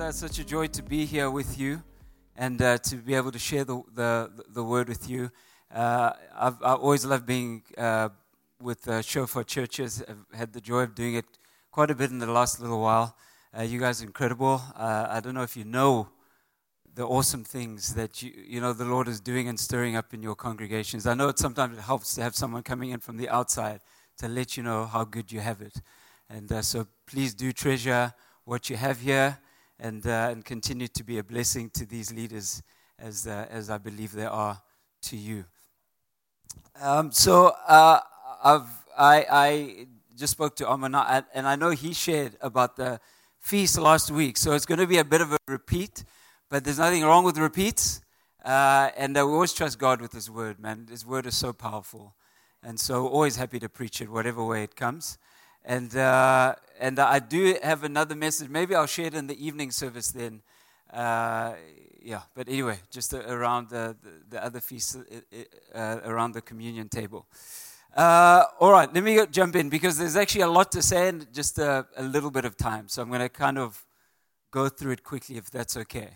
uh, 0.00 0.10
such 0.10 0.38
a 0.38 0.44
joy 0.44 0.66
to 0.66 0.82
be 0.82 1.04
here 1.04 1.30
with 1.30 1.58
you 1.58 1.82
and 2.34 2.62
uh, 2.62 2.78
to 2.78 2.96
be 2.96 3.14
able 3.14 3.30
to 3.30 3.38
share 3.38 3.64
the, 3.64 3.82
the, 3.94 4.30
the 4.48 4.64
word 4.64 4.88
with 4.88 5.10
you. 5.10 5.30
Uh, 5.72 6.12
I've, 6.34 6.62
I 6.62 6.72
always 6.72 7.04
love 7.04 7.26
being 7.26 7.62
uh, 7.76 8.08
with 8.62 8.88
uh, 8.88 9.02
Shofar 9.02 9.44
churches. 9.44 10.02
I've 10.08 10.38
had 10.38 10.52
the 10.54 10.60
joy 10.60 10.82
of 10.82 10.94
doing 10.94 11.16
it 11.16 11.26
quite 11.70 11.90
a 11.90 11.94
bit 11.94 12.10
in 12.10 12.18
the 12.18 12.30
last 12.30 12.60
little 12.60 12.80
while. 12.80 13.14
Uh, 13.56 13.62
you 13.62 13.78
guys 13.78 14.00
are 14.02 14.06
incredible. 14.06 14.62
Uh, 14.74 15.06
I 15.10 15.20
don't 15.20 15.34
know 15.34 15.42
if 15.42 15.54
you 15.54 15.64
know 15.64 16.08
the 16.94 17.06
awesome 17.06 17.44
things 17.44 17.94
that 17.94 18.22
you, 18.22 18.32
you 18.34 18.60
know 18.60 18.72
the 18.72 18.86
Lord 18.86 19.06
is 19.06 19.20
doing 19.20 19.48
and 19.48 19.60
stirring 19.60 19.96
up 19.96 20.14
in 20.14 20.22
your 20.22 20.34
congregations. 20.34 21.06
I 21.06 21.12
know 21.12 21.28
it 21.28 21.38
sometimes 21.38 21.76
it 21.76 21.82
helps 21.82 22.14
to 22.14 22.22
have 22.22 22.34
someone 22.34 22.62
coming 22.62 22.90
in 22.90 23.00
from 23.00 23.18
the 23.18 23.28
outside 23.28 23.80
to 24.18 24.28
let 24.28 24.56
you 24.56 24.62
know 24.62 24.86
how 24.86 25.04
good 25.04 25.30
you 25.30 25.40
have 25.40 25.60
it. 25.60 25.82
And 26.30 26.64
so 26.64 26.86
please 27.06 27.34
do 27.34 27.52
treasure 27.52 28.14
what 28.44 28.70
you 28.70 28.76
have 28.76 29.00
here 29.00 29.38
and, 29.80 30.06
uh, 30.06 30.28
and 30.30 30.44
continue 30.44 30.88
to 30.88 31.02
be 31.02 31.18
a 31.18 31.24
blessing 31.24 31.70
to 31.70 31.86
these 31.86 32.12
leaders 32.12 32.62
as, 32.98 33.26
uh, 33.26 33.46
as 33.50 33.70
I 33.70 33.78
believe 33.78 34.12
they 34.12 34.26
are 34.26 34.60
to 35.02 35.16
you. 35.16 35.44
Um, 36.80 37.10
so 37.10 37.54
uh, 37.66 38.00
I've, 38.44 38.68
I, 38.96 39.26
I 39.30 39.86
just 40.16 40.32
spoke 40.32 40.54
to 40.56 40.70
Amana, 40.70 41.26
and 41.34 41.48
I 41.48 41.56
know 41.56 41.70
he 41.70 41.94
shared 41.94 42.36
about 42.40 42.76
the 42.76 43.00
feast 43.38 43.78
last 43.78 44.10
week. 44.10 44.36
So 44.36 44.52
it's 44.52 44.66
going 44.66 44.80
to 44.80 44.86
be 44.86 44.98
a 44.98 45.04
bit 45.04 45.22
of 45.22 45.32
a 45.32 45.38
repeat, 45.48 46.04
but 46.50 46.62
there's 46.64 46.78
nothing 46.78 47.02
wrong 47.02 47.24
with 47.24 47.38
repeats. 47.38 48.02
Uh, 48.44 48.90
and 48.96 49.16
uh, 49.16 49.26
we 49.26 49.32
always 49.32 49.52
trust 49.52 49.78
God 49.78 50.00
with 50.00 50.12
His 50.12 50.30
word, 50.30 50.60
man. 50.60 50.86
His 50.90 51.04
word 51.04 51.26
is 51.26 51.36
so 51.36 51.52
powerful. 51.52 52.14
And 52.62 52.78
so 52.78 53.06
always 53.06 53.36
happy 53.36 53.58
to 53.58 53.68
preach 53.68 54.00
it, 54.02 54.10
whatever 54.10 54.44
way 54.44 54.62
it 54.62 54.76
comes. 54.76 55.18
And, 55.64 55.94
uh, 55.94 56.54
and 56.78 56.98
I 56.98 57.18
do 57.18 57.56
have 57.62 57.84
another 57.84 58.14
message. 58.14 58.48
Maybe 58.48 58.74
I'll 58.74 58.86
share 58.86 59.06
it 59.06 59.14
in 59.14 59.26
the 59.26 59.46
evening 59.46 59.70
service 59.70 60.10
then. 60.10 60.42
Uh, 60.92 61.54
yeah, 62.02 62.22
but 62.34 62.48
anyway, 62.48 62.78
just 62.90 63.12
around 63.12 63.68
the, 63.68 63.96
the, 64.02 64.10
the 64.30 64.44
other 64.44 64.60
feasts, 64.60 64.96
uh, 64.96 65.36
uh, 65.74 66.00
around 66.04 66.32
the 66.32 66.40
communion 66.40 66.88
table. 66.88 67.26
Uh, 67.94 68.44
all 68.58 68.72
right, 68.72 68.92
let 68.94 69.04
me 69.04 69.20
jump 69.30 69.54
in 69.56 69.68
because 69.68 69.98
there's 69.98 70.16
actually 70.16 70.40
a 70.42 70.48
lot 70.48 70.72
to 70.72 70.80
say 70.80 71.08
in 71.08 71.26
just 71.32 71.58
a, 71.58 71.86
a 71.96 72.02
little 72.02 72.30
bit 72.30 72.44
of 72.44 72.56
time. 72.56 72.88
So 72.88 73.02
I'm 73.02 73.08
going 73.08 73.20
to 73.20 73.28
kind 73.28 73.58
of 73.58 73.84
go 74.50 74.68
through 74.68 74.92
it 74.92 75.04
quickly 75.04 75.36
if 75.36 75.50
that's 75.50 75.76
okay. 75.76 76.08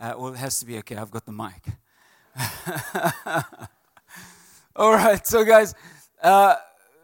Uh, 0.00 0.14
well, 0.18 0.32
it 0.32 0.38
has 0.38 0.58
to 0.58 0.66
be 0.66 0.78
okay. 0.78 0.96
I've 0.96 1.10
got 1.10 1.24
the 1.24 1.32
mic. 1.32 1.66
all 4.74 4.92
right, 4.92 5.24
so 5.26 5.44
guys, 5.44 5.74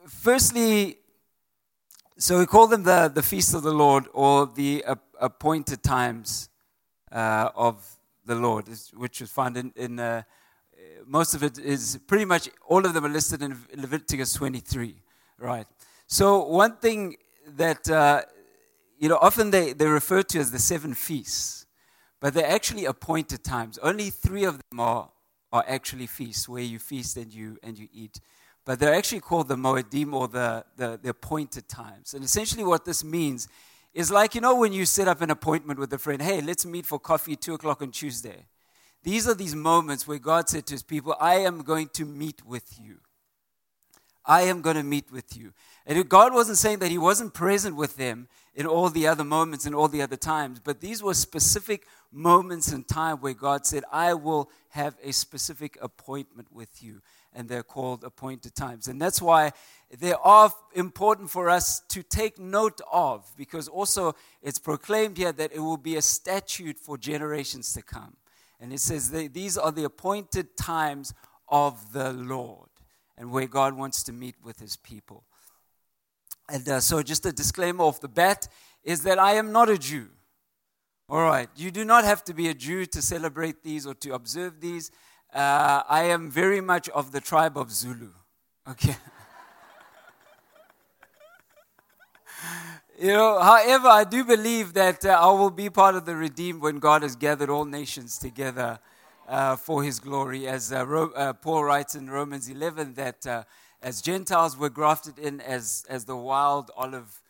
firstly, 0.08 0.98
so 2.20 2.40
we 2.40 2.46
call 2.46 2.66
them 2.66 2.82
the, 2.82 3.10
the 3.14 3.22
feast 3.22 3.54
of 3.54 3.62
the 3.62 3.72
Lord 3.72 4.06
or 4.12 4.46
the 4.46 4.84
appointed 5.20 5.84
times 5.84 6.48
uh, 7.12 7.50
of 7.54 7.96
the 8.26 8.34
Lord, 8.34 8.66
which 8.94 9.20
is 9.20 9.30
found 9.30 9.56
in, 9.56 9.72
in 9.76 10.00
uh, 10.00 10.22
most 11.06 11.34
of 11.34 11.44
it 11.44 11.58
is 11.58 12.00
pretty 12.08 12.24
much 12.24 12.48
all 12.66 12.84
of 12.84 12.92
them 12.92 13.06
are 13.06 13.08
listed 13.08 13.40
in 13.40 13.56
Leviticus 13.76 14.32
23, 14.32 14.96
right? 15.38 15.66
So, 16.08 16.44
one 16.44 16.76
thing 16.78 17.16
that, 17.56 17.88
uh, 17.88 18.22
you 18.98 19.08
know, 19.08 19.18
often 19.22 19.52
they, 19.52 19.72
they 19.72 19.86
refer 19.86 20.22
to 20.24 20.40
as 20.40 20.50
the 20.50 20.58
seven 20.58 20.94
feasts, 20.94 21.66
but 22.20 22.34
they're 22.34 22.50
actually 22.50 22.86
appointed 22.86 23.44
times. 23.44 23.78
Only 23.78 24.10
three 24.10 24.44
of 24.44 24.58
them 24.70 24.80
are, 24.80 25.08
are 25.52 25.64
actually 25.68 26.08
feasts 26.08 26.48
where 26.48 26.64
you 26.64 26.80
feast 26.80 27.16
and 27.16 27.32
you, 27.32 27.58
and 27.62 27.78
you 27.78 27.86
eat 27.92 28.18
but 28.68 28.78
they're 28.78 28.94
actually 28.94 29.20
called 29.20 29.48
the 29.48 29.56
Moedim 29.56 30.12
or 30.12 30.28
the, 30.28 30.62
the, 30.76 31.00
the, 31.02 31.08
appointed 31.08 31.66
times. 31.70 32.12
And 32.12 32.22
essentially, 32.22 32.62
what 32.62 32.84
this 32.84 33.02
means 33.02 33.48
is 33.94 34.10
like, 34.10 34.34
you 34.34 34.42
know, 34.42 34.56
when 34.56 34.74
you 34.74 34.84
set 34.84 35.08
up 35.08 35.22
an 35.22 35.30
appointment 35.30 35.80
with 35.80 35.90
a 35.94 35.96
friend, 35.96 36.20
hey, 36.20 36.42
let's 36.42 36.66
meet 36.66 36.84
for 36.84 36.98
coffee 36.98 37.34
2 37.34 37.54
o'clock 37.54 37.80
on 37.80 37.92
Tuesday. 37.92 38.44
These 39.02 39.26
are 39.26 39.32
these 39.32 39.54
moments 39.54 40.06
where 40.06 40.18
God 40.18 40.50
said 40.50 40.66
to 40.66 40.74
his 40.74 40.82
people, 40.82 41.16
I 41.18 41.36
am 41.36 41.62
going 41.62 41.88
to 41.94 42.04
meet 42.04 42.44
with 42.44 42.78
you. 42.78 42.98
I 44.26 44.42
am 44.42 44.60
going 44.60 44.76
to 44.76 44.82
meet 44.82 45.10
with 45.10 45.34
you. 45.34 45.54
And 45.86 46.06
God 46.06 46.34
wasn't 46.34 46.58
saying 46.58 46.80
that 46.80 46.90
He 46.90 46.98
wasn't 46.98 47.32
present 47.32 47.74
with 47.74 47.96
them 47.96 48.28
in 48.54 48.66
all 48.66 48.90
the 48.90 49.06
other 49.06 49.24
moments 49.24 49.64
and 49.64 49.74
all 49.74 49.88
the 49.88 50.02
other 50.02 50.18
times, 50.18 50.60
but 50.62 50.82
these 50.82 51.02
were 51.02 51.14
specific 51.14 51.86
moments 52.12 52.70
in 52.70 52.84
time 52.84 53.16
where 53.18 53.32
God 53.32 53.64
said, 53.64 53.84
I 53.90 54.12
will 54.12 54.50
have 54.70 54.98
a 55.02 55.12
specific 55.12 55.78
appointment 55.80 56.48
with 56.52 56.82
you 56.82 57.00
and 57.38 57.48
they're 57.48 57.62
called 57.62 58.02
appointed 58.02 58.56
times. 58.56 58.88
And 58.88 59.00
that's 59.00 59.22
why 59.22 59.52
they 59.96 60.12
are 60.12 60.52
important 60.74 61.30
for 61.30 61.48
us 61.48 61.78
to 61.88 62.02
take 62.02 62.36
note 62.36 62.80
of, 62.92 63.30
because 63.36 63.68
also 63.68 64.16
it's 64.42 64.58
proclaimed 64.58 65.16
here 65.16 65.30
that 65.30 65.52
it 65.54 65.60
will 65.60 65.76
be 65.76 65.94
a 65.94 66.02
statute 66.02 66.80
for 66.80 66.98
generations 66.98 67.72
to 67.74 67.82
come. 67.82 68.16
And 68.58 68.72
it 68.72 68.80
says 68.80 69.10
these 69.10 69.56
are 69.56 69.70
the 69.70 69.84
appointed 69.84 70.56
times 70.56 71.14
of 71.48 71.92
the 71.92 72.12
Lord, 72.12 72.70
and 73.16 73.30
where 73.30 73.46
God 73.46 73.74
wants 73.74 74.02
to 74.02 74.12
meet 74.12 74.34
with 74.42 74.58
his 74.58 74.76
people. 74.76 75.22
And 76.48 76.68
uh, 76.68 76.80
so, 76.80 77.02
just 77.04 77.24
a 77.24 77.32
disclaimer 77.32 77.84
off 77.84 78.00
the 78.00 78.08
bat 78.08 78.48
is 78.82 79.04
that 79.04 79.20
I 79.20 79.34
am 79.34 79.52
not 79.52 79.68
a 79.68 79.78
Jew. 79.78 80.08
All 81.08 81.22
right, 81.22 81.48
you 81.54 81.70
do 81.70 81.84
not 81.84 82.02
have 82.02 82.24
to 82.24 82.34
be 82.34 82.48
a 82.48 82.54
Jew 82.54 82.84
to 82.86 83.00
celebrate 83.00 83.62
these 83.62 83.86
or 83.86 83.94
to 83.94 84.14
observe 84.14 84.60
these 84.60 84.90
uh, 85.34 85.82
I 85.88 86.04
am 86.04 86.30
very 86.30 86.60
much 86.60 86.88
of 86.90 87.10
the 87.12 87.20
tribe 87.20 87.58
of 87.58 87.70
Zulu. 87.70 88.10
Okay. 88.68 88.96
you 92.98 93.08
know, 93.08 93.38
however, 93.40 93.88
I 93.88 94.04
do 94.04 94.24
believe 94.24 94.72
that 94.72 95.04
uh, 95.04 95.18
I 95.20 95.30
will 95.32 95.50
be 95.50 95.68
part 95.68 95.96
of 95.96 96.06
the 96.06 96.16
redeemed 96.16 96.62
when 96.62 96.78
God 96.78 97.02
has 97.02 97.14
gathered 97.14 97.50
all 97.50 97.66
nations 97.66 98.16
together 98.16 98.78
uh, 99.28 99.56
for 99.56 99.82
his 99.82 100.00
glory. 100.00 100.48
As 100.48 100.72
uh, 100.72 100.86
Ro- 100.86 101.12
uh, 101.14 101.34
Paul 101.34 101.64
writes 101.64 101.94
in 101.94 102.08
Romans 102.08 102.48
11, 102.48 102.94
that 102.94 103.26
uh, 103.26 103.44
as 103.82 104.00
Gentiles 104.00 104.56
were 104.56 104.70
grafted 104.70 105.18
in 105.18 105.42
as, 105.42 105.84
as 105.90 106.06
the 106.06 106.16
wild 106.16 106.70
olive 106.76 107.20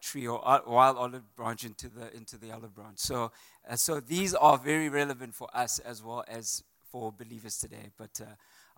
tree 0.00 0.26
or 0.26 0.40
wild 0.66 0.96
olive 0.96 1.36
branch 1.36 1.64
into 1.64 1.88
the, 1.88 2.16
into 2.16 2.38
the 2.38 2.50
olive 2.50 2.74
branch. 2.74 2.98
So, 2.98 3.30
so 3.74 4.00
these 4.00 4.32
are 4.32 4.56
very 4.56 4.88
relevant 4.88 5.34
for 5.34 5.48
us 5.52 5.80
as 5.80 6.02
well 6.02 6.24
as 6.28 6.62
for 6.98 7.12
believers 7.12 7.58
today, 7.58 7.90
but 7.98 8.18
uh, 8.22 8.24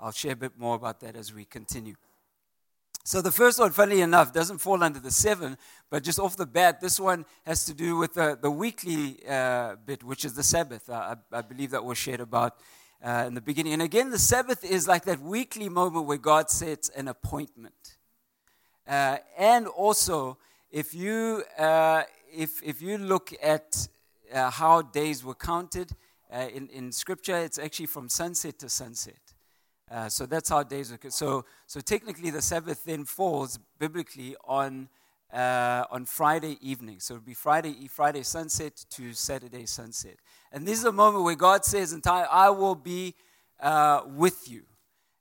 I'll 0.01 0.11
share 0.11 0.33
a 0.33 0.37
bit 0.37 0.59
more 0.59 0.75
about 0.75 0.99
that 1.01 1.15
as 1.15 1.33
we 1.33 1.45
continue. 1.45 1.95
So 3.05 3.23
the 3.23 3.31
first 3.31 3.61
one, 3.61 3.71
funnily 3.71 4.01
enough, 4.01 4.33
doesn't 4.33 4.59
fall 4.59 4.83
under 4.83 4.99
the 4.99 5.12
seven, 5.12 5.56
but 5.89 6.03
just 6.03 6.19
off 6.19 6.37
the 6.37 6.45
bat, 6.45 6.81
this 6.81 6.99
one 6.99 7.25
has 7.47 7.65
to 7.67 7.75
do 7.75 7.97
with 7.97 8.15
the, 8.15 8.37
the 8.43 8.51
weekly 8.51 9.21
uh, 9.29 9.77
bit, 9.87 10.03
which 10.03 10.25
is 10.25 10.34
the 10.34 10.43
Sabbath. 10.43 10.91
Uh, 10.91 11.15
I, 11.33 11.39
I, 11.39 11.43
believe 11.43 11.71
that 11.71 11.84
was 11.84 11.97
shared 11.97 12.19
about 12.19 12.55
uh, 13.06 13.25
in 13.29 13.34
the 13.34 13.41
beginning. 13.41 13.75
And 13.75 13.83
again, 13.83 14.11
the 14.11 14.19
Sabbath 14.19 14.65
is 14.65 14.89
like 14.89 15.05
that 15.05 15.21
weekly 15.21 15.69
moment 15.69 16.06
where 16.06 16.19
God 16.19 16.50
sets 16.50 16.89
an 16.89 17.06
appointment. 17.06 17.99
Uh, 18.85 19.19
and 19.39 19.69
also, 19.69 20.39
if 20.73 20.93
you, 20.93 21.45
uh, 21.56 22.03
if, 22.35 22.61
if 22.65 22.83
you 22.83 22.99
look 22.99 23.33
at 23.41 23.87
how 24.33 24.83
days 24.83 25.25
were 25.25 25.37
counted, 25.37 25.93
uh, 26.33 26.47
in, 26.55 26.69
in 26.69 26.93
scripture, 26.93 27.37
it's 27.39 27.59
actually 27.59 27.87
from 27.87 28.09
sunset 28.09 28.59
to 28.59 28.69
sunset. 28.69 29.21
Uh, 29.91 30.09
so 30.09 30.27
that's 30.27 30.50
how 30.50 30.62
days 30.62 30.93
are. 30.93 30.99
So, 31.11 31.44
so 31.66 31.81
technically, 31.81 32.31
the 32.31 32.43
Sabbath 32.43 32.84
then 32.84 33.05
falls 33.05 33.59
biblically 33.78 34.37
on, 34.44 34.88
uh, 35.33 35.84
on 35.91 36.05
Friday 36.05 36.59
evening. 36.61 37.00
So 37.00 37.15
it 37.15 37.19
would 37.19 37.25
be 37.25 37.34
Friday, 37.34 37.88
Friday 37.88 38.22
sunset 38.22 38.84
to 38.91 39.15
Saturday 39.15 39.65
sunset. 39.65 40.17
And 40.53 40.67
this 40.67 40.78
is 40.78 40.84
a 40.84 40.93
moment 40.93 41.25
where 41.25 41.34
God 41.34 41.65
says, 41.65 41.94
"Entire, 41.94 42.27
I 42.31 42.50
will 42.50 42.75
be 42.75 43.15
uh, 43.61 44.03
with 44.06 44.50
you. 44.50 44.62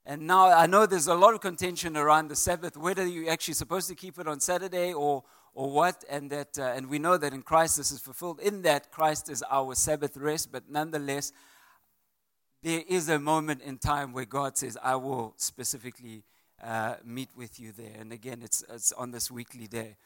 And 0.04 0.26
now 0.26 0.50
I 0.50 0.66
know 0.66 0.86
there's 0.86 1.06
a 1.06 1.14
lot 1.14 1.34
of 1.34 1.40
contention 1.40 1.96
around 1.96 2.28
the 2.28 2.36
Sabbath, 2.36 2.76
whether 2.76 3.06
you're 3.06 3.30
actually 3.30 3.54
supposed 3.54 3.88
to 3.88 3.94
keep 3.94 4.18
it 4.18 4.26
on 4.26 4.40
Saturday 4.40 4.92
or, 4.92 5.22
or 5.58 5.68
what, 5.72 6.04
and 6.08 6.30
that, 6.30 6.56
uh, 6.56 6.62
and 6.76 6.88
we 6.88 7.00
know 7.00 7.16
that 7.16 7.32
in 7.32 7.42
Christ 7.42 7.78
this 7.78 7.90
is 7.90 7.98
fulfilled. 7.98 8.38
In 8.38 8.62
that 8.62 8.92
Christ 8.92 9.28
is 9.28 9.42
our 9.50 9.74
Sabbath 9.74 10.16
rest, 10.16 10.52
but 10.52 10.70
nonetheless, 10.70 11.32
there 12.62 12.84
is 12.86 13.08
a 13.08 13.18
moment 13.18 13.62
in 13.62 13.78
time 13.78 14.12
where 14.12 14.24
God 14.24 14.56
says, 14.56 14.78
"I 14.80 14.94
will 14.94 15.34
specifically 15.36 16.22
uh, 16.62 16.94
meet 17.04 17.30
with 17.36 17.58
you 17.58 17.72
there." 17.72 17.96
And 17.98 18.12
again, 18.12 18.40
it's 18.40 18.62
it's 18.68 18.92
on 18.92 19.10
this 19.10 19.32
weekly 19.32 19.66
day. 19.66 19.96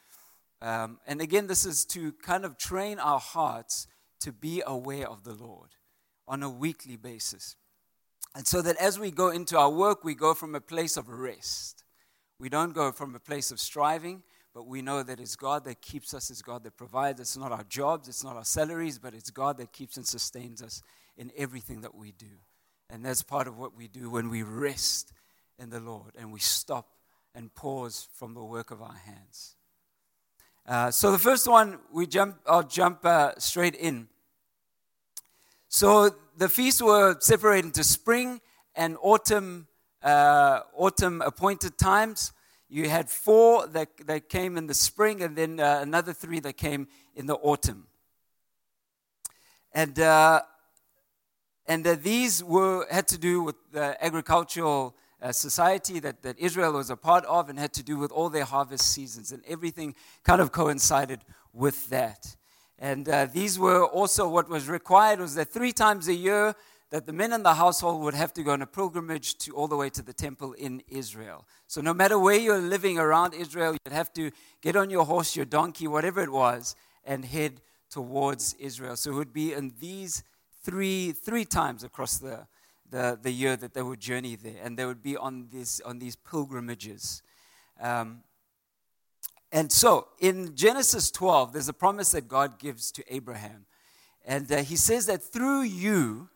Um, 0.59 0.97
and 1.05 1.21
again, 1.21 1.45
this 1.45 1.65
is 1.65 1.85
to 1.85 2.13
kind 2.13 2.45
of 2.45 2.57
train 2.57 2.97
our 2.97 3.19
hearts 3.19 3.85
to 4.21 4.31
be 4.31 4.63
aware 4.65 5.07
of 5.07 5.23
the 5.23 5.35
Lord 5.35 5.75
on 6.27 6.41
a 6.41 6.49
weekly 6.49 6.95
basis. 6.95 7.57
And 8.33 8.47
so 8.47 8.63
that 8.63 8.77
as 8.77 8.97
we 8.97 9.11
go 9.11 9.29
into 9.29 9.55
our 9.59 9.69
work, 9.69 10.03
we 10.03 10.15
go 10.15 10.33
from 10.33 10.55
a 10.55 10.61
place 10.61 10.97
of 10.97 11.09
rest. 11.09 11.83
We 12.39 12.49
don't 12.49 12.73
go 12.73 12.91
from 12.91 13.13
a 13.13 13.19
place 13.19 13.51
of 13.51 13.59
striving, 13.59 14.23
but 14.53 14.67
we 14.67 14.81
know 14.81 15.01
that 15.01 15.19
it's 15.19 15.35
God 15.35 15.65
that 15.65 15.81
keeps 15.81 16.13
us, 16.13 16.29
it's 16.29 16.41
God 16.41 16.63
that 16.63 16.77
provides. 16.77 17.19
It's 17.19 17.37
not 17.37 17.51
our 17.51 17.63
jobs, 17.63 18.07
it's 18.07 18.23
not 18.23 18.35
our 18.35 18.45
salaries, 18.45 18.99
but 18.99 19.13
it's 19.13 19.31
God 19.31 19.57
that 19.57 19.71
keeps 19.73 19.97
and 19.97 20.05
sustains 20.05 20.61
us 20.61 20.83
in 21.17 21.31
everything 21.35 21.81
that 21.81 21.95
we 21.95 22.11
do. 22.11 22.27
And 22.89 23.03
that's 23.03 23.23
part 23.23 23.47
of 23.47 23.57
what 23.57 23.75
we 23.75 23.87
do 23.87 24.09
when 24.09 24.29
we 24.29 24.43
rest 24.43 25.11
in 25.57 25.69
the 25.69 25.79
Lord 25.79 26.11
and 26.17 26.31
we 26.31 26.39
stop 26.39 26.89
and 27.33 27.53
pause 27.53 28.07
from 28.13 28.35
the 28.35 28.43
work 28.43 28.69
of 28.69 28.81
our 28.81 28.95
hands. 29.05 29.55
Uh, 30.67 30.91
so 30.91 31.11
the 31.11 31.17
first 31.17 31.47
one, 31.47 31.79
we 31.91 32.05
jump, 32.05 32.37
I'll 32.47 32.63
jump 32.63 33.05
uh, 33.05 33.31
straight 33.37 33.75
in. 33.75 34.07
So 35.67 36.11
the 36.37 36.47
feasts 36.47 36.81
were 36.81 37.17
separated 37.19 37.65
into 37.65 37.83
spring 37.83 38.39
and 38.75 38.95
autumn, 39.01 39.67
uh, 40.03 40.61
autumn 40.75 41.21
appointed 41.21 41.77
times. 41.77 42.31
You 42.69 42.89
had 42.89 43.09
four 43.09 43.67
that, 43.67 43.89
that 44.07 44.29
came 44.29 44.57
in 44.57 44.67
the 44.67 44.73
spring, 44.73 45.21
and 45.21 45.35
then 45.35 45.59
uh, 45.59 45.79
another 45.81 46.13
three 46.13 46.39
that 46.41 46.57
came 46.57 46.87
in 47.15 47.25
the 47.25 47.35
autumn. 47.35 47.87
And, 49.73 49.99
uh, 49.99 50.41
and 51.67 51.85
uh, 51.85 51.95
these 51.95 52.43
were, 52.43 52.85
had 52.91 53.07
to 53.09 53.17
do 53.17 53.41
with 53.43 53.55
the 53.71 54.03
agricultural 54.03 54.95
uh, 55.21 55.31
society 55.31 55.99
that, 55.99 56.21
that 56.23 56.37
Israel 56.37 56.73
was 56.73 56.89
a 56.89 56.97
part 56.97 57.25
of 57.25 57.49
and 57.49 57.57
had 57.57 57.73
to 57.73 57.83
do 57.83 57.97
with 57.97 58.11
all 58.11 58.29
their 58.29 58.43
harvest 58.43 58.91
seasons. 58.91 59.31
And 59.31 59.41
everything 59.47 59.95
kind 60.23 60.41
of 60.41 60.51
coincided 60.51 61.21
with 61.53 61.89
that. 61.89 62.35
And 62.77 63.07
uh, 63.07 63.27
these 63.27 63.57
were 63.57 63.85
also 63.85 64.27
what 64.27 64.49
was 64.49 64.67
required 64.67 65.19
was 65.19 65.35
that 65.35 65.49
three 65.49 65.71
times 65.71 66.07
a 66.07 66.13
year 66.13 66.55
that 66.93 67.07
the 67.07 67.11
men 67.11 67.33
in 67.33 67.41
the 67.41 67.55
household 67.55 68.03
would 68.03 68.13
have 68.13 68.31
to 68.31 68.43
go 68.43 68.51
on 68.51 68.61
a 68.61 68.67
pilgrimage 68.67 69.35
to 69.39 69.51
all 69.55 69.67
the 69.67 69.75
way 69.75 69.89
to 69.89 70.03
the 70.03 70.13
temple 70.13 70.53
in 70.53 70.83
Israel. 70.87 71.47
So 71.65 71.81
no 71.81 71.91
matter 71.91 72.19
where 72.19 72.35
you're 72.35 72.61
living 72.61 72.99
around 72.99 73.33
Israel, 73.33 73.73
you'd 73.73 73.91
have 73.91 74.13
to 74.13 74.29
get 74.61 74.75
on 74.75 74.91
your 74.91 75.03
horse, 75.03 75.35
your 75.35 75.45
donkey, 75.45 75.87
whatever 75.87 76.21
it 76.21 76.31
was, 76.31 76.75
and 77.03 77.25
head 77.25 77.61
towards 77.89 78.53
Israel. 78.59 78.95
So 78.95 79.09
it 79.09 79.15
would 79.15 79.33
be 79.33 79.53
in 79.53 79.73
these 79.79 80.23
three, 80.61 81.13
three 81.13 81.45
times 81.45 81.83
across 81.83 82.19
the, 82.19 82.45
the, 82.91 83.17
the 83.19 83.31
year 83.31 83.55
that 83.55 83.73
they 83.73 83.81
would 83.81 83.99
journey 83.99 84.35
there, 84.35 84.61
and 84.63 84.77
they 84.77 84.85
would 84.85 85.01
be 85.01 85.17
on, 85.17 85.47
this, 85.51 85.81
on 85.81 85.97
these 85.97 86.15
pilgrimages. 86.15 87.23
Um, 87.81 88.19
and 89.51 89.71
so 89.71 90.09
in 90.19 90.55
Genesis 90.55 91.09
12, 91.09 91.53
there's 91.53 91.69
a 91.69 91.73
promise 91.73 92.11
that 92.11 92.27
God 92.27 92.59
gives 92.59 92.91
to 92.91 93.03
Abraham. 93.11 93.65
And 94.23 94.51
uh, 94.51 94.57
he 94.57 94.75
says 94.75 95.07
that 95.07 95.23
through 95.23 95.63
you, 95.63 96.29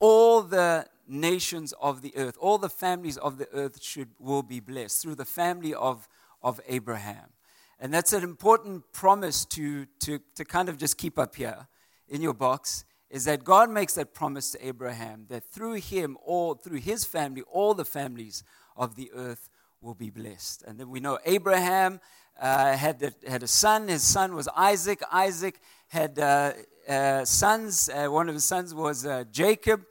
all 0.00 0.42
the 0.42 0.86
nations 1.08 1.72
of 1.80 2.02
the 2.02 2.16
earth, 2.16 2.36
all 2.40 2.58
the 2.58 2.68
families 2.68 3.16
of 3.16 3.38
the 3.38 3.48
earth 3.52 3.82
should, 3.82 4.08
will 4.18 4.42
be 4.42 4.60
blessed 4.60 5.02
through 5.02 5.14
the 5.14 5.24
family 5.24 5.74
of, 5.74 6.08
of 6.42 6.60
Abraham. 6.68 7.30
And 7.78 7.92
that's 7.92 8.12
an 8.12 8.22
important 8.22 8.90
promise 8.92 9.44
to, 9.46 9.86
to, 10.00 10.20
to 10.34 10.44
kind 10.44 10.68
of 10.68 10.78
just 10.78 10.96
keep 10.96 11.18
up 11.18 11.36
here 11.36 11.68
in 12.08 12.22
your 12.22 12.34
box 12.34 12.84
is 13.10 13.24
that 13.26 13.44
God 13.44 13.70
makes 13.70 13.94
that 13.94 14.14
promise 14.14 14.50
to 14.52 14.66
Abraham 14.66 15.26
that 15.28 15.44
through 15.44 15.74
him, 15.74 16.16
all 16.24 16.54
through 16.54 16.78
his 16.78 17.04
family, 17.04 17.42
all 17.50 17.74
the 17.74 17.84
families 17.84 18.42
of 18.76 18.96
the 18.96 19.10
earth 19.14 19.48
will 19.80 19.94
be 19.94 20.10
blessed. 20.10 20.64
And 20.66 20.78
then 20.78 20.90
we 20.90 21.00
know 21.00 21.18
Abraham 21.24 22.00
uh, 22.40 22.76
had, 22.76 23.02
a, 23.02 23.30
had 23.30 23.42
a 23.42 23.46
son. 23.46 23.88
His 23.88 24.02
son 24.02 24.34
was 24.34 24.48
Isaac. 24.56 25.02
Isaac 25.12 25.60
had 25.88 26.18
uh, 26.18 26.52
uh, 26.88 27.24
sons. 27.24 27.88
Uh, 27.88 28.06
one 28.08 28.28
of 28.28 28.34
his 28.34 28.44
sons 28.44 28.74
was 28.74 29.06
uh, 29.06 29.24
Jacob. 29.30 29.82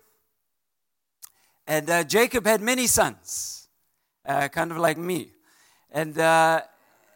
And 1.67 1.89
uh, 1.89 2.03
Jacob 2.03 2.45
had 2.45 2.61
many 2.61 2.87
sons, 2.87 3.67
kind 4.25 4.71
of 4.71 4.77
like 4.77 4.97
me. 4.97 5.31
And 5.91 6.15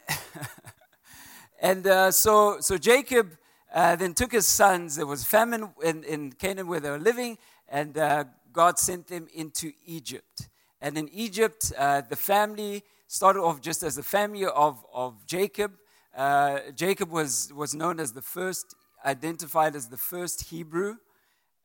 and 1.62 1.86
uh, 1.86 2.12
so, 2.12 2.60
so 2.60 2.78
Jacob 2.78 3.38
uh, 3.74 3.96
then 3.96 4.14
took 4.14 4.32
his 4.32 4.48
sons. 4.48 4.96
There 4.96 5.06
was 5.06 5.24
famine 5.24 5.70
in, 5.84 6.04
in 6.04 6.32
Canaan 6.32 6.68
where 6.68 6.80
they 6.80 6.90
were 6.90 7.00
living, 7.00 7.38
and 7.68 7.98
uh, 7.98 8.24
God 8.52 8.80
sent 8.80 9.08
them 9.08 9.28
into 9.34 9.72
Egypt. 9.86 10.50
And 10.82 10.98
in 10.98 11.10
Egypt, 11.10 11.72
uh, 11.78 12.02
the 12.02 12.16
family 12.16 12.84
started 13.08 13.42
off 13.42 13.62
just 13.62 13.84
as 13.84 13.96
the 13.96 14.04
family 14.04 14.46
of, 14.46 14.86
of 14.94 15.26
Jacob. 15.26 15.74
Uh, 16.16 16.60
Jacob 16.76 17.12
was, 17.12 17.52
was 17.54 17.76
known 17.76 18.00
as 18.00 18.14
the 18.14 18.22
first, 18.22 18.76
identified 19.06 19.76
as 19.76 19.88
the 19.88 19.98
first 19.98 20.50
Hebrew. 20.50 20.98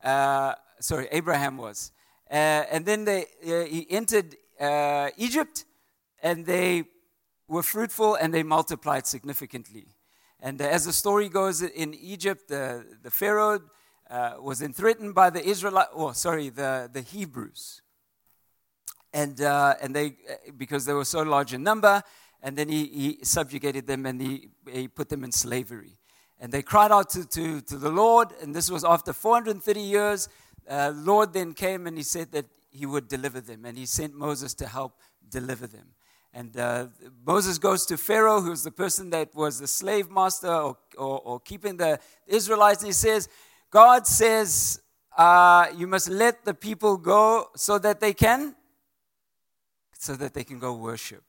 Uh, 0.03 0.55
sorry, 0.79 1.07
Abraham 1.11 1.57
was. 1.57 1.91
and 2.29 2.85
then 2.85 3.05
they, 3.05 3.25
he 3.43 3.85
entered 3.89 4.35
Egypt, 5.17 5.65
and 6.21 6.45
they 6.45 6.85
were 7.47 7.63
fruitful 7.63 8.15
and 8.15 8.33
they 8.33 8.43
multiplied 8.43 9.05
significantly. 9.05 9.85
And 10.39 10.61
uh, 10.61 10.65
as 10.65 10.85
the 10.85 10.93
story 10.93 11.29
goes 11.29 11.61
in 11.61 11.93
Egypt, 11.93 12.47
the, 12.47 12.85
the 13.01 13.11
Pharaoh 13.11 13.61
uh, 14.09 14.35
was 14.39 14.61
threatened 14.61 15.15
by 15.15 15.29
the 15.29 15.43
Israelites, 15.43 15.89
oh, 15.93 16.11
sorry, 16.11 16.49
the, 16.49 16.89
the 16.91 17.01
Hebrews. 17.01 17.81
And, 19.13 19.39
uh, 19.41 19.75
and 19.81 19.95
they, 19.95 20.07
uh, 20.07 20.51
because 20.57 20.85
they 20.85 20.93
were 20.93 21.05
so 21.05 21.21
large 21.21 21.53
in 21.53 21.63
number, 21.63 22.03
and 22.43 22.57
then 22.57 22.69
he, 22.69 22.85
he 22.85 23.19
subjugated 23.23 23.87
them 23.87 24.05
and 24.05 24.21
he, 24.21 24.49
he 24.69 24.87
put 24.87 25.09
them 25.09 25.23
in 25.23 25.31
slavery. 25.31 25.97
And 26.39 26.51
they 26.51 26.61
cried 26.61 26.91
out 26.91 27.09
to, 27.11 27.25
to, 27.27 27.61
to 27.61 27.77
the 27.77 27.89
Lord, 27.89 28.29
and 28.41 28.53
this 28.53 28.69
was 28.69 28.83
after 28.83 29.13
430 29.13 29.79
years. 29.79 30.29
Uh, 30.69 30.91
Lord 30.95 31.33
then 31.33 31.53
came 31.53 31.87
and 31.87 31.95
he 31.97 32.03
said 32.03 32.31
that 32.33 32.45
he 32.71 32.85
would 32.85 33.07
deliver 33.07 33.39
them, 33.39 33.65
and 33.65 33.77
he 33.77 33.85
sent 33.85 34.13
Moses 34.13 34.53
to 34.55 34.67
help 34.67 34.99
deliver 35.29 35.65
them. 35.65 35.87
And 36.33 36.57
uh, 36.57 36.87
Moses 37.25 37.57
goes 37.57 37.85
to 37.85 37.97
Pharaoh, 37.97 38.41
who's 38.41 38.63
the 38.63 38.71
person 38.71 39.09
that 39.11 39.33
was 39.33 39.59
the 39.59 39.67
slave 39.67 40.11
master 40.11 40.51
or, 40.51 40.77
or, 40.97 41.21
or 41.21 41.39
keeping 41.39 41.77
the 41.77 41.99
Israelites, 42.27 42.81
and 42.81 42.87
he 42.87 42.93
says, 42.93 43.29
God 43.71 44.05
says, 44.05 44.81
uh, 45.17 45.67
you 45.75 45.87
must 45.87 46.09
let 46.09 46.43
the 46.43 46.53
people 46.53 46.97
go 46.97 47.47
so 47.55 47.79
that 47.79 48.01
they 48.01 48.13
can, 48.13 48.55
so 49.97 50.15
that 50.15 50.33
they 50.33 50.43
can 50.43 50.59
go 50.59 50.73
worship. 50.73 51.23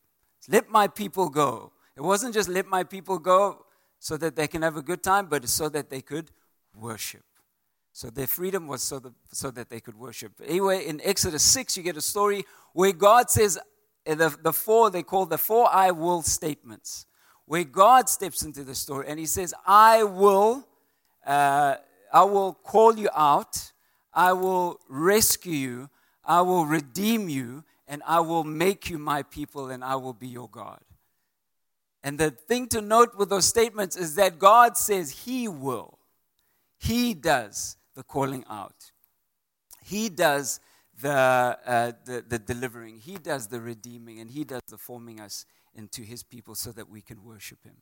Let 0.48 0.68
my 0.68 0.88
people 0.88 1.28
go. 1.28 1.72
It 1.96 2.02
wasn't 2.02 2.34
just 2.34 2.48
let 2.48 2.66
my 2.66 2.82
people 2.82 3.18
go 3.18 3.65
so 3.98 4.16
that 4.16 4.36
they 4.36 4.46
can 4.46 4.62
have 4.62 4.76
a 4.76 4.82
good 4.82 5.02
time, 5.02 5.26
but 5.26 5.48
so 5.48 5.68
that 5.68 5.90
they 5.90 6.00
could 6.00 6.30
worship. 6.74 7.22
So 7.92 8.10
their 8.10 8.26
freedom 8.26 8.66
was 8.66 8.82
so 8.82 8.98
that, 8.98 9.12
so 9.32 9.50
that 9.52 9.70
they 9.70 9.80
could 9.80 9.94
worship. 9.94 10.32
Anyway, 10.46 10.86
in 10.86 11.00
Exodus 11.02 11.42
6, 11.42 11.76
you 11.78 11.82
get 11.82 11.96
a 11.96 12.02
story 12.02 12.44
where 12.74 12.92
God 12.92 13.30
says, 13.30 13.58
the, 14.04 14.36
the 14.42 14.52
four, 14.52 14.90
they 14.90 15.02
call 15.02 15.26
the 15.26 15.38
four 15.38 15.68
I 15.72 15.90
will 15.90 16.22
statements, 16.22 17.06
where 17.46 17.64
God 17.64 18.08
steps 18.08 18.42
into 18.42 18.64
the 18.64 18.74
story 18.74 19.06
and 19.08 19.18
he 19.18 19.26
says, 19.26 19.54
I 19.66 20.04
will, 20.04 20.68
uh, 21.26 21.76
I 22.12 22.24
will 22.24 22.54
call 22.54 22.98
you 22.98 23.08
out, 23.14 23.72
I 24.12 24.32
will 24.32 24.78
rescue 24.88 25.54
you, 25.54 25.90
I 26.24 26.42
will 26.42 26.66
redeem 26.66 27.28
you, 27.28 27.64
and 27.88 28.02
I 28.06 28.20
will 28.20 28.44
make 28.44 28.90
you 28.90 28.98
my 28.98 29.22
people, 29.22 29.70
and 29.70 29.82
I 29.82 29.96
will 29.96 30.12
be 30.12 30.26
your 30.26 30.48
God. 30.48 30.80
And 32.06 32.20
the 32.20 32.30
thing 32.30 32.68
to 32.68 32.80
note 32.80 33.16
with 33.16 33.30
those 33.30 33.46
statements 33.46 33.96
is 33.96 34.14
that 34.14 34.38
God 34.38 34.76
says 34.76 35.10
He 35.10 35.48
will. 35.48 35.98
He 36.78 37.14
does 37.14 37.78
the 37.96 38.04
calling 38.04 38.44
out. 38.48 38.92
He 39.84 40.08
does 40.08 40.60
the, 41.02 41.10
uh, 41.10 41.92
the, 42.04 42.24
the 42.28 42.38
delivering, 42.38 42.98
He 42.98 43.16
does 43.16 43.48
the 43.48 43.60
redeeming, 43.60 44.20
and 44.20 44.30
He 44.30 44.44
does 44.44 44.62
the 44.68 44.78
forming 44.78 45.18
us 45.18 45.46
into 45.74 46.02
His 46.02 46.22
people 46.22 46.54
so 46.54 46.70
that 46.70 46.88
we 46.88 47.00
can 47.00 47.24
worship 47.24 47.64
Him. 47.64 47.78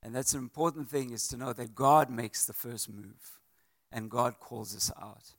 And 0.00 0.14
that's 0.14 0.32
an 0.32 0.38
important 0.38 0.88
thing 0.88 1.10
is 1.10 1.26
to 1.28 1.36
know 1.36 1.52
that 1.52 1.74
God 1.74 2.08
makes 2.08 2.46
the 2.46 2.52
first 2.52 2.88
move 2.88 3.40
and 3.90 4.08
God 4.08 4.38
calls 4.38 4.76
us 4.76 4.92
out. 5.02 5.34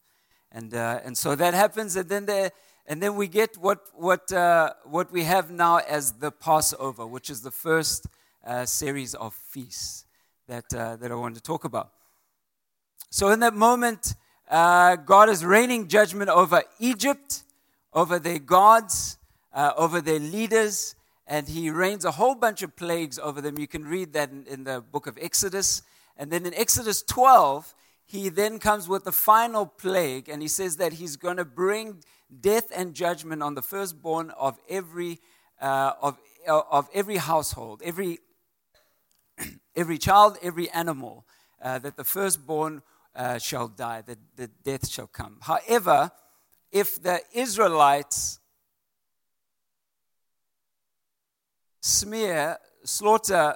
And, 0.52 0.74
uh, 0.74 1.00
and 1.06 1.18
so 1.18 1.34
that 1.36 1.54
happens, 1.54 1.96
and 1.96 2.10
then, 2.10 2.26
there, 2.26 2.52
and 2.88 3.02
then 3.02 3.16
we 3.16 3.30
get 3.30 3.56
what, 3.56 3.86
what, 3.94 4.34
uh, 4.34 4.74
what 4.84 5.14
we 5.14 5.24
have 5.24 5.50
now 5.50 5.78
as 5.78 6.12
the 6.12 6.32
Passover, 6.32 7.08
which 7.08 7.30
is 7.30 7.42
the 7.42 7.52
first 7.52 8.06
uh, 8.46 8.66
series 8.66 9.14
of 9.16 9.34
feasts 9.34 10.06
that, 10.48 10.66
uh, 10.74 10.96
that 10.98 11.12
I 11.12 11.16
want 11.16 11.36
to 11.36 11.42
talk 11.42 11.64
about. 11.64 11.92
So, 13.10 13.30
in 13.30 13.40
that 13.40 13.54
moment, 13.54 14.16
uh, 14.50 14.96
God 14.96 15.30
is 15.30 15.44
raining 15.44 15.88
judgment 15.88 16.30
over 16.30 16.64
Egypt, 16.80 17.44
over 17.94 18.20
their 18.20 18.40
gods, 18.40 19.18
uh, 19.54 19.74
over 19.78 20.02
their 20.02 20.20
leaders, 20.20 20.96
and 21.26 21.48
he 21.48 21.70
rains 21.70 22.06
a 22.06 22.12
whole 22.12 22.36
bunch 22.36 22.62
of 22.62 22.76
plagues 22.76 23.20
over 23.20 23.42
them. 23.42 23.58
You 23.58 23.68
can 23.68 23.86
read 23.86 24.14
that 24.14 24.32
in, 24.32 24.46
in 24.46 24.64
the 24.64 24.82
book 24.82 25.08
of 25.08 25.18
Exodus. 25.22 25.82
And 26.18 26.32
then 26.32 26.46
in 26.46 26.54
Exodus 26.54 27.02
12, 27.04 27.74
he 28.06 28.30
then 28.30 28.60
comes 28.60 28.88
with 28.88 29.04
the 29.04 29.12
final 29.12 29.66
plague, 29.66 30.30
and 30.30 30.42
he 30.42 30.48
says 30.48 30.78
that 30.78 30.94
he's 30.94 31.18
going 31.18 31.38
to 31.38 31.46
bring 31.46 32.04
death 32.42 32.72
and 32.76 32.94
judgment 32.94 33.44
on 33.44 33.56
the 33.56 33.62
firstborn 33.62 34.32
of 34.32 34.58
every, 34.70 35.20
uh, 35.62 35.94
of, 36.02 36.18
of 36.48 36.90
every 36.94 37.18
household, 37.18 37.82
every, 37.84 38.20
every 39.78 39.98
child, 39.98 40.38
every 40.42 40.70
animal, 40.72 41.26
uh, 41.62 41.80
that 41.80 41.96
the 41.96 42.04
firstborn 42.04 42.82
uh, 43.16 43.38
shall 43.38 43.68
die, 43.68 44.02
that 44.02 44.18
the 44.36 44.48
death 44.48 44.90
shall 44.90 45.08
come. 45.08 45.38
However, 45.42 46.12
if 46.72 47.02
the 47.02 47.22
Israelites 47.34 48.40
smear, 51.82 52.58
slaughter 52.84 53.56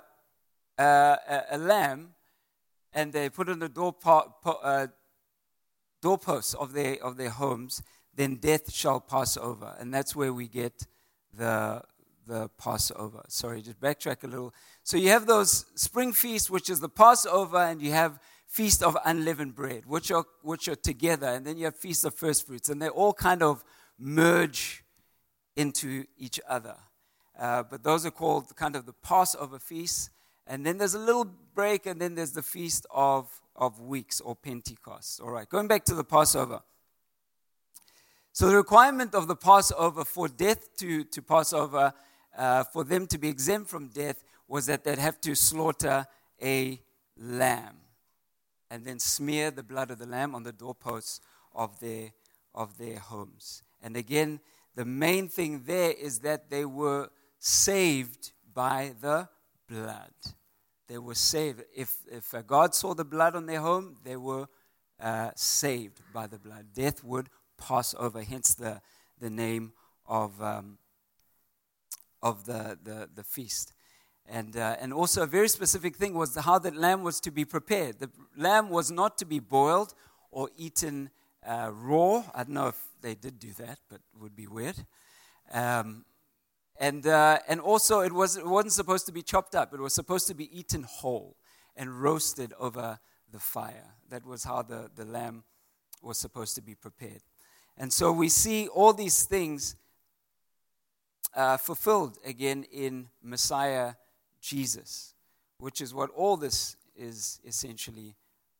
uh, 0.78 1.16
a, 1.52 1.58
lamb, 1.58 2.14
and 2.94 3.12
they 3.12 3.30
put 3.30 3.50
it 3.50 3.54
on 3.54 3.60
the 3.60 3.70
door 3.70 3.96
uh, 4.06 4.88
doorposts 6.02 6.54
of 6.54 6.74
their, 6.74 7.04
of 7.04 7.18
their 7.18 7.30
homes, 7.30 7.82
then 8.16 8.36
death 8.36 8.72
shall 8.72 9.00
pass 9.00 9.38
over. 9.38 9.76
And 9.80 9.94
that's 9.94 10.16
where 10.16 10.34
we 10.34 10.48
get 10.48 10.88
the, 11.34 11.84
the 12.28 12.50
Passover. 12.58 13.24
Sorry, 13.28 13.62
just 13.62 13.80
backtrack 13.80 14.24
a 14.24 14.28
little. 14.28 14.54
So 14.84 14.98
you 14.98 15.10
have 15.10 15.28
those 15.28 15.66
spring 15.76 16.12
feasts, 16.14 16.50
which 16.50 16.70
is 16.70 16.80
the 16.80 16.90
Passover, 16.90 17.58
and 17.58 17.82
you 17.82 17.92
have 17.92 18.20
feast 18.48 18.84
of 18.84 18.98
unleavened 19.06 19.56
bread, 19.56 19.86
which 19.86 20.12
are, 20.12 20.26
which 20.42 20.68
are 20.68 20.76
together, 20.76 21.28
and 21.28 21.46
then 21.46 21.58
you 21.58 21.66
have 21.66 21.76
feast 21.76 22.04
of 22.04 22.16
first 22.16 22.46
fruits, 22.46 22.68
and 22.68 22.82
they 22.82 22.90
all 22.90 23.14
kind 23.14 23.42
of 23.42 23.64
merge 23.98 24.84
into 25.56 26.06
each 26.18 26.40
other. 26.50 26.76
Uh, 27.40 27.64
but 27.64 27.84
those 27.84 28.06
are 28.06 28.12
called 28.12 28.56
kind 28.56 28.76
of 28.76 28.86
the 28.86 28.94
Passover 28.94 29.60
feasts, 29.60 30.10
And 30.48 30.66
then 30.66 30.78
there's 30.78 30.96
a 30.96 31.00
little 31.00 31.26
break, 31.54 31.86
and 31.86 32.02
then 32.02 32.16
there's 32.16 32.34
the 32.34 32.42
feast 32.42 32.86
of, 32.92 33.30
of 33.56 33.80
weeks 33.80 34.20
or 34.20 34.36
Pentecost. 34.36 35.22
All 35.22 35.30
right, 35.30 35.48
going 35.48 35.68
back 35.68 35.86
to 35.86 35.96
the 35.96 36.04
Passover. 36.04 36.62
So, 38.34 38.48
the 38.48 38.56
requirement 38.56 39.14
of 39.14 39.28
the 39.28 39.36
Passover 39.36 40.06
for 40.06 40.28
death 40.28 40.76
to, 40.78 41.04
to 41.04 41.22
Passover, 41.22 41.94
uh, 42.38 42.64
for 42.66 42.84
them 42.84 43.08
to 43.08 43.18
be 43.18 43.28
exempt 43.28 43.70
from 43.70 43.90
death, 43.90 44.24
was 44.52 44.66
that 44.66 44.84
they'd 44.84 45.00
have 45.00 45.22
to 45.22 45.34
slaughter 45.34 46.06
a 46.44 46.78
lamb 47.18 47.78
and 48.70 48.84
then 48.84 49.00
smear 49.00 49.50
the 49.50 49.64
blood 49.64 49.90
of 49.92 49.98
the 49.98 50.06
lamb 50.06 50.36
on 50.36 50.44
the 50.44 50.52
doorposts 50.52 51.22
of 51.56 51.80
their, 51.80 52.12
of 52.54 52.78
their 52.78 53.00
homes. 53.00 53.64
And 53.82 53.96
again, 53.96 54.42
the 54.76 54.84
main 54.84 55.30
thing 55.30 55.64
there 55.66 55.92
is 55.92 56.20
that 56.20 56.50
they 56.50 56.66
were 56.66 57.08
saved 57.40 58.34
by 58.54 58.94
the 59.00 59.30
blood. 59.70 60.12
They 60.90 60.98
were 60.98 61.16
saved. 61.16 61.64
If, 61.74 61.96
if 62.12 62.36
God 62.46 62.76
saw 62.76 62.94
the 62.94 63.06
blood 63.06 63.38
on 63.38 63.46
their 63.46 63.62
home, 63.62 63.96
they 64.04 64.18
were 64.18 64.48
uh, 65.00 65.32
saved 65.34 66.02
by 66.14 66.28
the 66.28 66.40
blood. 66.40 66.66
Death 66.74 67.06
would 67.06 67.30
pass 67.58 67.96
over, 67.98 68.22
hence 68.22 68.54
the, 68.54 68.82
the 69.18 69.30
name 69.30 69.72
of, 70.06 70.42
um, 70.42 70.78
of 72.22 72.46
the, 72.46 72.78
the, 72.84 73.08
the 73.16 73.24
feast. 73.24 73.72
And, 74.28 74.56
uh, 74.56 74.78
and 74.80 74.94
also, 74.94 75.24
a 75.24 75.28
very 75.28 75.50
specific 75.50 75.96
thing 75.96 76.14
was 76.14 76.36
how 76.36 76.58
the 76.60 76.72
lamb 76.72 77.04
was 77.04 77.20
to 77.22 77.32
be 77.32 77.44
prepared. 77.44 78.00
The 78.00 78.10
lamb 78.38 78.70
was 78.70 78.90
not 78.90 79.18
to 79.18 79.26
be 79.26 79.40
boiled 79.40 79.94
or 80.32 80.50
eaten 80.58 81.10
uh, 81.46 81.72
raw. 81.74 82.24
I 82.34 82.44
don't 82.44 82.54
know 82.54 82.68
if 82.68 82.80
they 83.02 83.16
did 83.16 83.40
do 83.40 83.52
that, 83.54 83.80
but 83.90 83.96
it 83.96 84.22
would 84.22 84.36
be 84.36 84.48
weird. 84.48 84.86
Um, 85.52 86.06
and, 86.80 87.06
uh, 87.06 87.40
and 87.48 87.60
also, 87.60 88.00
it, 88.00 88.14
was, 88.14 88.38
it 88.38 88.48
wasn't 88.48 88.74
supposed 88.74 89.06
to 89.08 89.12
be 89.12 89.22
chopped 89.22 89.54
up, 89.54 89.74
it 89.74 89.80
was 89.80 89.94
supposed 89.94 90.28
to 90.28 90.34
be 90.34 90.58
eaten 90.58 90.84
whole 90.84 91.36
and 91.76 92.02
roasted 92.02 92.54
over 92.60 93.00
the 93.32 93.40
fire. 93.40 93.96
That 94.10 94.26
was 94.26 94.44
how 94.44 94.62
the, 94.62 94.90
the 94.96 95.06
lamb 95.06 95.44
was 96.02 96.18
supposed 96.18 96.56
to 96.56 96.62
be 96.62 96.76
prepared. 96.76 97.22
And 97.78 97.92
so 97.92 98.12
we 98.12 98.30
see 98.30 98.68
all 98.68 98.94
these 98.94 99.24
things 99.24 99.76
uh, 101.36 101.58
fulfilled 101.58 102.18
again 102.26 102.66
in 102.72 103.08
Messiah 103.24 103.94
Jesus, 104.42 105.14
which 105.60 105.82
is 105.82 105.94
what 105.94 106.10
all 106.12 106.38
this 106.38 106.76
is 106.96 107.40
essentially 107.46 108.16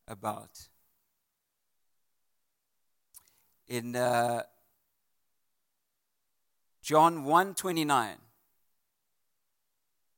about. 0.08 0.68
In 3.68 3.96
uh, 3.96 4.42
John 6.82 7.24
1:29, 7.24 8.16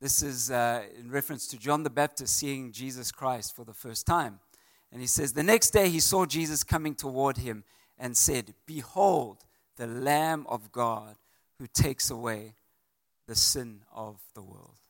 this 0.01 0.23
is 0.23 0.51
uh, 0.51 0.83
in 0.99 1.11
reference 1.11 1.47
to 1.49 1.59
John 1.59 1.83
the 1.83 1.91
Baptist 1.91 2.37
seeing 2.37 2.73
Jesus 2.73 3.11
Christ 3.11 3.57
for 3.57 3.65
the 3.65 3.73
first 3.73 4.07
time. 4.07 4.41
And 4.93 5.01
he 5.01 5.07
says, 5.07 5.33
The 5.33 5.43
next 5.43 5.71
day 5.71 5.89
he 5.89 5.99
saw 5.99 6.27
Jesus 6.27 6.63
coming 6.63 6.95
toward 6.95 7.39
him 7.39 7.65
and 7.99 8.17
said, 8.17 8.55
Behold, 8.67 9.45
the 9.77 9.87
Lamb 9.87 10.47
of 10.49 10.71
God 10.73 11.17
who 11.59 11.67
takes 11.67 12.11
away 12.11 12.55
the 13.27 13.35
sin 13.35 13.81
of 13.95 14.21
the 14.35 14.43
world. 14.43 14.84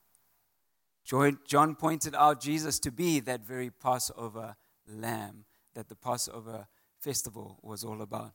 John 1.05 1.75
pointed 1.75 2.15
out 2.15 2.41
Jesus 2.41 2.79
to 2.79 2.91
be 2.91 3.19
that 3.21 3.45
very 3.45 3.69
Passover 3.69 4.55
lamb 4.87 5.45
that 5.75 5.87
the 5.87 5.95
Passover 5.95 6.67
festival 6.99 7.59
was 7.61 7.83
all 7.83 8.01
about. 8.01 8.31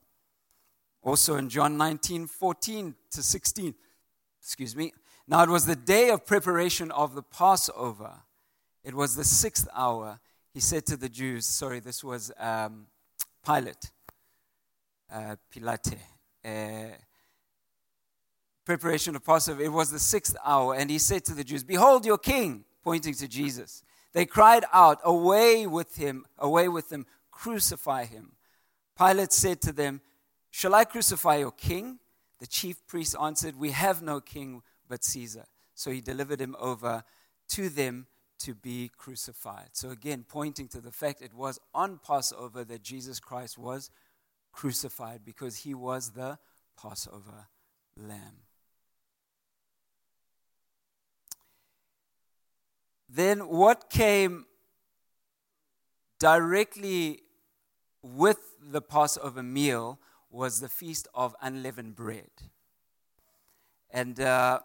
Also 1.03 1.35
in 1.35 1.49
John 1.49 1.77
19 1.77 2.27
14 2.27 2.95
to 3.11 3.23
16, 3.23 3.75
excuse 4.39 4.75
me. 4.75 4.93
Now 5.27 5.43
it 5.43 5.49
was 5.49 5.65
the 5.65 5.75
day 5.75 6.09
of 6.09 6.25
preparation 6.25 6.91
of 6.91 7.13
the 7.13 7.23
Passover. 7.23 8.13
It 8.83 8.93
was 8.93 9.15
the 9.15 9.25
sixth 9.25 9.67
hour. 9.75 10.19
He 10.53 10.59
said 10.59 10.85
to 10.87 10.97
the 10.97 11.09
Jews, 11.09 11.45
sorry, 11.45 11.79
this 11.79 12.03
was 12.03 12.31
um, 12.39 12.87
Pilate, 13.45 13.91
uh, 15.11 15.35
Pilate. 15.51 15.97
Uh, 16.43 16.95
preparation 18.65 19.15
of 19.15 19.25
Passover, 19.25 19.61
it 19.61 19.71
was 19.71 19.91
the 19.91 19.99
sixth 19.99 20.35
hour, 20.45 20.75
and 20.75 20.89
he 20.89 20.99
said 20.99 21.25
to 21.25 21.33
the 21.33 21.43
Jews, 21.43 21.63
Behold 21.63 22.05
your 22.05 22.17
king, 22.17 22.65
pointing 22.83 23.13
to 23.15 23.27
Jesus. 23.27 23.83
They 24.13 24.25
cried 24.25 24.65
out, 24.73 24.99
Away 25.03 25.67
with 25.67 25.95
him, 25.95 26.25
away 26.37 26.67
with 26.67 26.91
him, 26.91 27.05
crucify 27.31 28.05
him. 28.05 28.33
Pilate 28.97 29.31
said 29.31 29.61
to 29.61 29.71
them, 29.71 30.01
Shall 30.51 30.75
I 30.75 30.85
crucify 30.85 31.37
your 31.37 31.51
king? 31.51 31.99
The 32.39 32.47
chief 32.47 32.85
priests 32.87 33.15
answered, 33.19 33.55
We 33.55 33.71
have 33.71 34.01
no 34.01 34.19
king 34.19 34.61
but 34.87 35.03
Caesar. 35.03 35.45
So 35.75 35.91
he 35.91 36.01
delivered 36.01 36.41
him 36.41 36.55
over 36.59 37.03
to 37.49 37.69
them 37.69 38.07
to 38.39 38.55
be 38.55 38.89
crucified. 38.97 39.69
So 39.73 39.89
again, 39.89 40.25
pointing 40.27 40.67
to 40.69 40.81
the 40.81 40.91
fact 40.91 41.21
it 41.21 41.33
was 41.33 41.59
on 41.73 41.99
Passover 42.05 42.63
that 42.63 42.83
Jesus 42.83 43.19
Christ 43.19 43.57
was 43.57 43.89
crucified 44.51 45.21
because 45.23 45.57
he 45.57 45.73
was 45.73 46.11
the 46.11 46.39
Passover 46.81 47.47
lamb. 47.95 48.41
Then 53.13 53.47
what 53.49 53.89
came 53.89 54.45
directly 56.17 57.23
with 58.01 58.39
the 58.61 58.81
Passover 58.81 59.43
meal 59.43 59.99
was 60.29 60.61
the 60.61 60.69
feast 60.69 61.09
of 61.13 61.35
unleavened 61.41 61.95
bread. 61.95 62.29
And 63.89 64.17
uh, 64.21 64.61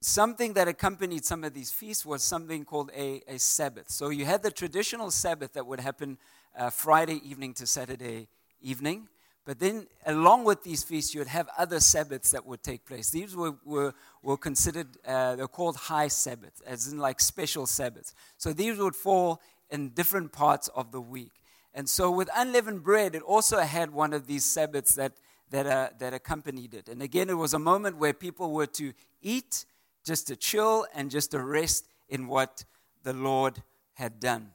something 0.00 0.54
that 0.54 0.66
accompanied 0.66 1.24
some 1.24 1.44
of 1.44 1.54
these 1.54 1.70
feasts 1.70 2.04
was 2.04 2.24
something 2.24 2.64
called 2.64 2.90
a, 2.96 3.22
a 3.28 3.38
Sabbath. 3.38 3.88
So 3.88 4.08
you 4.08 4.24
had 4.24 4.42
the 4.42 4.50
traditional 4.50 5.12
Sabbath 5.12 5.52
that 5.52 5.66
would 5.66 5.78
happen 5.78 6.18
uh, 6.56 6.70
Friday 6.70 7.20
evening 7.28 7.54
to 7.54 7.66
Saturday 7.66 8.26
evening. 8.60 9.08
But 9.46 9.60
then, 9.60 9.86
along 10.04 10.42
with 10.42 10.64
these 10.64 10.82
feasts, 10.82 11.14
you 11.14 11.20
would 11.20 11.28
have 11.28 11.48
other 11.56 11.78
Sabbaths 11.78 12.32
that 12.32 12.44
would 12.44 12.64
take 12.64 12.84
place. 12.84 13.10
These 13.10 13.36
were, 13.36 13.54
were, 13.64 13.94
were 14.20 14.36
considered, 14.36 14.88
uh, 15.06 15.36
they're 15.36 15.46
called 15.46 15.76
high 15.76 16.08
Sabbaths, 16.08 16.60
as 16.66 16.88
in 16.88 16.98
like 16.98 17.20
special 17.20 17.64
Sabbaths. 17.64 18.12
So 18.38 18.52
these 18.52 18.76
would 18.78 18.96
fall 18.96 19.40
in 19.70 19.90
different 19.90 20.32
parts 20.32 20.66
of 20.74 20.90
the 20.90 21.00
week. 21.00 21.30
And 21.72 21.88
so, 21.88 22.10
with 22.10 22.28
unleavened 22.34 22.82
bread, 22.82 23.14
it 23.14 23.22
also 23.22 23.60
had 23.60 23.92
one 23.92 24.12
of 24.12 24.26
these 24.26 24.44
Sabbaths 24.44 24.96
that, 24.96 25.12
that, 25.50 25.66
uh, 25.66 25.90
that 26.00 26.12
accompanied 26.12 26.74
it. 26.74 26.88
And 26.88 27.00
again, 27.00 27.30
it 27.30 27.34
was 27.34 27.54
a 27.54 27.58
moment 27.58 27.98
where 27.98 28.12
people 28.12 28.50
were 28.50 28.66
to 28.66 28.92
eat, 29.22 29.64
just 30.04 30.26
to 30.26 30.34
chill, 30.34 30.86
and 30.92 31.08
just 31.08 31.30
to 31.30 31.40
rest 31.40 31.86
in 32.08 32.26
what 32.26 32.64
the 33.04 33.12
Lord 33.12 33.62
had 33.94 34.18
done. 34.18 34.50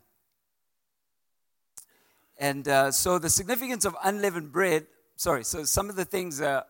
And 2.41 2.67
uh, 2.67 2.91
so 2.91 3.19
the 3.19 3.29
significance 3.29 3.85
of 3.85 3.95
unleavened 4.03 4.51
bread, 4.51 4.87
sorry, 5.15 5.43
so 5.43 5.63
some 5.63 5.91
of 5.91 5.95
the 5.95 6.05
things 6.05 6.41
uh, 6.41 6.63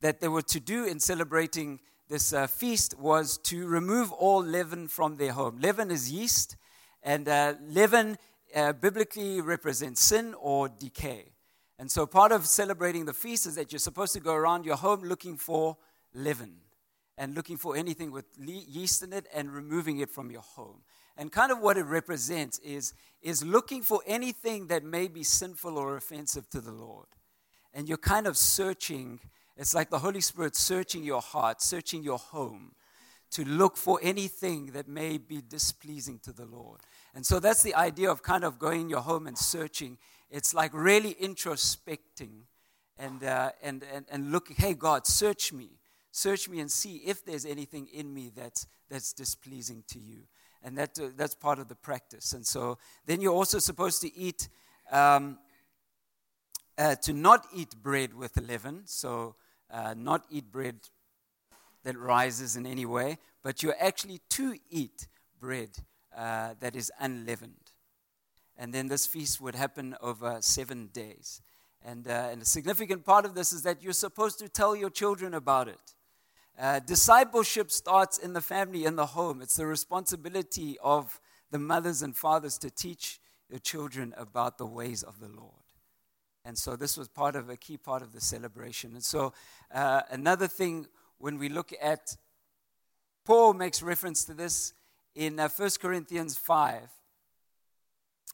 that 0.00 0.20
they 0.20 0.28
were 0.28 0.42
to 0.42 0.60
do 0.60 0.84
in 0.84 1.00
celebrating 1.00 1.80
this 2.08 2.32
uh, 2.32 2.46
feast 2.46 2.96
was 2.96 3.36
to 3.38 3.66
remove 3.66 4.12
all 4.12 4.40
leaven 4.40 4.86
from 4.86 5.16
their 5.16 5.32
home. 5.32 5.58
Leaven 5.60 5.90
is 5.90 6.12
yeast, 6.12 6.54
and 7.02 7.28
uh, 7.28 7.54
leaven 7.68 8.16
uh, 8.54 8.74
biblically 8.74 9.40
represents 9.40 10.00
sin 10.00 10.34
or 10.38 10.68
decay. 10.68 11.32
And 11.80 11.90
so 11.90 12.06
part 12.06 12.30
of 12.30 12.46
celebrating 12.46 13.06
the 13.06 13.12
feast 13.12 13.44
is 13.44 13.56
that 13.56 13.72
you're 13.72 13.80
supposed 13.80 14.12
to 14.12 14.20
go 14.20 14.34
around 14.34 14.64
your 14.64 14.76
home 14.76 15.02
looking 15.02 15.36
for 15.36 15.76
leaven 16.14 16.58
and 17.18 17.34
looking 17.34 17.56
for 17.56 17.76
anything 17.76 18.12
with 18.12 18.26
yeast 18.38 19.02
in 19.02 19.12
it 19.12 19.26
and 19.34 19.52
removing 19.52 19.98
it 19.98 20.10
from 20.12 20.30
your 20.30 20.42
home. 20.42 20.82
And 21.16 21.32
kind 21.32 21.50
of 21.50 21.60
what 21.60 21.78
it 21.78 21.84
represents 21.84 22.58
is, 22.58 22.92
is 23.22 23.44
looking 23.44 23.82
for 23.82 24.00
anything 24.06 24.66
that 24.66 24.84
may 24.84 25.08
be 25.08 25.22
sinful 25.22 25.78
or 25.78 25.96
offensive 25.96 26.48
to 26.50 26.60
the 26.60 26.72
Lord. 26.72 27.06
And 27.72 27.88
you're 27.88 27.98
kind 27.98 28.26
of 28.26 28.36
searching, 28.36 29.20
it's 29.56 29.74
like 29.74 29.90
the 29.90 29.98
Holy 29.98 30.20
Spirit 30.20 30.56
searching 30.56 31.04
your 31.04 31.20
heart, 31.20 31.62
searching 31.62 32.02
your 32.02 32.18
home 32.18 32.72
to 33.30 33.44
look 33.44 33.76
for 33.76 33.98
anything 34.02 34.66
that 34.66 34.88
may 34.88 35.18
be 35.18 35.42
displeasing 35.46 36.18
to 36.20 36.32
the 36.32 36.46
Lord. 36.46 36.80
And 37.14 37.24
so 37.24 37.40
that's 37.40 37.62
the 37.62 37.74
idea 37.74 38.10
of 38.10 38.22
kind 38.22 38.44
of 38.44 38.58
going 38.58 38.82
in 38.82 38.88
your 38.88 39.00
home 39.00 39.26
and 39.26 39.36
searching. 39.36 39.98
It's 40.30 40.54
like 40.54 40.72
really 40.72 41.14
introspecting 41.14 42.42
and, 42.98 43.24
uh, 43.24 43.50
and, 43.62 43.84
and, 43.92 44.04
and 44.10 44.32
looking, 44.32 44.56
hey, 44.56 44.74
God, 44.74 45.06
search 45.06 45.52
me. 45.52 45.70
Search 46.12 46.48
me 46.48 46.60
and 46.60 46.70
see 46.70 46.96
if 47.04 47.24
there's 47.24 47.44
anything 47.44 47.88
in 47.92 48.12
me 48.14 48.30
that's, 48.34 48.66
that's 48.88 49.12
displeasing 49.12 49.82
to 49.88 49.98
you 49.98 50.22
and 50.66 50.76
that, 50.76 50.98
uh, 50.98 51.10
that's 51.16 51.34
part 51.36 51.60
of 51.60 51.68
the 51.68 51.76
practice. 51.76 52.32
And 52.32 52.44
so 52.44 52.76
then 53.06 53.20
you're 53.20 53.32
also 53.32 53.60
supposed 53.60 54.02
to 54.02 54.14
eat, 54.16 54.48
um, 54.90 55.38
uh, 56.76 56.96
to 56.96 57.12
not 57.12 57.46
eat 57.54 57.76
bread 57.80 58.12
with 58.12 58.36
leaven, 58.36 58.82
so 58.84 59.36
uh, 59.70 59.94
not 59.96 60.24
eat 60.28 60.50
bread 60.50 60.80
that 61.84 61.96
rises 61.96 62.56
in 62.56 62.66
any 62.66 62.84
way, 62.84 63.18
but 63.44 63.62
you're 63.62 63.76
actually 63.80 64.20
to 64.30 64.56
eat 64.68 65.06
bread 65.38 65.70
uh, 66.16 66.54
that 66.58 66.74
is 66.74 66.90
unleavened. 66.98 67.70
And 68.58 68.74
then 68.74 68.88
this 68.88 69.06
feast 69.06 69.40
would 69.40 69.54
happen 69.54 69.94
over 70.00 70.38
seven 70.40 70.88
days. 70.92 71.42
And, 71.84 72.08
uh, 72.08 72.30
and 72.32 72.42
a 72.42 72.44
significant 72.44 73.04
part 73.04 73.24
of 73.24 73.36
this 73.36 73.52
is 73.52 73.62
that 73.62 73.84
you're 73.84 73.92
supposed 73.92 74.40
to 74.40 74.48
tell 74.48 74.74
your 74.74 74.90
children 74.90 75.32
about 75.34 75.68
it. 75.68 75.94
Uh, 76.58 76.80
discipleship 76.80 77.70
starts 77.70 78.16
in 78.16 78.32
the 78.32 78.40
family, 78.40 78.84
in 78.84 78.96
the 78.96 79.06
home. 79.06 79.42
It's 79.42 79.56
the 79.56 79.66
responsibility 79.66 80.78
of 80.82 81.20
the 81.50 81.58
mothers 81.58 82.02
and 82.02 82.16
fathers 82.16 82.56
to 82.58 82.70
teach 82.70 83.20
their 83.50 83.58
children 83.58 84.14
about 84.16 84.56
the 84.56 84.66
ways 84.66 85.02
of 85.02 85.20
the 85.20 85.28
Lord. 85.28 85.52
And 86.44 86.56
so 86.56 86.74
this 86.76 86.96
was 86.96 87.08
part 87.08 87.36
of 87.36 87.50
a 87.50 87.56
key 87.56 87.76
part 87.76 88.02
of 88.02 88.12
the 88.12 88.20
celebration. 88.20 88.92
And 88.94 89.04
so 89.04 89.34
uh, 89.74 90.02
another 90.10 90.46
thing 90.46 90.86
when 91.18 91.38
we 91.38 91.48
look 91.48 91.72
at, 91.82 92.16
Paul 93.24 93.52
makes 93.52 93.82
reference 93.82 94.24
to 94.24 94.34
this 94.34 94.72
in 95.14 95.38
uh, 95.38 95.48
1 95.48 95.70
Corinthians 95.80 96.36
5 96.36 96.88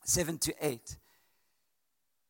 7 0.04 0.38
to 0.38 0.54
8. 0.60 0.96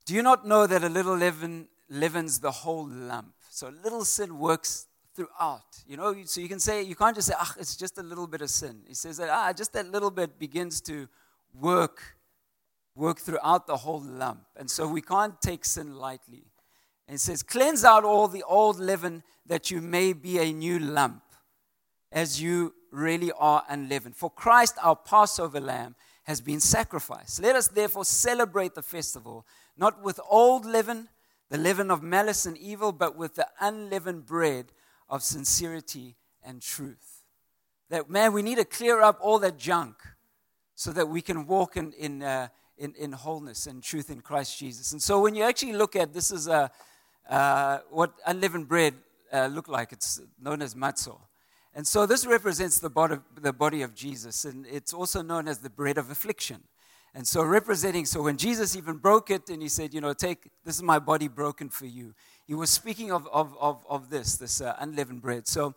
Do 0.05 0.15
you 0.15 0.23
not 0.23 0.47
know 0.47 0.67
that 0.67 0.85
a 0.85 0.89
little 0.89 1.17
leaven 1.17 1.69
leavens 1.89 2.41
the 2.41 2.51
whole 2.51 2.87
lump? 2.87 3.35
So 3.51 3.69
a 3.69 3.75
little 3.83 4.05
sin 4.05 4.39
works 4.39 4.87
throughout. 5.15 5.83
You 5.87 5.97
know, 5.97 6.15
so 6.25 6.41
you 6.41 6.49
can 6.49 6.61
say, 6.61 6.83
you 6.83 6.95
can't 6.95 7.15
just 7.15 7.29
say, 7.29 7.35
ah, 7.37 7.55
it's 7.59 7.77
just 7.77 7.99
a 7.99 8.03
little 8.03 8.27
bit 8.27 8.43
of 8.43 8.51
sin. 8.51 8.83
He 8.87 8.95
says 8.95 9.17
that, 9.19 9.29
ah, 9.31 9.53
just 9.53 9.73
that 9.75 9.91
little 9.91 10.11
bit 10.11 10.39
begins 10.39 10.81
to 10.83 11.09
work, 11.55 12.17
work 12.95 13.19
throughout 13.19 13.67
the 13.67 13.77
whole 13.77 14.01
lump. 14.01 14.45
And 14.57 14.71
so 14.71 14.89
we 14.89 15.03
can't 15.03 15.41
take 15.41 15.65
sin 15.65 15.97
lightly. 15.97 16.45
And 17.07 17.15
he 17.15 17.19
says, 17.19 17.43
cleanse 17.43 17.85
out 17.85 18.05
all 18.05 18.29
the 18.29 18.43
old 18.45 18.79
leaven 18.79 19.23
that 19.47 19.71
you 19.71 19.81
may 19.81 20.13
be 20.13 20.39
a 20.39 20.53
new 20.53 20.79
lump, 20.79 21.23
as 22.11 22.41
you 22.41 22.75
really 22.91 23.33
are 23.33 23.65
unleavened. 23.69 24.17
For 24.17 24.31
Christ, 24.31 24.77
our 24.83 24.97
Passover 24.97 25.61
lamb, 25.61 25.95
has 26.25 26.41
been 26.41 26.61
sacrificed. 26.61 27.43
Let 27.43 27.57
us 27.57 27.69
therefore 27.69 28.05
celebrate 28.05 28.75
the 28.75 28.83
festival, 28.83 29.45
not 29.77 30.03
with 30.03 30.21
old 30.29 30.65
leaven, 30.65 31.09
the 31.51 31.59
leaven 31.59 31.91
of 31.91 32.03
malice 32.03 32.47
and 32.47 32.57
evil, 32.57 32.93
but 32.93 33.17
with 33.17 33.35
the 33.35 33.49
unleavened 33.61 34.25
bread 34.25 34.67
of 35.13 35.23
sincerity 35.23 36.17
and 36.43 36.61
truth. 36.61 37.23
That, 37.91 38.11
man, 38.11 38.33
we 38.33 38.43
need 38.43 38.57
to 38.57 38.65
clear 38.65 39.01
up 39.03 39.19
all 39.21 39.39
that 39.41 39.59
junk 39.59 39.97
so 40.75 40.91
that 40.93 41.09
we 41.09 41.21
can 41.21 41.47
walk 41.47 41.77
in, 41.77 41.93
in, 41.93 42.23
uh, 42.23 42.49
in, 42.79 42.95
in, 42.99 43.13
wholeness 43.13 43.67
and 43.67 43.83
truth 43.83 44.11
in 44.11 44.23
Christ 44.23 44.59
Jesus. 44.59 44.93
And 44.93 45.03
so 45.03 45.21
when 45.21 45.35
you 45.35 45.45
actually 45.45 45.75
look 45.75 45.95
at 45.95 46.15
this 46.15 46.31
is 46.31 46.49
a, 46.49 46.71
uh, 47.29 47.79
what 47.91 48.15
unleavened 48.27 48.69
bread 48.69 48.95
uh, 49.33 49.47
look 49.47 49.69
like. 49.69 49.93
It's 49.93 50.21
known 50.41 50.63
as 50.63 50.75
matzah. 50.75 51.19
And 51.75 51.87
so 51.87 52.07
this 52.07 52.27
represents 52.27 52.79
the 52.79 52.91
body, 52.91 53.17
the 53.39 53.53
body 53.53 53.83
of 53.83 53.95
Jesus, 53.95 54.47
and 54.47 54.67
it's 54.67 54.93
also 54.93 55.23
known 55.23 55.47
as 55.47 55.59
the 55.59 55.71
bread 55.71 55.99
of 55.99 56.11
affliction. 56.11 56.63
And 57.15 57.27
so, 57.27 57.43
representing, 57.43 58.07
so 58.07 58.23
when 58.23 58.39
Jesus 58.39 58.75
even 58.75 58.97
broke 58.97 59.31
it 59.31 59.51
and 59.51 59.61
he 59.61 59.69
said, 59.69 59.93
You 59.93 60.01
know, 60.01 60.15
take, 60.15 60.51
this 60.65 60.77
is 60.77 60.83
my 60.83 60.99
body 60.99 61.29
broken 61.29 61.69
for 61.69 61.85
you, 61.85 62.15
he 62.47 62.55
was 62.55 62.71
speaking 62.71 63.13
of, 63.13 63.29
of, 63.33 63.55
of, 63.61 63.85
of 63.89 64.09
this, 64.09 64.37
this 64.37 64.61
uh, 64.61 64.75
unleavened 64.79 65.21
bread. 65.21 65.47
So, 65.47 65.75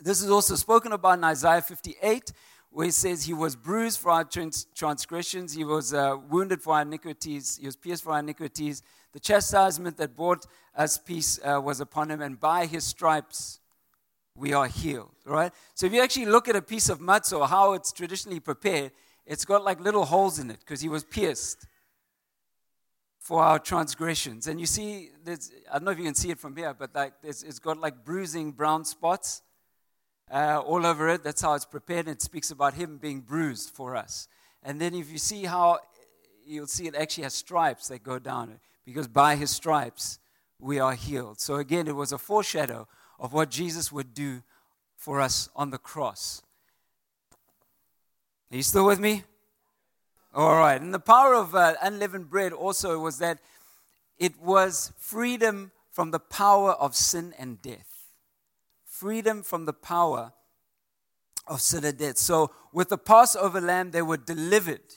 this 0.00 0.22
is 0.22 0.30
also 0.30 0.54
spoken 0.56 0.92
about 0.92 1.18
in 1.18 1.24
Isaiah 1.24 1.62
58, 1.62 2.32
where 2.70 2.86
he 2.86 2.90
says, 2.90 3.24
He 3.24 3.34
was 3.34 3.54
bruised 3.54 4.00
for 4.00 4.10
our 4.10 4.24
trans- 4.24 4.66
transgressions, 4.74 5.54
He 5.54 5.64
was 5.64 5.94
uh, 5.94 6.16
wounded 6.28 6.62
for 6.62 6.74
our 6.74 6.82
iniquities, 6.82 7.58
He 7.60 7.66
was 7.66 7.76
pierced 7.76 8.02
for 8.02 8.12
our 8.12 8.20
iniquities. 8.20 8.82
The 9.12 9.20
chastisement 9.20 9.96
that 9.98 10.16
brought 10.16 10.46
us 10.76 10.98
peace 10.98 11.38
uh, 11.44 11.60
was 11.60 11.80
upon 11.80 12.10
Him, 12.10 12.22
and 12.22 12.40
by 12.40 12.66
His 12.66 12.84
stripes 12.84 13.60
we 14.34 14.52
are 14.52 14.66
healed, 14.66 15.10
right? 15.24 15.52
So 15.74 15.86
if 15.86 15.92
you 15.92 16.02
actually 16.02 16.26
look 16.26 16.48
at 16.48 16.56
a 16.56 16.62
piece 16.62 16.88
of 16.88 17.00
matzah, 17.00 17.48
how 17.48 17.72
it's 17.72 17.92
traditionally 17.92 18.40
prepared, 18.40 18.92
it's 19.28 19.44
got 19.44 19.62
like 19.62 19.78
little 19.78 20.06
holes 20.06 20.38
in 20.38 20.50
it 20.50 20.58
because 20.60 20.80
he 20.80 20.88
was 20.88 21.04
pierced 21.04 21.66
for 23.20 23.42
our 23.42 23.58
transgressions. 23.58 24.46
And 24.46 24.58
you 24.58 24.64
see, 24.64 25.10
I 25.26 25.74
don't 25.74 25.84
know 25.84 25.90
if 25.90 25.98
you 25.98 26.04
can 26.04 26.14
see 26.14 26.30
it 26.30 26.38
from 26.38 26.56
here, 26.56 26.72
but 26.72 26.94
like 26.94 27.12
it's 27.22 27.58
got 27.58 27.78
like 27.78 28.04
bruising 28.06 28.52
brown 28.52 28.86
spots 28.86 29.42
uh, 30.32 30.62
all 30.64 30.86
over 30.86 31.10
it. 31.10 31.22
That's 31.22 31.42
how 31.42 31.52
it's 31.52 31.66
prepared. 31.66 32.08
It 32.08 32.22
speaks 32.22 32.50
about 32.50 32.72
him 32.72 32.96
being 32.96 33.20
bruised 33.20 33.68
for 33.70 33.96
us. 33.96 34.28
And 34.62 34.80
then 34.80 34.94
if 34.94 35.12
you 35.12 35.18
see 35.18 35.44
how, 35.44 35.80
you'll 36.46 36.66
see 36.66 36.86
it 36.86 36.94
actually 36.94 37.24
has 37.24 37.34
stripes 37.34 37.88
that 37.88 38.02
go 38.02 38.18
down 38.18 38.48
it 38.48 38.60
because 38.86 39.08
by 39.08 39.36
his 39.36 39.50
stripes 39.50 40.18
we 40.58 40.80
are 40.80 40.94
healed. 40.94 41.38
So 41.38 41.56
again, 41.56 41.86
it 41.86 41.94
was 41.94 42.12
a 42.12 42.18
foreshadow 42.18 42.88
of 43.20 43.34
what 43.34 43.50
Jesus 43.50 43.92
would 43.92 44.14
do 44.14 44.42
for 44.96 45.20
us 45.20 45.50
on 45.54 45.68
the 45.68 45.78
cross. 45.78 46.42
Are 48.50 48.56
you 48.56 48.62
still 48.62 48.86
with 48.86 48.98
me? 48.98 49.24
All 50.34 50.56
right. 50.56 50.80
And 50.80 50.92
the 50.92 51.00
power 51.00 51.34
of 51.34 51.54
uh, 51.54 51.74
unleavened 51.82 52.30
bread 52.30 52.52
also 52.52 52.98
was 52.98 53.18
that 53.18 53.38
it 54.18 54.40
was 54.40 54.92
freedom 54.98 55.72
from 55.90 56.10
the 56.10 56.18
power 56.18 56.72
of 56.72 56.94
sin 56.94 57.34
and 57.38 57.60
death. 57.60 58.08
Freedom 58.84 59.42
from 59.42 59.64
the 59.64 59.72
power 59.72 60.32
of 61.46 61.60
sin 61.60 61.84
and 61.84 61.98
death. 61.98 62.18
So, 62.18 62.50
with 62.72 62.88
the 62.88 62.98
Passover 62.98 63.60
lamb, 63.60 63.90
they 63.90 64.02
were 64.02 64.16
delivered 64.16 64.94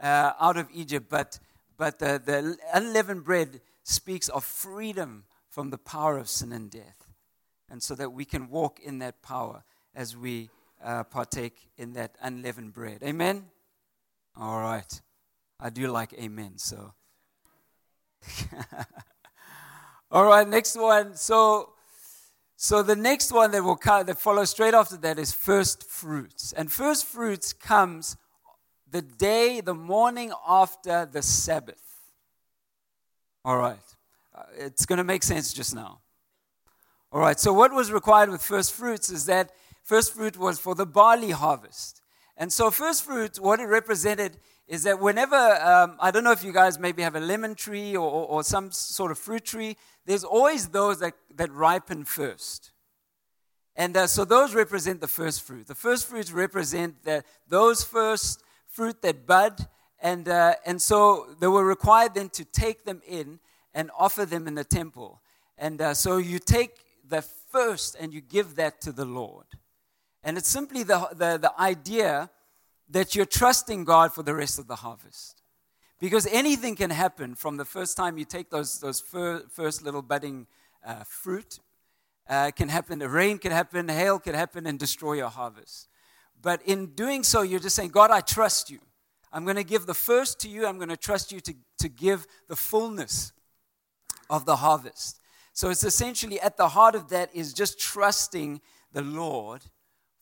uh, 0.00 0.32
out 0.40 0.56
of 0.56 0.68
Egypt, 0.72 1.06
but, 1.08 1.38
but 1.76 1.98
the, 1.98 2.20
the 2.24 2.56
unleavened 2.72 3.24
bread 3.24 3.60
speaks 3.82 4.28
of 4.28 4.44
freedom 4.44 5.24
from 5.48 5.70
the 5.70 5.78
power 5.78 6.18
of 6.18 6.28
sin 6.28 6.52
and 6.52 6.70
death 6.70 7.02
and 7.72 7.82
so 7.82 7.94
that 7.94 8.12
we 8.12 8.26
can 8.26 8.50
walk 8.50 8.78
in 8.80 8.98
that 8.98 9.22
power 9.22 9.64
as 9.94 10.14
we 10.14 10.50
uh, 10.82 11.04
partake 11.04 11.70
in 11.76 11.92
that 11.94 12.16
unleavened 12.20 12.72
bread. 12.72 12.98
Amen? 13.02 13.46
All 14.36 14.60
right. 14.60 15.00
I 15.60 15.70
do 15.70 15.86
like 15.88 16.12
amen, 16.14 16.58
so. 16.58 16.94
All 20.10 20.24
right, 20.24 20.46
next 20.46 20.76
one. 20.76 21.14
So, 21.16 21.70
so 22.56 22.82
the 22.82 22.96
next 22.96 23.32
one 23.32 23.50
that 23.52 23.62
will 23.62 23.76
come, 23.76 24.06
that 24.06 24.18
follows 24.18 24.50
straight 24.50 24.74
after 24.74 24.96
that 24.98 25.18
is 25.18 25.32
first 25.32 25.88
fruits. 25.88 26.52
And 26.52 26.70
first 26.70 27.06
fruits 27.06 27.52
comes 27.52 28.16
the 28.90 29.02
day, 29.02 29.60
the 29.60 29.74
morning 29.74 30.32
after 30.46 31.06
the 31.06 31.22
Sabbath. 31.22 31.80
All 33.44 33.56
right. 33.56 33.78
Uh, 34.34 34.42
it's 34.58 34.86
going 34.86 34.98
to 34.98 35.04
make 35.04 35.22
sense 35.22 35.52
just 35.52 35.74
now. 35.74 36.00
All 37.12 37.20
right, 37.20 37.38
so 37.38 37.52
what 37.52 37.74
was 37.74 37.92
required 37.92 38.30
with 38.30 38.42
first 38.42 38.72
fruits 38.72 39.10
is 39.10 39.26
that 39.26 39.52
first 39.82 40.14
fruit 40.14 40.36
was 40.36 40.58
for 40.58 40.74
the 40.74 40.86
barley 40.86 41.30
harvest. 41.30 42.02
And 42.36 42.52
so, 42.52 42.70
first 42.70 43.04
fruit, 43.04 43.38
what 43.38 43.60
it 43.60 43.66
represented 43.66 44.38
is 44.66 44.84
that 44.84 45.00
whenever, 45.00 45.36
um, 45.36 45.96
I 46.00 46.10
don't 46.10 46.24
know 46.24 46.32
if 46.32 46.42
you 46.42 46.52
guys 46.52 46.78
maybe 46.78 47.02
have 47.02 47.14
a 47.14 47.20
lemon 47.20 47.54
tree 47.54 47.94
or, 47.94 48.10
or, 48.10 48.42
some 48.42 48.72
sort 48.72 49.10
of 49.10 49.18
fruit 49.18 49.44
tree, 49.44 49.76
there's 50.06 50.24
always 50.24 50.68
those 50.68 50.98
that, 51.00 51.14
that 51.34 51.52
ripen 51.52 52.04
first. 52.04 52.72
And 53.76 53.96
uh, 53.96 54.06
so, 54.06 54.24
those 54.24 54.54
represent 54.54 55.00
the 55.00 55.08
first 55.08 55.42
fruit. 55.42 55.66
The 55.66 55.74
first 55.74 56.08
fruits 56.08 56.32
represent 56.32 57.04
the, 57.04 57.22
those 57.48 57.84
first 57.84 58.42
fruit 58.66 59.02
that 59.02 59.26
bud. 59.26 59.68
And, 60.00 60.28
uh, 60.28 60.54
and 60.66 60.80
so, 60.80 61.26
they 61.38 61.48
were 61.48 61.64
required 61.64 62.14
then 62.14 62.30
to 62.30 62.44
take 62.44 62.84
them 62.84 63.02
in 63.06 63.40
and 63.74 63.90
offer 63.96 64.24
them 64.24 64.48
in 64.48 64.54
the 64.54 64.64
temple. 64.64 65.20
And 65.58 65.80
uh, 65.80 65.94
so, 65.94 66.16
you 66.16 66.38
take 66.38 66.78
the 67.08 67.22
first 67.22 67.94
and 68.00 68.12
you 68.12 68.20
give 68.20 68.56
that 68.56 68.80
to 68.80 68.92
the 68.92 69.04
Lord. 69.04 69.46
And 70.24 70.38
it's 70.38 70.48
simply 70.48 70.82
the, 70.82 71.08
the, 71.12 71.38
the 71.38 71.52
idea 71.60 72.30
that 72.90 73.14
you're 73.14 73.26
trusting 73.26 73.84
God 73.84 74.12
for 74.12 74.22
the 74.22 74.34
rest 74.34 74.58
of 74.58 74.68
the 74.68 74.76
harvest. 74.76 75.42
Because 75.98 76.26
anything 76.26 76.76
can 76.76 76.90
happen 76.90 77.34
from 77.34 77.56
the 77.56 77.64
first 77.64 77.96
time 77.96 78.18
you 78.18 78.24
take 78.24 78.50
those, 78.50 78.80
those 78.80 79.00
fir, 79.00 79.44
first 79.50 79.82
little 79.82 80.02
budding 80.02 80.46
uh, 80.84 81.04
fruit. 81.04 81.60
Uh, 82.28 82.50
can 82.50 82.68
happen, 82.68 82.98
the 82.98 83.08
rain 83.08 83.38
can 83.38 83.50
happen, 83.50 83.88
hail 83.88 84.18
can 84.18 84.34
happen 84.34 84.66
and 84.66 84.78
destroy 84.78 85.14
your 85.14 85.28
harvest. 85.28 85.88
But 86.40 86.62
in 86.62 86.86
doing 86.94 87.22
so, 87.22 87.42
you're 87.42 87.60
just 87.60 87.76
saying, 87.76 87.90
God, 87.90 88.10
I 88.10 88.20
trust 88.20 88.70
you. 88.70 88.78
I'm 89.32 89.44
going 89.44 89.56
to 89.56 89.64
give 89.64 89.86
the 89.86 89.94
first 89.94 90.38
to 90.40 90.48
you. 90.48 90.66
I'm 90.66 90.76
going 90.76 90.88
to 90.88 90.96
trust 90.96 91.32
you 91.32 91.40
to, 91.40 91.54
to 91.78 91.88
give 91.88 92.26
the 92.48 92.56
fullness 92.56 93.32
of 94.28 94.44
the 94.44 94.56
harvest. 94.56 95.20
So 95.52 95.70
it's 95.70 95.84
essentially 95.84 96.40
at 96.40 96.56
the 96.56 96.68
heart 96.68 96.94
of 96.94 97.08
that 97.10 97.34
is 97.34 97.52
just 97.52 97.78
trusting 97.78 98.60
the 98.92 99.02
Lord 99.02 99.62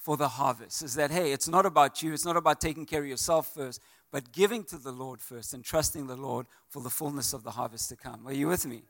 for 0.00 0.16
the 0.16 0.28
harvest. 0.28 0.82
Is 0.82 0.94
that, 0.94 1.10
hey, 1.10 1.32
it's 1.32 1.46
not 1.48 1.66
about 1.66 2.02
you, 2.02 2.12
it's 2.12 2.24
not 2.24 2.36
about 2.36 2.60
taking 2.60 2.86
care 2.86 3.02
of 3.02 3.08
yourself 3.08 3.54
first, 3.54 3.80
but 4.10 4.32
giving 4.32 4.64
to 4.64 4.78
the 4.78 4.90
Lord 4.90 5.20
first 5.20 5.54
and 5.54 5.64
trusting 5.64 6.06
the 6.06 6.16
Lord 6.16 6.46
for 6.68 6.82
the 6.82 6.90
fullness 6.90 7.32
of 7.32 7.44
the 7.44 7.52
harvest 7.52 7.88
to 7.90 7.96
come. 7.96 8.26
Are 8.26 8.32
you 8.32 8.48
with 8.48 8.66
me? 8.66 8.82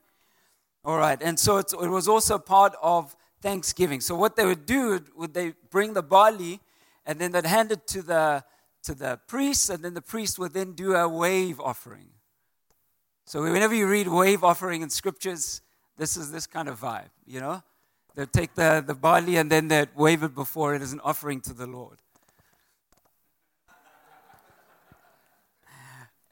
All 0.84 0.96
right. 0.96 1.20
And 1.20 1.38
so 1.38 1.58
it 1.58 1.72
was 1.72 2.08
also 2.08 2.38
part 2.38 2.74
of 2.80 3.14
Thanksgiving. 3.42 4.00
So 4.00 4.14
what 4.14 4.36
they 4.36 4.46
would 4.46 4.64
do, 4.64 5.00
would 5.16 5.34
they 5.34 5.52
bring 5.70 5.92
the 5.92 6.02
barley 6.02 6.60
and 7.04 7.18
then 7.18 7.32
they'd 7.32 7.44
hand 7.46 7.72
it 7.72 7.86
to 7.88 8.02
the 8.02 8.44
to 8.82 8.94
the 8.94 9.20
priest, 9.26 9.70
and 9.70 9.84
then 9.84 9.94
the 9.94 10.02
priest 10.02 10.38
would 10.38 10.52
then 10.52 10.72
do 10.72 10.94
a 10.94 11.08
wave 11.08 11.60
offering. 11.60 12.08
So 13.26 13.42
whenever 13.42 13.74
you 13.74 13.86
read 13.86 14.08
wave 14.08 14.42
offering 14.42 14.82
in 14.82 14.90
scriptures, 14.90 15.60
this 15.96 16.16
is 16.16 16.32
this 16.32 16.46
kind 16.46 16.68
of 16.68 16.80
vibe, 16.80 17.10
you 17.26 17.40
know? 17.40 17.62
They 18.14 18.26
take 18.26 18.54
the, 18.54 18.82
the 18.86 18.94
barley 18.94 19.36
and 19.36 19.50
then 19.50 19.68
they 19.68 19.86
wave 19.94 20.22
it 20.22 20.34
before 20.34 20.74
it 20.74 20.82
as 20.82 20.92
an 20.92 21.00
offering 21.00 21.40
to 21.42 21.54
the 21.54 21.66
Lord. 21.66 21.98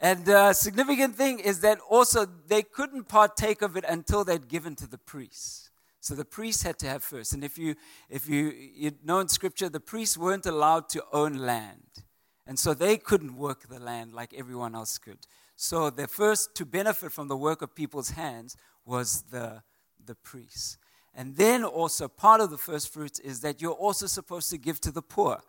And 0.01 0.25
the 0.25 0.53
significant 0.53 1.17
thing 1.17 1.41
is 1.41 1.61
that 1.61 1.79
also 1.89 2.27
they 2.47 2.63
couldn't 2.63 3.09
partake 3.09 3.63
of 3.63 3.77
it 3.77 3.85
until 3.89 4.25
they'd 4.25 4.49
given 4.49 4.77
to 4.77 4.87
the 4.87 4.99
priests. 4.99 5.71
So 6.01 6.15
the 6.15 6.25
priests 6.25 6.63
had 6.63 6.79
to 6.79 6.87
have 6.87 7.03
first. 7.03 7.33
And 7.33 7.43
if 7.43 7.59
you 7.59 7.75
if 8.09 8.29
you, 8.29 8.53
you 8.75 8.93
know 9.05 9.19
in 9.19 9.29
scripture, 9.29 9.69
the 9.69 9.81
priests 9.81 10.17
weren't 10.17 10.47
allowed 10.47 10.89
to 10.91 11.03
own 11.13 11.35
land. 11.35 12.05
And 12.47 12.59
so 12.59 12.75
they 12.75 12.97
couldn't 12.97 13.37
work 13.37 13.69
the 13.69 13.81
land 13.81 14.15
like 14.15 14.33
everyone 14.35 14.75
else 14.75 14.97
could. 14.99 15.19
So 15.57 15.91
the 15.91 16.07
first 16.07 16.55
to 16.55 16.65
benefit 16.65 17.13
from 17.13 17.29
the 17.29 17.37
work 17.37 17.61
of 17.61 17.75
people's 17.75 18.11
hands 18.11 18.57
was 18.87 19.25
the, 19.31 19.63
the 20.03 20.15
priests. 20.15 20.79
And 21.19 21.35
then 21.35 21.65
also 21.65 22.07
part 22.07 22.41
of 22.41 22.51
the 22.51 22.57
first 22.57 22.93
fruits 22.93 23.19
is 23.19 23.41
that 23.41 23.61
you're 23.61 23.73
also 23.73 24.07
supposed 24.07 24.51
to 24.51 24.57
give 24.57 24.81
to 24.83 24.93
the 24.93 25.03
poor. 25.03 25.43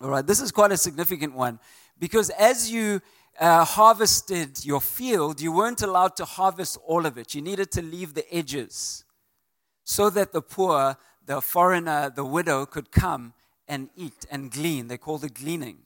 All 0.00 0.10
right, 0.10 0.26
this 0.26 0.40
is 0.40 0.50
quite 0.50 0.72
a 0.72 0.76
significant 0.76 1.36
one 1.36 1.60
because 2.00 2.30
as 2.30 2.68
you 2.68 3.00
uh, 3.38 3.64
harvested 3.64 4.64
your 4.64 4.80
field, 4.80 5.40
you 5.40 5.52
weren't 5.52 5.82
allowed 5.82 6.16
to 6.16 6.24
harvest 6.24 6.78
all 6.84 7.06
of 7.06 7.16
it. 7.16 7.32
You 7.36 7.42
needed 7.42 7.70
to 7.70 7.82
leave 7.82 8.14
the 8.14 8.26
edges 8.34 9.04
so 9.84 10.10
that 10.10 10.32
the 10.32 10.42
poor, 10.42 10.96
the 11.24 11.40
foreigner, 11.40 12.10
the 12.10 12.24
widow 12.24 12.66
could 12.66 12.90
come 12.90 13.34
and 13.68 13.88
eat 13.94 14.26
and 14.32 14.50
glean. 14.50 14.88
They 14.88 14.98
called 14.98 15.22
it 15.22 15.34
gleaning. 15.34 15.78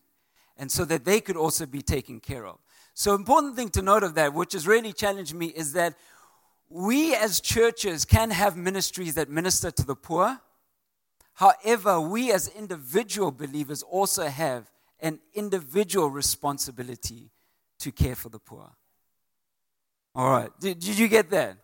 And 0.56 0.72
so 0.72 0.86
that 0.86 1.04
they 1.04 1.20
could 1.20 1.36
also 1.36 1.66
be 1.66 1.82
taken 1.82 2.18
care 2.18 2.46
of. 2.46 2.56
So, 2.94 3.14
important 3.14 3.56
thing 3.56 3.68
to 3.70 3.82
note 3.82 4.02
of 4.02 4.14
that, 4.14 4.32
which 4.32 4.54
has 4.54 4.66
really 4.66 4.92
challenged 4.92 5.34
me, 5.34 5.48
is 5.48 5.74
that 5.74 5.94
we 6.70 7.14
as 7.14 7.40
churches 7.40 8.04
can 8.04 8.30
have 8.30 8.56
ministries 8.56 9.14
that 9.14 9.28
minister 9.28 9.70
to 9.70 9.86
the 9.86 9.94
poor. 9.94 10.40
However, 11.34 12.00
we 12.00 12.32
as 12.32 12.48
individual 12.48 13.30
believers 13.30 13.82
also 13.82 14.26
have 14.26 14.70
an 15.00 15.20
individual 15.34 16.10
responsibility 16.10 17.30
to 17.78 17.92
care 17.92 18.16
for 18.16 18.28
the 18.28 18.40
poor. 18.40 18.70
All 20.14 20.30
right, 20.30 20.50
did, 20.58 20.80
did 20.80 20.98
you 20.98 21.08
get 21.08 21.30
that? 21.30 21.58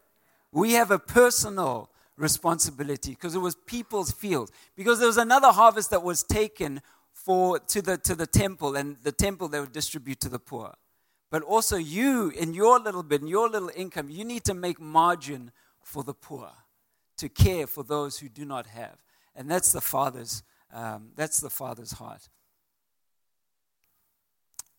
We 0.53 0.73
have 0.75 0.91
a 0.91 0.99
personal 0.99 1.91
responsibility 2.17 3.11
because 3.11 3.35
it 3.35 3.41
was 3.41 3.57
people's 3.67 4.13
field. 4.13 4.51
Because 4.77 4.99
there 4.99 5.09
was 5.09 5.17
another 5.17 5.51
harvest 5.51 5.91
that 5.91 6.03
was 6.03 6.23
taken 6.23 6.81
for 7.13 7.59
to 7.59 7.81
the 7.81 7.97
to 7.99 8.15
the 8.15 8.27
temple, 8.27 8.77
and 8.77 8.97
the 9.03 9.13
temple 9.13 9.49
they 9.49 9.61
would 9.61 9.73
distribute 9.73 10.21
to 10.21 10.29
the 10.29 10.39
poor. 10.39 10.75
But 11.35 11.43
also 11.43 11.77
you, 11.77 12.29
in 12.31 12.55
your 12.55 12.79
little 12.79 13.03
bit, 13.03 13.21
in 13.21 13.27
your 13.27 13.49
little 13.49 13.69
income, 13.75 14.09
you 14.09 14.25
need 14.25 14.45
to 14.45 14.55
make 14.55 14.81
margin 14.81 15.51
for 15.83 16.05
the 16.05 16.15
poor, 16.15 16.49
to 17.17 17.29
care 17.29 17.67
for 17.67 17.83
those 17.83 18.21
who 18.21 18.29
do 18.29 18.45
not 18.45 18.69
have, 18.69 19.03
and 19.35 19.51
that's 19.51 19.73
the 19.73 19.81
father's 19.81 20.45
um, 20.73 21.09
that's 21.17 21.41
the 21.41 21.51
father's 21.51 21.91
heart. 21.91 22.29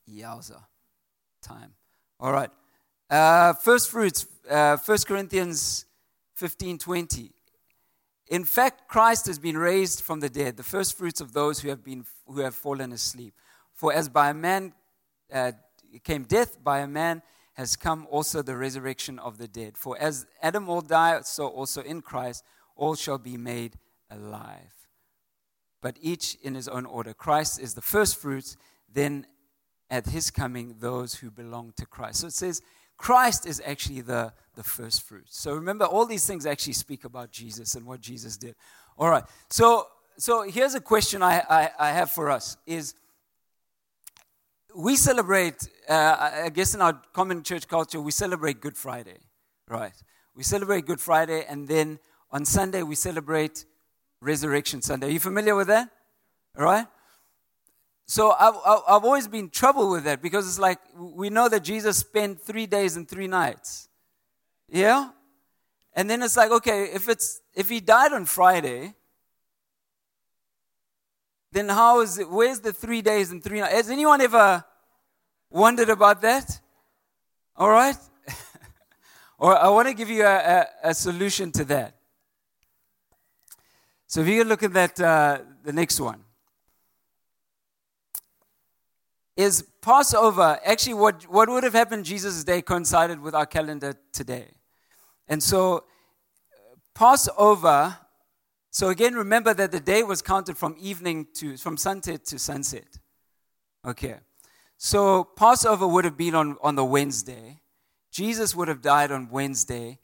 Yowza, 0.09 0.63
time. 1.41 1.73
All 2.21 2.31
right. 2.31 2.49
Uh, 3.09 3.51
first 3.51 3.91
fruits, 3.91 4.25
uh, 4.49 4.77
1 4.77 4.97
Corinthians 5.05 5.83
15:20. 6.39 7.33
In 8.27 8.45
fact, 8.45 8.87
Christ 8.87 9.25
has 9.25 9.39
been 9.39 9.57
raised 9.57 9.99
from 9.99 10.21
the 10.21 10.29
dead, 10.29 10.55
the 10.55 10.63
first 10.63 10.97
fruits 10.97 11.19
of 11.19 11.33
those 11.33 11.59
who 11.59 11.67
have 11.67 11.83
been 11.83 12.05
who 12.25 12.39
have 12.39 12.55
fallen 12.55 12.93
asleep. 12.93 13.33
For 13.73 13.91
as 13.91 14.07
by 14.07 14.29
a 14.29 14.33
man 14.33 14.73
uh, 15.33 15.51
came 16.03 16.23
death, 16.23 16.63
by 16.63 16.79
a 16.79 16.88
man 16.88 17.21
has 17.53 17.75
come 17.75 18.05
also 18.12 18.41
the 18.41 18.55
resurrection 18.55 19.17
of 19.19 19.38
the 19.38 19.47
dead. 19.47 19.77
For 19.77 19.97
as 19.97 20.25
Adam 20.41 20.69
all 20.69 20.81
die, 20.81 21.21
so 21.21 21.47
also 21.47 21.81
in 21.81 22.01
Christ 22.01 22.43
all 22.75 22.95
shall 22.95 23.17
be 23.17 23.38
made 23.38 23.77
alive. 24.12 24.73
But 25.81 25.97
each 26.01 26.36
in 26.41 26.55
his 26.55 26.67
own 26.67 26.86
order. 26.86 27.13
Christ 27.13 27.62
is 27.62 27.73
the 27.73 27.81
first 27.81 28.17
fruits, 28.17 28.58
then 28.91 29.25
at 29.89 30.08
his 30.08 30.31
coming, 30.31 30.75
those 30.79 31.15
who 31.15 31.31
belong 31.31 31.73
to 31.77 31.86
Christ. 31.86 32.21
So 32.21 32.27
it 32.27 32.34
says 32.34 32.62
Christ 32.97 33.45
is 33.45 33.62
actually 33.65 34.01
the, 34.01 34.34
the 34.55 34.63
first 34.63 35.03
fruit. 35.03 35.27
So 35.29 35.53
remember, 35.53 35.86
all 35.86 36.05
these 36.05 36.25
things 36.25 36.45
actually 36.45 36.73
speak 36.73 37.05
about 37.05 37.31
Jesus 37.31 37.75
and 37.75 37.86
what 37.86 38.01
Jesus 38.01 38.36
did. 38.36 38.55
All 38.97 39.10
right. 39.10 39.23
So, 39.49 39.88
so 40.17 40.43
here's 40.43 40.75
a 40.75 40.81
question 40.81 41.21
I, 41.21 41.43
I, 41.49 41.69
I 41.79 41.91
have 41.91 42.12
for 42.12 42.29
us 42.29 42.58
is 42.65 42.95
we 44.75 44.95
celebrate, 44.97 45.67
uh, 45.88 46.31
I 46.45 46.49
guess 46.49 46.75
in 46.75 46.81
our 46.81 46.93
common 47.13 47.43
church 47.43 47.67
culture, 47.67 48.01
we 48.01 48.11
celebrate 48.11 48.59
Good 48.59 48.75
Friday, 48.75 49.17
right? 49.69 49.93
We 50.35 50.43
celebrate 50.43 50.85
Good 50.85 50.99
Friday, 50.99 51.45
and 51.47 51.67
then 51.67 51.99
on 52.29 52.43
Sunday 52.45 52.83
we 52.83 52.95
celebrate 52.95 53.65
Resurrection 54.21 54.81
Sunday. 54.81 55.07
Are 55.07 55.11
you 55.11 55.19
familiar 55.19 55.55
with 55.55 55.67
that? 55.67 55.89
All 56.57 56.65
right? 56.65 56.88
So 58.05 58.31
I've, 58.31 58.55
I've 58.65 59.05
always 59.05 59.27
been 59.27 59.49
troubled 59.49 59.91
with 59.91 60.03
that 60.03 60.21
because 60.21 60.47
it's 60.47 60.59
like 60.59 60.79
we 60.95 61.29
know 61.29 61.47
that 61.49 61.63
Jesus 61.63 61.97
spent 61.97 62.41
three 62.41 62.65
days 62.65 62.97
and 62.97 63.07
three 63.07 63.27
nights. 63.27 63.88
Yeah? 64.69 65.09
And 65.93 66.09
then 66.09 66.21
it's 66.21 66.35
like, 66.35 66.51
okay, 66.51 66.89
if 66.93 67.07
it's 67.07 67.41
if 67.55 67.69
he 67.69 67.79
died 67.79 68.11
on 68.11 68.25
Friday, 68.25 68.93
then 71.55 71.69
how 71.69 72.01
is 72.01 72.17
it 72.17 72.29
where's 72.29 72.59
the 72.59 72.73
three 72.73 73.01
days 73.01 73.31
and 73.31 73.43
three 73.43 73.61
nights? 73.61 73.73
Has 73.73 73.89
anyone 73.89 74.19
ever 74.21 74.63
wondered 75.49 75.89
about 75.89 76.21
that? 76.21 76.59
All 77.55 77.69
right? 77.69 77.97
or 79.39 79.57
I 79.57 79.69
want 79.69 79.87
to 79.87 79.93
give 79.93 80.09
you 80.09 80.23
a, 80.23 80.35
a, 80.35 80.67
a, 80.89 80.93
solution 80.93 81.51
to 81.53 81.63
that. 81.65 81.95
So 84.07 84.21
if 84.21 84.27
you 84.27 84.43
look 84.43 84.63
at 84.63 84.73
that, 84.73 84.99
uh, 84.99 85.39
the 85.63 85.71
next 85.71 85.99
one. 85.99 86.25
is 89.35 89.63
Passover. 89.81 90.59
Actually, 90.63 90.93
what, 90.93 91.23
what 91.23 91.49
would 91.49 91.63
have 91.63 91.73
happened 91.73 92.05
Jesus' 92.05 92.43
day 92.43 92.61
coincided 92.61 93.19
with 93.19 93.35
our 93.35 93.45
calendar 93.45 93.93
today. 94.13 94.47
And 95.27 95.41
so, 95.43 95.83
Passover, 96.93 97.97
so 98.75 98.89
again, 98.89 99.13
remember 99.15 99.53
that 99.53 99.71
the 99.71 99.79
day 99.79 100.03
was 100.03 100.21
counted 100.21 100.57
from 100.57 100.75
evening 100.77 101.27
to, 101.35 101.55
from 101.55 101.77
sunset 101.77 102.25
to 102.25 102.38
sunset. 102.38 102.99
Okay. 103.85 104.15
So, 104.77 105.23
Passover 105.23 105.88
would 105.88 106.03
have 106.03 106.17
been 106.17 106.35
on, 106.35 106.57
on 106.61 106.75
the 106.75 106.83
Wednesday. 106.83 107.61
Jesus 108.11 108.53
would 108.53 108.67
have 108.67 108.81
died 108.81 109.13
on 109.13 109.29
Wednesday 109.29 109.99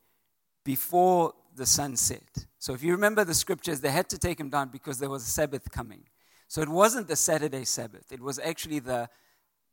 before 0.63 1.33
the 1.53 1.65
sunset. 1.65 2.45
So, 2.59 2.73
if 2.73 2.81
you 2.81 2.93
remember 2.93 3.25
the 3.25 3.33
scriptures, 3.33 3.81
they 3.81 3.91
had 3.91 4.07
to 4.07 4.17
take 4.17 4.39
him 4.39 4.49
down 4.49 4.69
because 4.69 4.99
there 4.99 5.09
was 5.09 5.23
a 5.23 5.31
Sabbath 5.31 5.69
coming. 5.69 6.03
So 6.47 6.61
it 6.61 6.69
wasn't 6.69 7.09
the 7.09 7.17
Saturday 7.17 7.65
Sabbath, 7.65 8.11
it 8.11 8.21
was 8.21 8.39
actually 8.39 8.79
the, 8.79 9.09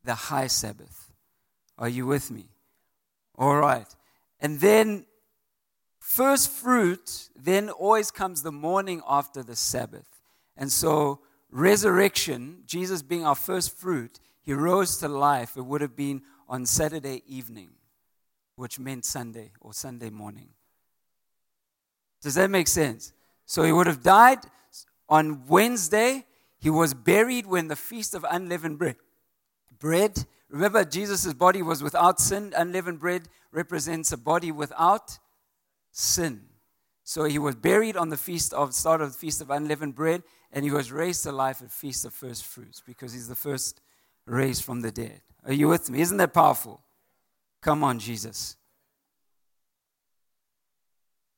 the 0.03 0.15
high 0.15 0.49
Sabbath. 0.49 1.13
Are 1.79 1.89
you 1.89 2.07
with 2.07 2.33
me? 2.33 2.47
All 3.37 3.57
right. 3.57 3.87
And 4.41 4.59
then, 4.59 5.07
first 6.09 6.51
fruit, 6.51 7.29
then 7.37 7.69
always 7.69 8.11
comes 8.11 8.43
the 8.43 8.51
morning 8.51 9.03
after 9.07 9.43
the 9.43 9.55
Sabbath. 9.55 10.09
And 10.57 10.73
so, 10.73 11.21
resurrection, 11.51 12.63
Jesus 12.65 13.03
being 13.03 13.27
our 13.27 13.35
first 13.35 13.77
fruit, 13.77 14.19
he 14.41 14.55
rose 14.55 14.97
to 14.99 15.09
life. 15.09 15.57
It 15.57 15.67
would 15.67 15.83
have 15.83 15.95
been 15.95 16.23
on 16.49 16.65
Saturday 16.65 17.23
evening, 17.29 17.69
which 18.57 18.79
meant 18.79 19.05
Sunday 19.05 19.53
or 19.61 19.75
Sunday 19.75 20.09
morning. 20.09 20.49
Does 22.23 22.37
that 22.37 22.49
make 22.49 22.69
sense? 22.69 23.13
So 23.45 23.63
he 23.65 23.73
would 23.73 23.87
have 23.87 24.03
died 24.03 24.39
on 25.11 25.47
Wednesday, 25.47 26.25
he 26.59 26.71
was 26.71 26.95
buried 26.95 27.47
when 27.47 27.69
the 27.69 27.77
feast 27.77 28.15
of 28.15 28.25
unleavened 28.31 28.79
bread. 28.79 28.97
Bread. 29.79 30.25
Remember, 30.49 30.85
Jesus' 30.85 31.35
body 31.35 31.61
was 31.63 31.83
without 31.83 32.19
sin. 32.19 32.53
Unleavened 32.57 32.99
bread 32.99 33.29
represents 33.53 34.11
a 34.11 34.17
body 34.17 34.51
without 34.51 35.19
sin. 35.93 36.43
So 37.05 37.25
he 37.25 37.39
was 37.39 37.55
buried 37.55 37.97
on 37.97 38.11
the 38.11 38.17
feast 38.17 38.53
of 38.53 38.75
start 38.75 39.01
of 39.01 39.13
the 39.13 39.19
feast 39.19 39.41
of 39.41 39.51
unleavened 39.51 39.95
bread, 39.95 40.23
and 40.53 40.65
he 40.65 40.71
was 40.71 40.93
raised 40.93 41.23
to 41.25 41.33
life 41.33 41.63
at 41.63 41.71
feast 41.71 42.05
of 42.05 42.13
first 42.13 42.45
fruits 42.45 42.83
because 42.85 43.13
he's 43.13 43.29
the 43.29 43.35
first 43.35 43.81
raised 44.27 44.65
from 44.65 44.83
the 44.83 44.91
dead. 44.91 45.21
Are 45.47 45.53
you 45.53 45.69
with 45.69 45.89
me? 45.89 46.01
Isn't 46.01 46.19
that 46.19 46.35
powerful? 46.35 46.83
Come 47.63 47.83
on, 47.83 47.99
Jesus. 47.99 48.57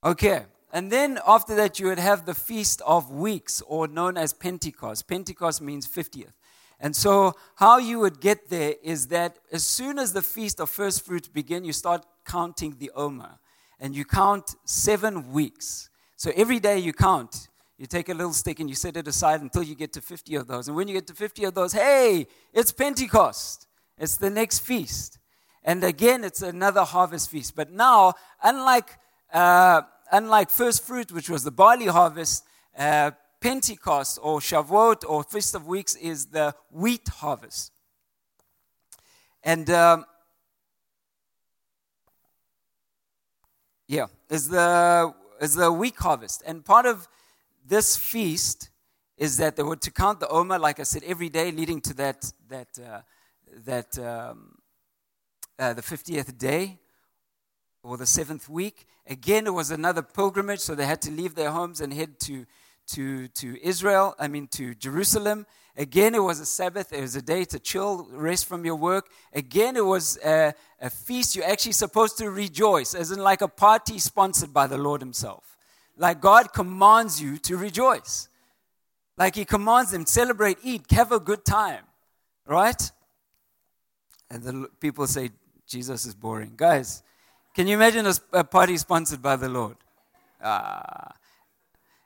Okay. 0.05 0.45
And 0.73 0.91
then 0.91 1.19
after 1.27 1.55
that, 1.57 1.81
you 1.81 1.87
would 1.87 1.99
have 1.99 2.27
the 2.27 2.35
Feast 2.35 2.81
of 2.87 3.11
Weeks, 3.11 3.61
or 3.67 3.89
known 3.89 4.17
as 4.17 4.33
Pentecost. 4.33 5.09
Pentecost 5.09 5.61
means 5.61 5.87
50th. 5.87 6.33
And 6.79 6.95
so, 6.97 7.35
how 7.57 7.79
you 7.79 7.99
would 7.99 8.21
get 8.21 8.49
there 8.49 8.75
is 8.83 9.09
that 9.09 9.39
as 9.53 9.67
soon 9.67 9.99
as 9.99 10.13
the 10.13 10.23
Feast 10.23 10.61
of 10.61 10.71
First 10.71 11.05
Fruits 11.05 11.29
begin, 11.29 11.65
you 11.65 11.73
start 11.73 12.07
counting 12.25 12.77
the 12.79 12.91
Omer. 12.95 13.39
And 13.81 13.97
you 13.97 14.05
count 14.05 14.55
seven 14.65 15.33
weeks. 15.33 15.89
So 16.17 16.31
every 16.37 16.61
day 16.61 16.79
you 16.79 16.93
count. 16.93 17.49
You 17.79 17.87
take 17.87 18.11
a 18.11 18.15
little 18.15 18.35
stick 18.35 18.61
and 18.61 18.69
you 18.69 18.77
set 18.77 18.97
it 18.97 19.09
aside 19.09 19.41
until 19.41 19.63
you 19.63 19.75
get 19.75 19.95
to 19.95 20.03
50 20.03 20.35
of 20.35 20.47
those. 20.47 20.69
And 20.69 20.77
when 20.77 20.87
you 20.87 20.95
get 20.95 21.07
to 21.07 21.15
50 21.15 21.45
of 21.45 21.55
those, 21.55 21.73
hey, 21.73 22.27
it's 22.53 22.73
Pentecost. 22.73 23.67
It's 23.97 24.19
the 24.19 24.29
next 24.29 24.59
feast. 24.59 25.19
And 25.65 25.83
again, 25.83 26.23
it's 26.23 26.43
another 26.43 26.85
harvest 26.85 27.31
feast. 27.31 27.57
But 27.57 27.73
now, 27.73 28.15
unlike 28.43 28.99
uh, 29.33 29.83
unlike 30.11 30.51
first 30.51 30.85
fruit, 30.85 31.13
which 31.13 31.31
was 31.31 31.45
the 31.45 31.51
barley 31.51 31.87
harvest, 31.87 32.45
uh, 32.77 33.13
Pentecost 33.41 34.19
or 34.23 34.41
Shavuot 34.41 35.05
or 35.09 35.23
Feast 35.25 35.55
of 35.55 35.67
Weeks 35.67 35.95
is 35.95 36.27
the 36.27 36.55
wheat 36.71 37.09
harvest. 37.09 37.73
And 39.43 39.71
um, 39.71 40.05
yeah, 43.91 44.07
is 44.29 44.49
the 44.49 45.13
is 45.41 45.57
the 45.57 45.73
wheat 45.73 45.97
harvest, 45.97 46.45
and 46.47 46.65
part 46.65 46.87
of 46.87 47.09
this 47.67 47.97
feast 47.97 48.71
is 49.17 49.37
that 49.39 49.57
they 49.57 49.65
were 49.65 49.75
to 49.75 49.91
count 49.91 50.21
the 50.21 50.29
Omer, 50.29 50.61
like 50.61 50.79
I 50.79 50.85
said, 50.85 51.03
every 51.03 51.29
day 51.29 51.51
leading 51.51 51.81
to 51.81 51.95
that 51.95 52.33
that 52.49 52.69
uh, 52.79 53.01
that 53.65 53.99
um, 53.99 54.59
uh, 55.59 55.73
the 55.73 55.83
fiftieth 55.83 56.39
day 56.39 56.79
or 57.83 57.97
the 57.97 58.07
seventh 58.07 58.49
week. 58.49 58.87
Again, 59.09 59.49
it 59.49 59.55
was 59.55 59.73
another 59.73 60.03
pilgrimage, 60.03 60.61
so 60.61 60.77
they 60.77 60.87
had 60.87 61.03
to 61.03 61.11
leave 61.11 61.35
their 61.35 61.51
homes 61.51 61.81
and 61.81 61.93
head 61.93 62.21
to 62.21 62.47
to 62.93 63.27
to 63.27 63.61
Israel. 63.61 64.15
I 64.21 64.29
mean 64.29 64.47
to 64.53 64.73
Jerusalem. 64.77 65.47
Again, 65.81 66.15
it 66.15 66.23
was 66.23 66.41
a 66.41 66.45
Sabbath. 66.45 66.93
It 66.93 67.01
was 67.01 67.17
a 67.17 67.23
day 67.23 67.47
to 67.47 67.59
chill, 67.59 68.07
rest 68.13 68.45
from 68.45 68.67
your 68.67 68.77
work. 68.77 69.09
Again, 69.33 69.77
it 69.79 69.85
was 69.85 70.19
a, 70.23 70.53
a 70.79 70.91
feast. 70.91 71.35
You're 71.35 71.47
actually 71.47 71.73
supposed 71.73 72.19
to 72.19 72.31
rejoice, 72.31 72.95
as 72.95 73.11
in 73.11 73.19
like 73.19 73.41
a 73.41 73.49
party 73.49 73.99
sponsored 73.99 74.53
by 74.53 74.67
the 74.67 74.77
Lord 74.77 75.01
Himself. 75.01 75.57
Like 75.97 76.21
God 76.21 76.53
commands 76.53 77.23
you 77.23 77.39
to 77.39 77.57
rejoice. 77.57 78.29
Like 79.17 79.37
He 79.37 79.47
commands 79.47 79.93
them, 79.93 80.05
celebrate, 80.05 80.59
eat, 80.63 80.83
have 80.91 81.13
a 81.13 81.19
good 81.19 81.47
time. 81.47 81.85
Right? 82.47 82.93
And 84.31 84.43
the 84.43 84.69
people 84.81 85.07
say, 85.07 85.31
Jesus 85.67 86.05
is 86.05 86.15
boring. 86.15 86.53
Guys, 86.57 87.03
can 87.55 87.67
you 87.67 87.75
imagine 87.75 88.07
a, 88.35 88.45
party 88.45 88.77
sponsored 88.77 89.23
by 89.23 89.37
the 89.37 89.49
Lord? 89.49 89.79
Ah. 90.45 91.15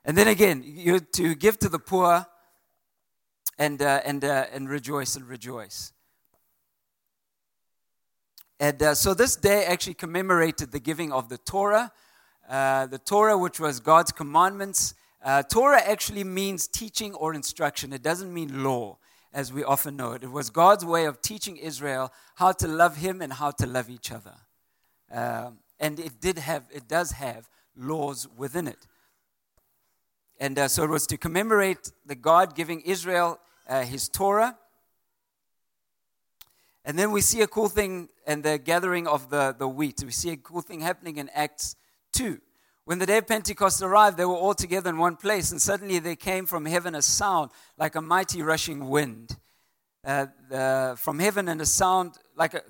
And 0.04 0.16
then 0.16 0.28
again, 0.28 0.62
you're 0.64 1.00
to 1.00 1.34
give 1.34 1.58
to 1.58 1.68
the 1.68 1.80
poor 1.80 2.24
and, 3.58 3.80
uh, 3.80 4.00
and, 4.04 4.24
uh, 4.24 4.46
and 4.52 4.68
rejoice 4.68 5.16
and 5.16 5.28
rejoice. 5.28 5.92
And 8.60 8.82
uh, 8.82 8.94
so 8.94 9.14
this 9.14 9.36
day 9.36 9.64
actually 9.64 9.94
commemorated 9.94 10.72
the 10.72 10.80
giving 10.80 11.12
of 11.12 11.28
the 11.28 11.38
Torah. 11.38 11.92
Uh, 12.48 12.86
the 12.86 12.98
Torah, 12.98 13.38
which 13.38 13.58
was 13.58 13.80
God's 13.80 14.12
commandments. 14.12 14.94
Uh, 15.24 15.42
Torah 15.42 15.80
actually 15.80 16.24
means 16.24 16.66
teaching 16.66 17.14
or 17.14 17.32
instruction, 17.32 17.92
it 17.92 18.02
doesn't 18.02 18.32
mean 18.32 18.62
law, 18.62 18.98
as 19.32 19.50
we 19.50 19.64
often 19.64 19.96
know 19.96 20.12
it. 20.12 20.22
It 20.22 20.30
was 20.30 20.50
God's 20.50 20.84
way 20.84 21.06
of 21.06 21.22
teaching 21.22 21.56
Israel 21.56 22.12
how 22.34 22.52
to 22.52 22.68
love 22.68 22.98
Him 22.98 23.22
and 23.22 23.32
how 23.32 23.50
to 23.52 23.66
love 23.66 23.88
each 23.88 24.12
other. 24.12 24.34
Um, 25.10 25.60
and 25.80 25.98
it 25.98 26.20
did 26.20 26.38
have, 26.38 26.64
it 26.70 26.86
does 26.86 27.12
have 27.12 27.48
laws 27.74 28.28
within 28.36 28.68
it. 28.68 28.86
And 30.40 30.58
uh, 30.58 30.68
so 30.68 30.84
it 30.84 30.90
was 30.90 31.06
to 31.08 31.16
commemorate 31.16 31.92
the 32.04 32.14
God 32.14 32.54
giving 32.54 32.80
Israel 32.80 33.38
uh, 33.68 33.82
his 33.82 34.08
Torah. 34.08 34.56
And 36.84 36.98
then 36.98 37.12
we 37.12 37.20
see 37.20 37.40
a 37.40 37.46
cool 37.46 37.68
thing 37.68 38.08
in 38.26 38.42
the 38.42 38.58
gathering 38.58 39.06
of 39.06 39.30
the, 39.30 39.54
the 39.58 39.68
wheat. 39.68 40.02
We 40.04 40.12
see 40.12 40.30
a 40.30 40.36
cool 40.36 40.60
thing 40.60 40.80
happening 40.80 41.16
in 41.16 41.30
Acts 41.30 41.76
2. 42.12 42.40
When 42.84 42.98
the 42.98 43.06
day 43.06 43.18
of 43.18 43.26
Pentecost 43.26 43.80
arrived, 43.80 44.18
they 44.18 44.26
were 44.26 44.34
all 44.34 44.52
together 44.52 44.90
in 44.90 44.98
one 44.98 45.16
place, 45.16 45.50
and 45.50 45.60
suddenly 45.60 45.98
there 45.98 46.16
came 46.16 46.44
from 46.44 46.66
heaven 46.66 46.94
a 46.94 47.00
sound 47.00 47.50
like 47.78 47.94
a 47.94 48.02
mighty 48.02 48.42
rushing 48.42 48.88
wind. 48.88 49.38
Uh, 50.04 50.26
the, 50.50 50.94
from 50.98 51.18
heaven, 51.18 51.48
and 51.48 51.62
a 51.62 51.66
sound 51.66 52.18
like 52.36 52.52
a, 52.52 52.62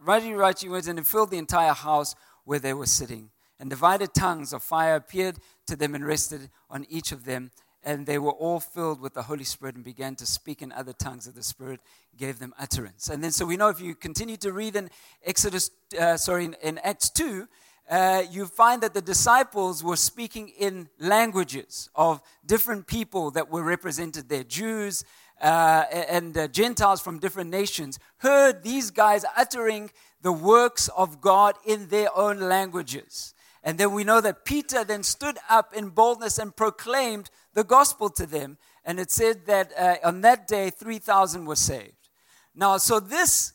mighty 0.00 0.32
rushing 0.34 0.70
wind, 0.70 0.86
and 0.86 1.00
it 1.00 1.06
filled 1.06 1.30
the 1.30 1.38
entire 1.38 1.72
house 1.72 2.14
where 2.44 2.60
they 2.60 2.72
were 2.72 2.86
sitting. 2.86 3.30
And 3.60 3.70
divided 3.70 4.14
tongues 4.14 4.52
of 4.52 4.62
fire 4.62 4.96
appeared 4.96 5.38
to 5.66 5.76
them 5.76 5.94
and 5.94 6.04
rested 6.04 6.50
on 6.68 6.86
each 6.88 7.12
of 7.12 7.24
them 7.24 7.50
and 7.84 8.06
they 8.06 8.18
were 8.18 8.32
all 8.32 8.60
filled 8.60 9.00
with 9.00 9.14
the 9.14 9.22
Holy 9.22 9.44
Spirit 9.44 9.74
and 9.74 9.84
began 9.84 10.16
to 10.16 10.26
speak 10.26 10.62
in 10.62 10.72
other 10.72 10.92
tongues 10.92 11.26
that 11.26 11.34
the 11.34 11.42
Spirit 11.42 11.80
gave 12.16 12.38
them 12.38 12.54
utterance. 12.58 13.08
And 13.08 13.22
then, 13.22 13.30
so 13.30 13.44
we 13.44 13.56
know 13.56 13.68
if 13.68 13.80
you 13.80 13.94
continue 13.94 14.36
to 14.38 14.52
read 14.52 14.74
in 14.74 14.90
Exodus, 15.24 15.70
uh, 15.98 16.16
sorry, 16.16 16.46
in, 16.46 16.56
in, 16.62 16.78
Acts 16.78 17.10
2, 17.10 17.46
uh, 17.90 18.22
you 18.30 18.46
find 18.46 18.82
that 18.82 18.94
the 18.94 19.02
disciples 19.02 19.84
were 19.84 19.96
speaking 19.96 20.48
in 20.48 20.88
languages 20.98 21.90
of 21.94 22.22
different 22.46 22.86
people 22.86 23.30
that 23.32 23.50
were 23.50 23.62
represented 23.62 24.30
there 24.30 24.44
Jews 24.44 25.04
uh, 25.42 25.84
and 25.90 26.36
uh, 26.38 26.48
Gentiles 26.48 27.02
from 27.02 27.18
different 27.18 27.50
nations 27.50 27.98
heard 28.18 28.62
these 28.62 28.90
guys 28.90 29.26
uttering 29.36 29.90
the 30.22 30.32
works 30.32 30.88
of 30.96 31.20
God 31.20 31.56
in 31.66 31.88
their 31.88 32.16
own 32.16 32.40
languages. 32.40 33.33
And 33.64 33.78
then 33.78 33.92
we 33.92 34.04
know 34.04 34.20
that 34.20 34.44
Peter 34.44 34.84
then 34.84 35.02
stood 35.02 35.38
up 35.48 35.74
in 35.74 35.88
boldness 35.88 36.38
and 36.38 36.54
proclaimed 36.54 37.30
the 37.54 37.64
gospel 37.64 38.10
to 38.10 38.26
them. 38.26 38.58
And 38.84 39.00
it 39.00 39.10
said 39.10 39.46
that 39.46 39.72
uh, 39.78 39.96
on 40.06 40.20
that 40.20 40.46
day, 40.46 40.68
3,000 40.68 41.46
were 41.46 41.56
saved. 41.56 42.10
Now, 42.54 42.76
so 42.76 43.00
this, 43.00 43.54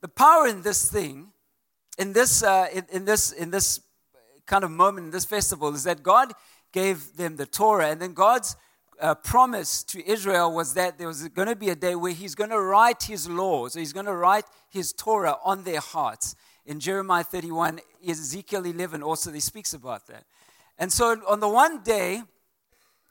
the 0.00 0.08
power 0.08 0.46
in 0.46 0.62
this 0.62 0.90
thing, 0.90 1.32
in 1.98 2.14
this, 2.14 2.42
uh, 2.42 2.68
in, 2.72 2.86
in, 2.90 3.04
this, 3.04 3.32
in 3.32 3.50
this 3.50 3.80
kind 4.46 4.64
of 4.64 4.70
moment, 4.70 5.06
in 5.06 5.10
this 5.10 5.26
festival, 5.26 5.74
is 5.74 5.84
that 5.84 6.02
God 6.02 6.32
gave 6.72 7.16
them 7.18 7.36
the 7.36 7.44
Torah. 7.44 7.90
And 7.90 8.00
then 8.00 8.14
God's 8.14 8.56
uh, 8.98 9.14
promise 9.14 9.82
to 9.84 10.10
Israel 10.10 10.54
was 10.54 10.72
that 10.74 10.96
there 10.96 11.06
was 11.06 11.28
going 11.28 11.48
to 11.48 11.56
be 11.56 11.68
a 11.68 11.74
day 11.74 11.94
where 11.94 12.12
He's 12.12 12.34
going 12.34 12.50
to 12.50 12.60
write 12.60 13.02
His 13.02 13.28
laws, 13.28 13.74
He's 13.74 13.92
going 13.92 14.06
to 14.06 14.14
write 14.14 14.46
His 14.70 14.94
Torah 14.94 15.36
on 15.44 15.64
their 15.64 15.80
hearts. 15.80 16.34
In 16.66 16.80
Jeremiah 16.80 17.24
31, 17.24 17.80
Ezekiel 18.06 18.66
11 18.66 19.02
also 19.02 19.32
he 19.32 19.40
speaks 19.40 19.72
about 19.72 20.06
that. 20.06 20.24
And 20.78 20.92
so 20.92 21.20
on 21.28 21.40
the 21.40 21.48
one 21.48 21.82
day, 21.82 22.22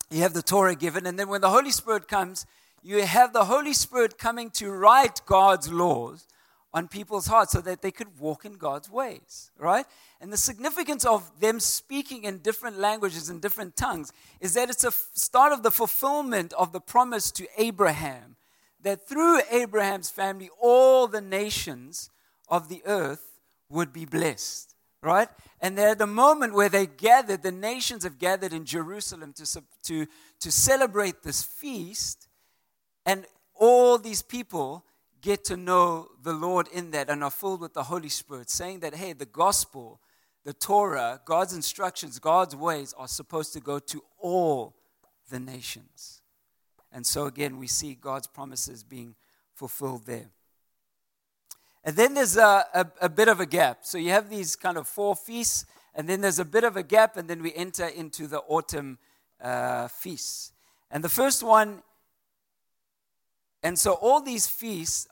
you 0.10 0.22
have 0.22 0.34
the 0.34 0.42
Torah 0.42 0.76
given, 0.76 1.06
and 1.06 1.20
then 1.20 1.28
when 1.28 1.42
the 1.42 1.50
Holy 1.50 1.72
Spirit 1.72 2.08
comes, 2.08 2.46
you 2.82 3.04
have 3.04 3.34
the 3.34 3.46
Holy 3.46 3.74
Spirit 3.74 4.18
coming 4.18 4.50
to 4.52 4.72
write 4.72 5.22
God's 5.26 5.72
laws 5.72 6.26
on 6.74 6.88
people's 6.88 7.28
hearts 7.28 7.52
so 7.52 7.62
that 7.62 7.82
they 7.82 7.92
could 7.92 8.20
walk 8.20 8.46
in 8.46 8.54
God's 8.54 8.90
ways, 8.90 9.52
right? 9.58 9.86
And 10.22 10.32
the 10.32 10.38
significance 10.38 11.04
of 11.04 11.40
them 11.40 11.60
speaking 11.60 12.24
in 12.24 12.40
different 12.40 12.78
languages 12.78 13.30
and 13.30 13.42
different 13.42 13.76
tongues 13.76 14.12
is 14.40 14.54
that 14.54 14.70
it's 14.70 14.84
a 14.84 14.92
start 14.92 15.52
of 15.52 15.64
the 15.64 15.72
fulfillment 15.72 16.54
of 16.54 16.72
the 16.72 16.80
promise 16.80 17.32
to 17.32 17.48
Abraham 17.58 18.36
that 18.82 19.08
through 19.08 19.42
Abraham's 19.52 20.10
family, 20.10 20.50
all 20.60 21.08
the 21.08 21.22
nations 21.22 22.10
of 22.48 22.70
the 22.70 22.82
earth 22.86 23.29
would 23.70 23.94
be 23.94 24.06
blessed 24.06 24.70
right? 25.02 25.30
And 25.62 25.80
at 25.80 25.98
the 25.98 26.08
moment 26.08 26.54
where 26.54 26.70
they 26.70 26.86
gathered, 26.86 27.44
the 27.44 27.52
nations 27.52 28.04
have 28.04 28.18
gathered 28.18 28.54
in 28.54 28.66
Jerusalem 28.66 29.34
to, 29.34 29.64
to, 29.84 30.08
to 30.40 30.52
celebrate 30.52 31.24
this 31.24 31.42
feast, 31.42 32.28
and 33.06 33.26
all 33.56 33.98
these 33.98 34.22
people 34.22 34.86
get 35.22 35.44
to 35.46 35.58
know 35.58 36.08
the 36.24 36.34
Lord 36.34 36.68
in 36.74 36.92
that 36.92 37.10
and 37.10 37.24
are 37.24 37.32
filled 37.32 37.62
with 37.62 37.74
the 37.74 37.84
Holy 37.84 38.10
Spirit, 38.10 38.50
saying 38.50 38.80
that, 38.82 38.96
hey, 38.96 39.14
the 39.14 39.26
gospel, 39.26 40.00
the 40.46 40.54
Torah, 40.54 41.20
God's 41.26 41.54
instructions, 41.54 42.20
God's 42.20 42.56
ways 42.56 42.94
are 42.98 43.08
supposed 43.08 43.52
to 43.54 43.60
go 43.60 43.80
to 43.80 44.04
all 44.18 44.76
the 45.30 45.40
nations. 45.40 46.22
And 46.92 47.06
so 47.06 47.26
again, 47.26 47.58
we 47.58 47.68
see 47.68 47.96
God's 47.96 48.28
promises 48.28 48.84
being 48.84 49.16
fulfilled 49.54 50.06
there. 50.06 50.32
And 51.84 51.96
then 51.96 52.14
there's 52.14 52.38
a, 52.38 52.66
a, 52.74 52.86
a, 53.02 53.10
bit 53.10 53.28
of 53.28 53.40
a 53.40 53.46
gap. 53.46 53.80
So 53.82 53.98
you 53.98 54.10
have 54.12 54.30
these 54.30 54.56
kind 54.56 54.78
of 54.78 54.88
four 54.88 55.16
feasts, 55.16 55.66
and 55.96 56.08
then 56.08 56.22
there's 56.22 56.40
a 56.40 56.46
bit 56.46 56.64
of 56.64 56.76
a 56.76 56.84
gap, 56.84 57.18
and 57.18 57.30
then 57.30 57.42
we 57.42 57.54
enter 57.54 57.88
into 57.88 58.28
the 58.28 58.40
autumn 58.40 58.98
uh, 59.42 59.88
feasts. 59.88 60.52
And 60.92 61.04
the 61.04 61.10
first 61.10 61.42
one, 61.42 61.82
and 63.64 63.78
so 63.78 63.94
all 63.94 64.22
these 64.22 64.48
feasts, 64.48 65.08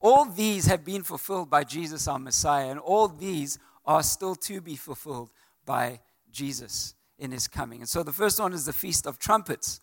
all 0.00 0.24
these 0.24 0.66
have 0.66 0.84
been 0.84 1.02
fulfilled 1.02 1.50
by 1.50 1.64
Jesus 1.64 2.08
our 2.08 2.18
Messiah, 2.18 2.70
and 2.70 2.80
all 2.80 3.08
these 3.08 3.58
are 3.84 4.02
still 4.02 4.34
to 4.34 4.60
be 4.60 4.76
fulfilled 4.76 5.30
by 5.66 6.00
Jesus 6.30 6.94
in 7.18 7.30
his 7.30 7.48
coming. 7.48 7.80
And 7.80 7.88
so 7.88 8.02
the 8.02 8.12
first 8.12 8.40
one 8.40 8.52
is 8.52 8.64
the 8.64 8.72
Feast 8.72 9.06
of 9.06 9.18
Trumpets. 9.18 9.80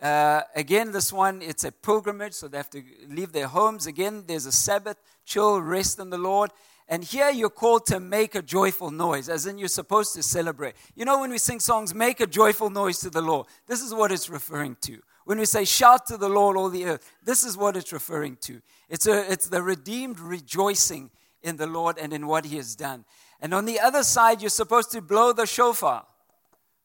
Uh, 0.00 0.42
again, 0.54 0.92
this 0.92 1.12
one, 1.12 1.40
it's 1.40 1.64
a 1.64 1.72
pilgrimage, 1.72 2.34
so 2.34 2.48
they 2.48 2.58
have 2.58 2.70
to 2.70 2.82
leave 3.08 3.32
their 3.32 3.46
homes. 3.46 3.86
Again, 3.86 4.24
there's 4.26 4.46
a 4.46 4.52
Sabbath, 4.52 4.98
chill, 5.24 5.60
rest 5.60 5.98
in 5.98 6.10
the 6.10 6.18
Lord. 6.18 6.50
And 6.88 7.02
here 7.02 7.30
you're 7.30 7.50
called 7.50 7.86
to 7.86 7.98
make 7.98 8.34
a 8.34 8.42
joyful 8.42 8.90
noise, 8.90 9.28
as 9.28 9.46
in 9.46 9.58
you're 9.58 9.68
supposed 9.68 10.14
to 10.14 10.22
celebrate. 10.22 10.74
You 10.94 11.04
know, 11.04 11.20
when 11.20 11.30
we 11.30 11.38
sing 11.38 11.58
songs, 11.58 11.94
make 11.94 12.20
a 12.20 12.26
joyful 12.26 12.70
noise 12.70 12.98
to 13.00 13.10
the 13.10 13.22
Lord, 13.22 13.46
this 13.66 13.82
is 13.82 13.92
what 13.92 14.12
it's 14.12 14.30
referring 14.30 14.76
to. 14.82 15.00
When 15.24 15.38
we 15.38 15.46
say 15.46 15.64
shout 15.64 16.06
to 16.06 16.16
the 16.16 16.28
Lord, 16.28 16.56
all 16.56 16.68
the 16.68 16.84
earth, 16.84 17.12
this 17.24 17.42
is 17.42 17.56
what 17.56 17.76
it's 17.76 17.92
referring 17.92 18.36
to. 18.42 18.60
It's, 18.88 19.08
a, 19.08 19.30
it's 19.32 19.48
the 19.48 19.62
redeemed 19.62 20.20
rejoicing 20.20 21.10
in 21.42 21.56
the 21.56 21.66
Lord 21.66 21.98
and 21.98 22.12
in 22.12 22.28
what 22.28 22.44
he 22.44 22.56
has 22.56 22.76
done. 22.76 23.04
And 23.40 23.52
on 23.52 23.64
the 23.64 23.80
other 23.80 24.04
side, 24.04 24.40
you're 24.40 24.50
supposed 24.50 24.92
to 24.92 25.02
blow 25.02 25.32
the 25.32 25.46
shofar, 25.46 26.06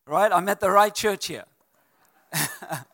right? 0.08 0.32
I'm 0.32 0.50
at 0.50 0.60
the 0.60 0.72
right 0.72 0.94
church 0.94 1.28
here. 1.28 1.46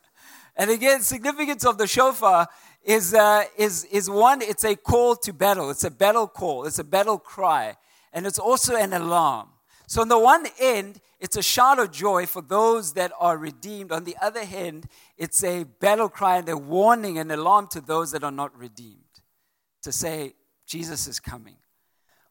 And 0.57 0.71
again, 0.71 1.01
significance 1.01 1.65
of 1.65 1.77
the 1.77 1.87
shofar 1.87 2.47
is, 2.83 3.13
uh, 3.13 3.43
is, 3.57 3.83
is 3.85 4.09
one, 4.09 4.41
it's 4.41 4.63
a 4.63 4.75
call 4.75 5.15
to 5.17 5.31
battle. 5.31 5.69
It's 5.69 5.83
a 5.83 5.91
battle 5.91 6.27
call. 6.27 6.65
It's 6.65 6.79
a 6.79 6.83
battle 6.83 7.19
cry. 7.19 7.75
And 8.11 8.25
it's 8.25 8.39
also 8.39 8.75
an 8.75 8.93
alarm. 8.93 9.49
So 9.85 10.01
on 10.01 10.09
the 10.09 10.19
one 10.19 10.47
end, 10.59 10.99
it's 11.19 11.37
a 11.37 11.43
shout 11.43 11.79
of 11.79 11.91
joy 11.91 12.25
for 12.25 12.41
those 12.41 12.93
that 12.93 13.11
are 13.19 13.37
redeemed. 13.37 13.91
On 13.91 14.03
the 14.03 14.17
other 14.21 14.45
hand, 14.45 14.87
it's 15.17 15.43
a 15.43 15.63
battle 15.63 16.09
cry 16.09 16.37
and 16.37 16.49
a 16.49 16.57
warning 16.57 17.19
and 17.19 17.31
alarm 17.31 17.67
to 17.71 17.81
those 17.81 18.11
that 18.11 18.23
are 18.23 18.31
not 18.31 18.57
redeemed. 18.57 19.03
To 19.83 19.91
say, 19.91 20.33
Jesus 20.65 21.07
is 21.07 21.19
coming. 21.19 21.57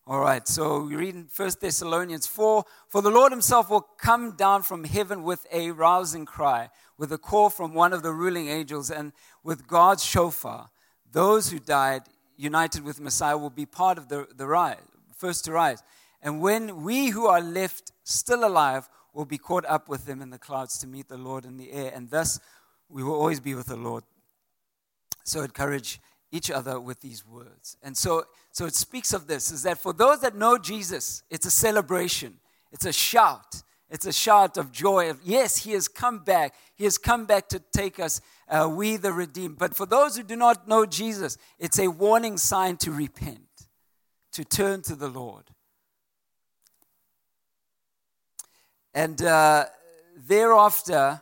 All 0.08 0.20
right, 0.20 0.46
so 0.46 0.82
we 0.82 0.94
read 0.94 1.16
in 1.16 1.26
1 1.34 1.50
Thessalonians 1.60 2.28
4 2.28 2.64
For 2.88 3.02
the 3.02 3.10
Lord 3.10 3.32
himself 3.32 3.70
will 3.70 3.80
come 3.80 4.36
down 4.36 4.62
from 4.62 4.84
heaven 4.84 5.24
with 5.24 5.44
a 5.52 5.72
rousing 5.72 6.26
cry, 6.26 6.70
with 6.98 7.12
a 7.12 7.18
call 7.18 7.50
from 7.50 7.74
one 7.74 7.92
of 7.92 8.02
the 8.02 8.12
ruling 8.12 8.48
angels, 8.48 8.90
and 8.90 9.12
with 9.42 9.66
God's 9.66 10.04
shofar. 10.04 10.70
Those 11.12 11.50
who 11.50 11.58
died 11.58 12.02
united 12.36 12.84
with 12.84 13.00
Messiah 13.00 13.36
will 13.36 13.50
be 13.50 13.66
part 13.66 13.98
of 13.98 14.08
the, 14.08 14.26
the 14.34 14.46
rise, 14.46 14.78
first 15.16 15.44
to 15.46 15.52
rise. 15.52 15.82
And 16.22 16.40
when 16.40 16.82
we 16.82 17.08
who 17.08 17.26
are 17.26 17.40
left 17.40 17.92
still 18.04 18.46
alive 18.46 18.88
will 19.12 19.24
be 19.24 19.38
caught 19.38 19.64
up 19.66 19.88
with 19.88 20.04
them 20.06 20.20
in 20.20 20.30
the 20.30 20.38
clouds 20.38 20.78
to 20.78 20.86
meet 20.86 21.08
the 21.08 21.16
Lord 21.16 21.44
in 21.44 21.56
the 21.56 21.72
air, 21.72 21.92
and 21.94 22.10
thus 22.10 22.38
we 22.88 23.02
will 23.02 23.14
always 23.14 23.40
be 23.40 23.54
with 23.54 23.66
the 23.66 23.76
Lord. 23.76 24.04
So 25.24 25.42
encourage 25.42 26.00
each 26.30 26.50
other 26.50 26.78
with 26.80 27.00
these 27.00 27.26
words. 27.26 27.76
And 27.82 27.96
so, 27.96 28.24
so 28.52 28.66
it 28.66 28.74
speaks 28.74 29.12
of 29.12 29.26
this 29.26 29.50
is 29.50 29.62
that 29.62 29.78
for 29.78 29.92
those 29.92 30.20
that 30.20 30.36
know 30.36 30.58
Jesus, 30.58 31.22
it's 31.30 31.46
a 31.46 31.50
celebration, 31.50 32.34
it's 32.72 32.84
a 32.84 32.92
shout, 32.92 33.62
it's 33.88 34.06
a 34.06 34.12
shout 34.12 34.56
of 34.56 34.72
joy 34.72 35.10
of 35.10 35.20
yes, 35.22 35.58
he 35.58 35.72
has 35.72 35.86
come 35.88 36.20
back. 36.20 36.54
He 36.74 36.84
has 36.84 36.98
come 36.98 37.24
back 37.24 37.48
to 37.50 37.60
take 37.72 38.00
us, 38.00 38.20
uh, 38.48 38.68
we 38.70 38.96
the 38.96 39.12
redeemed. 39.12 39.58
But 39.58 39.76
for 39.76 39.86
those 39.86 40.16
who 40.16 40.22
do 40.22 40.36
not 40.36 40.66
know 40.66 40.86
Jesus, 40.86 41.38
it's 41.58 41.78
a 41.78 41.88
warning 41.88 42.36
sign 42.36 42.76
to 42.78 42.90
repent, 42.90 43.68
to 44.32 44.44
turn 44.44 44.82
to 44.82 44.96
the 44.96 45.08
Lord. 45.08 45.44
And 48.92 49.20
uh, 49.22 49.66
thereafter, 50.16 51.20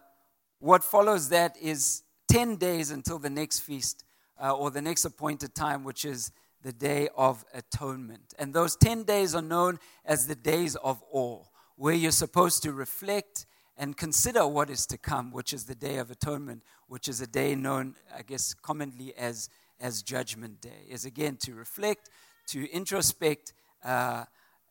what 0.60 0.84
follows 0.84 1.28
that 1.30 1.56
is 1.60 2.02
10 2.28 2.56
days 2.56 2.90
until 2.90 3.18
the 3.18 3.30
next 3.30 3.60
feast 3.60 4.04
uh, 4.42 4.52
or 4.52 4.70
the 4.70 4.80
next 4.80 5.04
appointed 5.04 5.54
time, 5.54 5.84
which 5.84 6.04
is 6.04 6.32
the 6.62 6.72
Day 6.72 7.08
of 7.16 7.44
Atonement. 7.52 8.32
And 8.38 8.54
those 8.54 8.74
10 8.76 9.02
days 9.02 9.34
are 9.34 9.42
known 9.42 9.78
as 10.04 10.26
the 10.26 10.34
days 10.34 10.76
of 10.76 11.02
awe, 11.12 11.42
where 11.76 11.94
you're 11.94 12.12
supposed 12.12 12.62
to 12.62 12.72
reflect 12.72 13.46
and 13.76 13.96
consider 13.96 14.46
what 14.46 14.70
is 14.70 14.86
to 14.86 14.98
come, 14.98 15.32
which 15.32 15.52
is 15.52 15.64
the 15.64 15.74
Day 15.74 15.96
of 15.96 16.10
Atonement, 16.10 16.62
which 16.86 17.08
is 17.08 17.20
a 17.20 17.26
day 17.26 17.54
known, 17.54 17.96
I 18.16 18.22
guess, 18.22 18.54
commonly 18.54 19.14
as, 19.16 19.48
as 19.80 20.02
Judgment 20.02 20.60
Day. 20.60 20.86
Is 20.88 21.04
again 21.04 21.36
to 21.38 21.54
reflect, 21.54 22.10
to 22.48 22.68
introspect, 22.70 23.52
uh, 23.84 24.24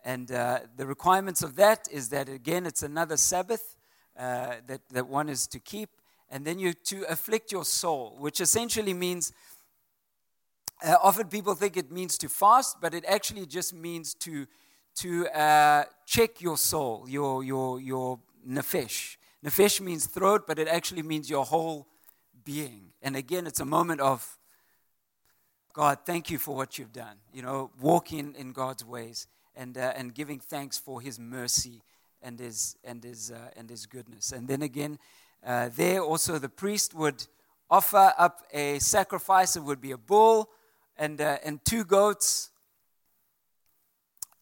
and 0.05 0.31
uh, 0.31 0.59
the 0.77 0.85
requirements 0.85 1.43
of 1.43 1.55
that 1.57 1.87
is 1.91 2.09
that, 2.09 2.29
again, 2.29 2.65
it's 2.65 2.83
another 2.83 3.17
Sabbath 3.17 3.75
uh, 4.17 4.55
that, 4.67 4.81
that 4.91 5.07
one 5.07 5.27
is 5.27 5.47
to 5.47 5.59
keep, 5.59 5.89
and 6.29 6.45
then 6.45 6.59
you 6.59 6.73
to 6.73 7.03
afflict 7.09 7.51
your 7.51 7.65
soul, 7.65 8.15
which 8.19 8.39
essentially 8.39 8.93
means 8.93 9.33
uh, 10.83 10.95
often 11.01 11.27
people 11.27 11.55
think 11.55 11.77
it 11.77 11.91
means 11.91 12.17
to 12.17 12.27
fast, 12.27 12.77
but 12.81 12.93
it 12.93 13.05
actually 13.07 13.45
just 13.45 13.73
means 13.73 14.13
to, 14.15 14.45
to 14.95 15.27
uh, 15.29 15.85
check 16.05 16.41
your 16.41 16.57
soul, 16.57 17.05
your, 17.07 17.43
your, 17.43 17.79
your 17.79 18.19
nefesh. 18.47 19.17
Nefesh 19.43 19.81
means 19.81 20.05
throat, 20.05 20.45
but 20.47 20.59
it 20.59 20.67
actually 20.67 21.01
means 21.01 21.29
your 21.29 21.45
whole 21.45 21.87
being. 22.43 22.93
And 23.01 23.15
again, 23.15 23.47
it's 23.47 23.59
a 23.59 23.65
moment 23.65 24.01
of 24.01 24.37
God, 25.73 25.99
thank 26.05 26.29
you 26.29 26.37
for 26.37 26.55
what 26.55 26.77
you've 26.77 26.93
done. 26.93 27.17
You 27.33 27.41
know, 27.41 27.71
walking 27.81 28.35
in 28.37 28.51
God's 28.51 28.85
ways 28.85 29.27
and, 29.55 29.77
uh, 29.77 29.93
and 29.95 30.13
giving 30.13 30.39
thanks 30.39 30.77
for 30.77 31.01
his 31.01 31.19
mercy 31.19 31.81
and 32.21 32.39
his, 32.39 32.77
and 32.83 33.03
his, 33.03 33.31
uh, 33.31 33.49
and 33.57 33.69
his 33.69 33.87
goodness. 33.87 34.31
And 34.31 34.47
then 34.47 34.61
again, 34.61 34.99
uh, 35.45 35.69
there 35.75 36.01
also 36.01 36.37
the 36.37 36.47
priest 36.47 36.93
would 36.93 37.25
offer 37.69 38.13
up 38.17 38.45
a 38.53 38.77
sacrifice. 38.79 39.55
It 39.55 39.63
would 39.63 39.81
be 39.81 39.91
a 39.91 39.97
bull 39.97 40.49
and, 40.95 41.19
uh, 41.19 41.37
and 41.43 41.63
two 41.65 41.83
goats. 41.83 42.51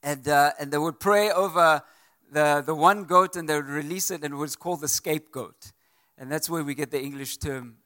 And, 0.04 0.28
uh, 0.28 0.52
and 0.60 0.72
they 0.72 0.78
would 0.78 1.00
pray 1.00 1.32
over 1.32 1.84
the, 2.32 2.64
the 2.66 2.74
one 2.74 3.04
goat 3.04 3.36
and 3.36 3.48
they 3.48 3.56
would 3.56 3.68
release 3.68 4.10
it, 4.12 4.24
and 4.24 4.34
it 4.34 4.38
was 4.38 4.56
called 4.56 4.82
the 4.82 4.88
scapegoat. 4.88 5.72
And 6.18 6.32
that's 6.32 6.50
where 6.50 6.64
we 6.64 6.76
get 6.76 6.92
the 6.92 7.02
English 7.02 7.38
term, 7.38 7.78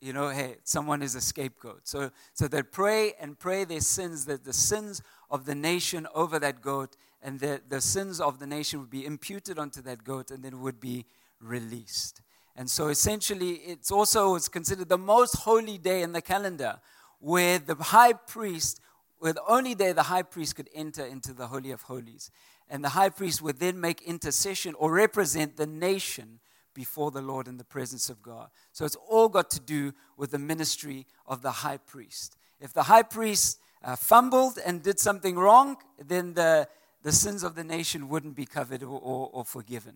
you 0.00 0.12
know, 0.12 0.28
hey, 0.28 0.56
someone 0.64 1.02
is 1.02 1.14
a 1.14 1.20
scapegoat. 1.20 1.82
So, 1.88 2.10
so 2.32 2.46
they'd 2.46 2.70
pray 2.70 3.14
and 3.20 3.38
pray 3.38 3.64
their 3.64 3.80
sins, 3.80 4.26
that 4.26 4.44
the 4.44 4.52
sins 4.52 5.02
of 5.30 5.46
the 5.46 5.54
nation 5.54 6.06
over 6.14 6.38
that 6.38 6.60
goat, 6.60 6.96
and 7.22 7.40
the, 7.40 7.60
the 7.68 7.80
sins 7.80 8.20
of 8.20 8.38
the 8.38 8.46
nation 8.46 8.80
would 8.80 8.90
be 8.90 9.06
imputed 9.06 9.58
onto 9.58 9.80
that 9.82 10.04
goat, 10.04 10.30
and 10.30 10.42
then 10.42 10.60
would 10.60 10.78
be 10.78 11.06
released. 11.40 12.20
And 12.56 12.70
so 12.70 12.88
essentially, 12.88 13.52
it's 13.54 13.90
also 13.90 14.34
it's 14.36 14.48
considered 14.48 14.88
the 14.88 14.98
most 14.98 15.36
holy 15.38 15.78
day 15.78 16.02
in 16.02 16.12
the 16.12 16.22
calendar 16.22 16.78
where 17.18 17.58
the 17.58 17.74
high 17.74 18.12
priest, 18.12 18.80
the 19.22 19.42
only 19.48 19.74
day 19.74 19.92
the 19.92 20.02
high 20.04 20.22
priest 20.22 20.56
could 20.56 20.68
enter 20.74 21.04
into 21.04 21.32
the 21.32 21.46
Holy 21.46 21.70
of 21.70 21.82
Holies. 21.82 22.30
And 22.68 22.84
the 22.84 22.90
high 22.90 23.10
priest 23.10 23.42
would 23.42 23.58
then 23.58 23.80
make 23.80 24.02
intercession 24.02 24.74
or 24.78 24.92
represent 24.92 25.56
the 25.56 25.66
nation 25.66 26.40
before 26.74 27.10
the 27.10 27.22
Lord 27.22 27.46
in 27.46 27.56
the 27.56 27.64
presence 27.64 28.10
of 28.10 28.20
God. 28.22 28.48
So 28.72 28.84
it's 28.84 28.96
all 29.08 29.28
got 29.28 29.50
to 29.50 29.60
do 29.60 29.92
with 30.16 30.32
the 30.32 30.38
ministry 30.38 31.06
of 31.26 31.40
the 31.42 31.50
high 31.50 31.76
priest. 31.76 32.36
If 32.60 32.72
the 32.72 32.82
high 32.82 33.02
priest 33.02 33.58
uh, 33.82 33.96
fumbled 33.96 34.58
and 34.64 34.82
did 34.82 34.98
something 34.98 35.36
wrong, 35.36 35.76
then 36.04 36.34
the, 36.34 36.68
the 37.02 37.12
sins 37.12 37.44
of 37.44 37.54
the 37.54 37.64
nation 37.64 38.08
wouldn't 38.08 38.34
be 38.34 38.46
covered 38.46 38.82
or, 38.82 38.98
or, 38.98 39.30
or 39.32 39.44
forgiven. 39.44 39.94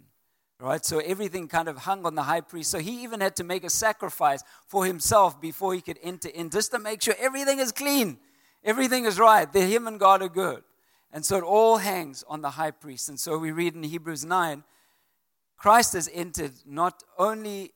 Right? 0.61 0.85
So 0.85 0.99
everything 0.99 1.47
kind 1.47 1.69
of 1.69 1.79
hung 1.79 2.05
on 2.05 2.15
the 2.15 2.25
high 2.25 2.41
priest. 2.41 2.71
So 2.71 2.79
he 2.79 3.03
even 3.03 3.21
had 3.21 3.37
to 3.37 3.45
make 3.45 3.65
a 3.65 3.71
sacrifice 3.71 4.43
for 4.67 4.85
himself 4.85 5.41
before 5.41 5.73
he 5.73 5.81
could 5.81 5.99
enter 6.03 6.29
in, 6.29 6.51
just 6.51 6.73
to 6.73 6.79
make 6.79 7.01
sure 7.01 7.15
everything 7.19 7.61
is 7.61 7.73
clean, 7.73 8.19
everything 8.69 9.05
is 9.05 9.19
right, 9.19 9.51
that 9.53 9.67
him 9.67 9.87
and 9.87 9.99
God 9.99 10.23
are 10.23 10.29
good. 10.29 10.63
And 11.13 11.25
so 11.25 11.39
it 11.39 11.45
all 11.45 11.79
hangs 11.79 12.23
on 12.29 12.43
the 12.43 12.51
high 12.51 12.71
priest. 12.71 13.09
And 13.09 13.19
so 13.19 13.39
we 13.39 13.51
read 13.51 13.75
in 13.75 13.83
Hebrews 13.83 14.25
9 14.25 14.65
Christ 15.57 15.95
has 15.95 16.09
entered 16.15 16.53
not 16.65 17.03
only 17.19 17.73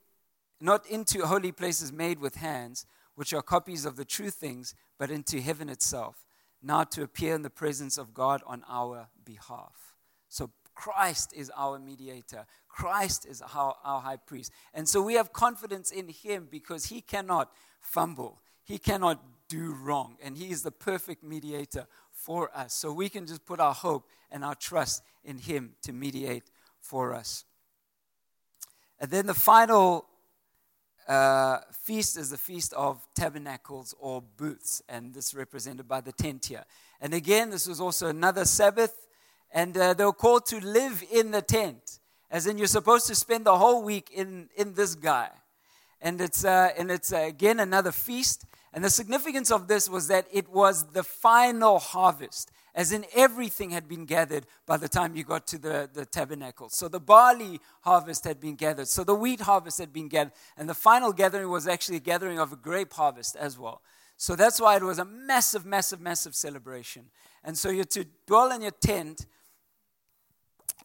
not 0.61 0.87
into 0.87 1.26
holy 1.26 1.50
places 1.50 1.92
made 1.92 2.20
with 2.20 2.37
hands, 2.37 2.87
which 3.16 3.35
are 3.35 3.42
copies 3.42 3.85
of 3.85 3.96
the 3.96 4.05
true 4.05 4.31
things, 4.31 4.76
but 4.96 5.11
into 5.11 5.40
heaven 5.40 5.68
itself, 5.68 6.24
now 6.62 6.85
to 6.85 7.02
appear 7.02 7.35
in 7.35 7.42
the 7.42 7.50
presence 7.50 7.98
of 7.98 8.14
God 8.14 8.40
on 8.46 8.62
our 8.68 9.09
behalf. 9.24 9.96
So 10.28 10.50
Christ 10.74 11.33
is 11.35 11.50
our 11.57 11.81
mediator. 11.81 12.46
Christ 12.68 13.26
is 13.26 13.42
our, 13.42 13.74
our 13.85 14.00
high 14.00 14.16
priest. 14.16 14.52
And 14.72 14.88
so 14.88 15.02
we 15.02 15.14
have 15.14 15.33
confidence 15.33 15.90
in 15.90 16.09
him 16.09 16.46
because 16.48 16.87
he 16.87 17.00
cannot 17.00 17.50
fumble, 17.81 18.40
he 18.62 18.78
cannot 18.78 19.20
do 19.52 19.76
wrong, 19.82 20.16
and 20.22 20.36
he 20.36 20.50
is 20.50 20.62
the 20.62 20.70
perfect 20.70 21.22
mediator 21.22 21.86
for 22.10 22.50
us. 22.56 22.72
So 22.72 22.90
we 22.90 23.10
can 23.10 23.26
just 23.26 23.44
put 23.44 23.60
our 23.60 23.74
hope 23.74 24.08
and 24.30 24.44
our 24.44 24.54
trust 24.54 25.02
in 25.24 25.36
him 25.38 25.74
to 25.82 25.92
mediate 25.92 26.44
for 26.80 27.14
us. 27.14 27.44
And 28.98 29.10
then 29.10 29.26
the 29.26 29.34
final 29.34 30.06
uh, 31.06 31.58
feast 31.84 32.16
is 32.16 32.30
the 32.30 32.38
Feast 32.38 32.72
of 32.72 33.06
Tabernacles 33.14 33.94
or 33.98 34.22
Booths, 34.22 34.82
and 34.88 35.12
this 35.12 35.28
is 35.28 35.34
represented 35.34 35.86
by 35.86 36.00
the 36.00 36.12
tent 36.12 36.46
here. 36.46 36.64
And 37.00 37.12
again, 37.12 37.50
this 37.50 37.66
was 37.66 37.80
also 37.80 38.06
another 38.06 38.46
Sabbath, 38.46 39.06
and 39.52 39.76
uh, 39.76 39.92
they 39.92 40.04
were 40.04 40.14
called 40.14 40.46
to 40.46 40.64
live 40.64 41.04
in 41.12 41.30
the 41.30 41.42
tent. 41.42 41.98
As 42.30 42.46
in, 42.46 42.56
you're 42.56 42.66
supposed 42.68 43.06
to 43.08 43.14
spend 43.14 43.44
the 43.44 43.58
whole 43.58 43.82
week 43.82 44.10
in, 44.14 44.48
in 44.56 44.72
this 44.72 44.94
guy. 44.94 45.28
And 46.00 46.20
it's, 46.20 46.42
uh, 46.44 46.70
and 46.78 46.90
it's 46.90 47.12
uh, 47.12 47.18
again 47.18 47.60
another 47.60 47.92
feast. 47.92 48.46
And 48.72 48.82
the 48.82 48.90
significance 48.90 49.50
of 49.50 49.68
this 49.68 49.88
was 49.88 50.08
that 50.08 50.26
it 50.32 50.48
was 50.48 50.92
the 50.92 51.02
final 51.02 51.78
harvest, 51.78 52.50
as 52.75 52.90
in 52.90 53.04
everything 53.14 53.70
had 53.70 53.87
been 53.87 54.06
gathered 54.06 54.46
by 54.66 54.79
the 54.79 54.88
time 54.88 55.14
you 55.14 55.25
got 55.25 55.46
to 55.48 55.58
the, 55.58 55.90
the 55.92 56.06
tabernacle. 56.06 56.70
So 56.70 56.88
the 56.88 57.00
barley 57.00 57.60
harvest 57.83 58.25
had 58.25 58.40
been 58.40 58.56
gathered, 58.56 58.88
so 58.88 59.04
the 59.04 59.14
wheat 59.14 59.40
harvest 59.40 59.79
had 59.79 59.92
been 59.92 60.08
gathered, 60.08 60.33
and 60.56 60.68
the 60.68 60.75
final 60.75 61.12
gathering 61.12 61.50
was 61.50 61.68
actually 61.68 61.98
a 61.98 62.00
gathering 62.00 62.38
of 62.38 62.52
a 62.52 62.56
grape 62.56 62.94
harvest 62.94 63.37
as 63.37 63.58
well. 63.58 63.83
So 64.16 64.37
that's 64.37 64.60
why 64.60 64.77
it 64.77 64.83
was 64.83 64.98
a 64.98 65.04
massive, 65.04 65.66
massive, 65.66 66.00
massive 66.00 66.35
celebration. 66.35 67.06
And 67.44 67.58
so 67.58 67.70
you're 67.70 67.85
to 67.87 68.06
dwell 68.27 68.52
in 68.52 68.62
your 68.62 68.70
tent 68.70 69.27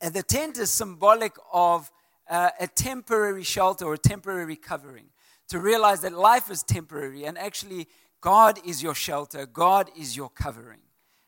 and 0.02 0.14
the 0.14 0.24
tent 0.24 0.58
is 0.58 0.70
symbolic 0.70 1.34
of 1.52 1.92
uh, 2.30 2.50
a 2.60 2.68
temporary 2.68 3.44
shelter 3.44 3.86
or 3.86 3.94
a 3.96 3.98
temporary 3.98 4.56
covering. 4.56 5.06
To 5.50 5.60
realize 5.60 6.02
that 6.02 6.14
life 6.14 6.52
is 6.52 6.64
temporary 6.64 7.26
and 7.26 7.38
actually 7.38 7.88
God 8.22 8.60
is 8.66 8.84
your 8.84 8.96
shelter, 8.96 9.46
God 9.46 9.90
is 9.98 10.18
your 10.18 10.30
covering. 10.30 10.80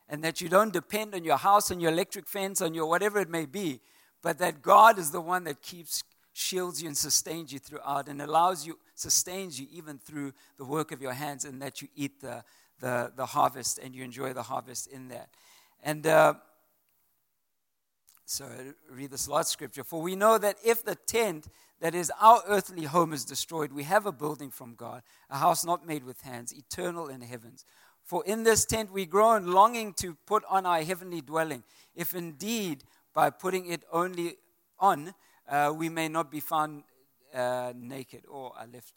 And 0.08 0.24
that 0.24 0.40
you 0.40 0.48
don't 0.48 0.72
depend 0.72 1.14
on 1.14 1.24
your 1.24 1.36
house, 1.36 1.70
on 1.70 1.80
your 1.80 1.92
electric 1.92 2.26
fence, 2.26 2.60
on 2.60 2.74
your 2.74 2.86
whatever 2.86 3.20
it 3.20 3.30
may 3.30 3.46
be, 3.46 3.80
but 4.22 4.38
that 4.38 4.60
God 4.60 4.98
is 4.98 5.12
the 5.12 5.20
one 5.20 5.44
that 5.44 5.62
keeps, 5.62 6.02
shields 6.32 6.82
you, 6.82 6.88
and 6.88 6.96
sustains 6.96 7.52
you 7.52 7.60
throughout 7.60 8.08
and 8.08 8.20
allows 8.20 8.66
you, 8.66 8.78
sustains 8.96 9.60
you 9.60 9.68
even 9.70 9.98
through 9.98 10.32
the 10.58 10.64
work 10.64 10.90
of 10.90 11.00
your 11.00 11.12
hands, 11.12 11.44
and 11.44 11.62
that 11.62 11.80
you 11.80 11.88
eat 11.94 12.20
the, 12.20 12.42
the, 12.80 13.12
the 13.14 13.26
harvest 13.26 13.78
and 13.78 13.94
you 13.94 14.02
enjoy 14.02 14.32
the 14.32 14.42
harvest 14.42 14.88
in 14.88 15.08
that. 15.08 15.28
And 15.82 16.06
uh, 16.06 16.34
so 18.30 18.48
read 18.88 19.10
this 19.10 19.26
last 19.26 19.50
scripture. 19.50 19.82
For 19.82 20.00
we 20.00 20.14
know 20.14 20.38
that 20.38 20.56
if 20.64 20.84
the 20.84 20.94
tent 20.94 21.48
that 21.80 21.96
is 21.96 22.12
our 22.20 22.40
earthly 22.46 22.84
home 22.84 23.12
is 23.12 23.24
destroyed, 23.24 23.72
we 23.72 23.82
have 23.82 24.06
a 24.06 24.12
building 24.12 24.50
from 24.50 24.76
God, 24.76 25.02
a 25.28 25.38
house 25.38 25.64
not 25.64 25.84
made 25.84 26.04
with 26.04 26.20
hands, 26.20 26.52
eternal 26.52 27.08
in 27.08 27.22
heavens. 27.22 27.64
For 28.04 28.24
in 28.24 28.44
this 28.44 28.64
tent 28.64 28.92
we 28.92 29.04
groan, 29.04 29.48
longing 29.48 29.94
to 29.94 30.16
put 30.26 30.44
on 30.48 30.64
our 30.64 30.80
heavenly 30.82 31.20
dwelling, 31.20 31.64
if 31.96 32.14
indeed 32.14 32.84
by 33.12 33.30
putting 33.30 33.66
it 33.66 33.82
only 33.92 34.36
on, 34.78 35.12
uh, 35.48 35.74
we 35.76 35.88
may 35.88 36.06
not 36.06 36.30
be 36.30 36.38
found 36.38 36.84
uh, 37.34 37.72
naked. 37.74 38.26
Or 38.28 38.52
I 38.56 38.66
left. 38.66 38.94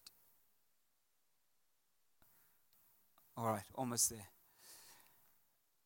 All 3.35 3.47
right, 3.47 3.63
almost 3.73 4.11
there. 4.11 4.32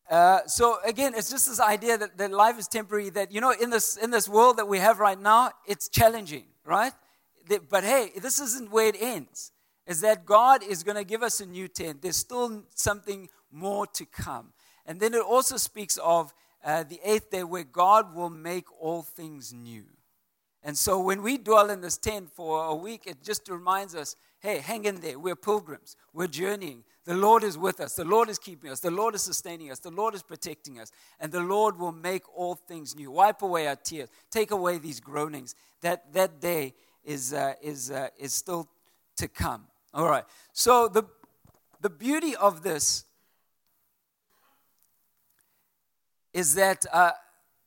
Uh, 0.09 0.39
so 0.47 0.77
again, 0.85 1.13
it's 1.15 1.29
just 1.29 1.47
this 1.47 1.59
idea 1.59 1.97
that, 1.97 2.17
that 2.17 2.31
life 2.31 2.57
is 2.57 2.67
temporary. 2.67 3.09
That 3.09 3.31
you 3.31 3.41
know, 3.41 3.51
in 3.51 3.69
this 3.69 3.97
in 3.97 4.09
this 4.09 4.29
world 4.29 4.57
that 4.57 4.67
we 4.67 4.79
have 4.79 4.99
right 4.99 5.19
now, 5.19 5.51
it's 5.65 5.89
challenging, 5.89 6.45
right? 6.63 6.93
But 7.69 7.83
hey, 7.83 8.11
this 8.21 8.39
isn't 8.39 8.71
where 8.71 8.87
it 8.87 8.95
ends. 8.99 9.51
Is 9.85 10.01
that 10.01 10.25
God 10.25 10.63
is 10.63 10.83
going 10.83 10.97
to 10.97 11.03
give 11.03 11.23
us 11.23 11.39
a 11.39 11.45
new 11.45 11.67
tent? 11.67 12.01
There's 12.01 12.17
still 12.17 12.63
something 12.75 13.29
more 13.51 13.85
to 13.87 14.05
come, 14.05 14.53
and 14.85 14.99
then 14.99 15.13
it 15.13 15.21
also 15.21 15.57
speaks 15.57 15.97
of 15.97 16.33
uh, 16.63 16.83
the 16.83 16.99
eighth 17.03 17.29
day 17.29 17.43
where 17.43 17.63
God 17.63 18.15
will 18.15 18.29
make 18.29 18.65
all 18.81 19.01
things 19.01 19.53
new. 19.53 19.85
And 20.63 20.77
so 20.77 20.99
when 20.99 21.21
we 21.21 21.37
dwell 21.37 21.69
in 21.69 21.81
this 21.81 21.97
tent 21.97 22.29
for 22.33 22.65
a 22.65 22.75
week, 22.75 23.03
it 23.07 23.23
just 23.23 23.47
reminds 23.47 23.95
us 23.95 24.15
hey, 24.39 24.59
hang 24.59 24.85
in 24.85 25.01
there. 25.01 25.17
We're 25.19 25.35
pilgrims, 25.35 25.95
we're 26.13 26.27
journeying. 26.27 26.83
The 27.05 27.15
Lord 27.15 27.43
is 27.43 27.57
with 27.57 27.79
us. 27.79 27.95
The 27.95 28.03
Lord 28.03 28.29
is 28.29 28.37
keeping 28.37 28.69
us. 28.69 28.81
The 28.81 28.91
Lord 28.91 29.15
is 29.15 29.21
sustaining 29.21 29.71
us. 29.71 29.79
The 29.79 29.91
Lord 29.91 30.13
is 30.13 30.21
protecting 30.21 30.77
us. 30.77 30.91
And 31.21 31.31
the 31.31 31.39
Lord 31.39 31.79
will 31.79 31.93
make 31.93 32.23
all 32.37 32.55
things 32.55 32.97
new. 32.97 33.11
Wipe 33.11 33.41
away 33.41 33.65
our 33.67 33.77
tears. 33.77 34.09
Take 34.29 34.51
away 34.51 34.77
these 34.77 34.99
groanings. 34.99 35.55
That, 35.79 36.11
that 36.11 36.41
day 36.41 36.73
is, 37.05 37.31
uh, 37.31 37.53
is, 37.61 37.91
uh, 37.91 38.09
is 38.19 38.33
still 38.33 38.67
to 39.15 39.29
come. 39.29 39.67
All 39.93 40.05
right. 40.05 40.25
So 40.51 40.89
the, 40.89 41.03
the 41.79 41.89
beauty 41.89 42.35
of 42.35 42.61
this 42.61 43.05
is 46.33 46.55
that, 46.55 46.85
uh, 46.91 47.11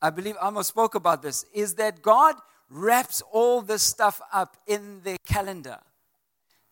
I 0.02 0.10
believe 0.10 0.36
Amos 0.42 0.68
spoke 0.68 0.94
about 0.94 1.22
this, 1.22 1.46
is 1.54 1.76
that 1.76 2.02
God 2.02 2.34
wraps 2.68 3.22
all 3.32 3.62
this 3.62 3.82
stuff 3.82 4.20
up 4.32 4.58
in 4.66 5.00
the 5.02 5.16
calendar. 5.26 5.78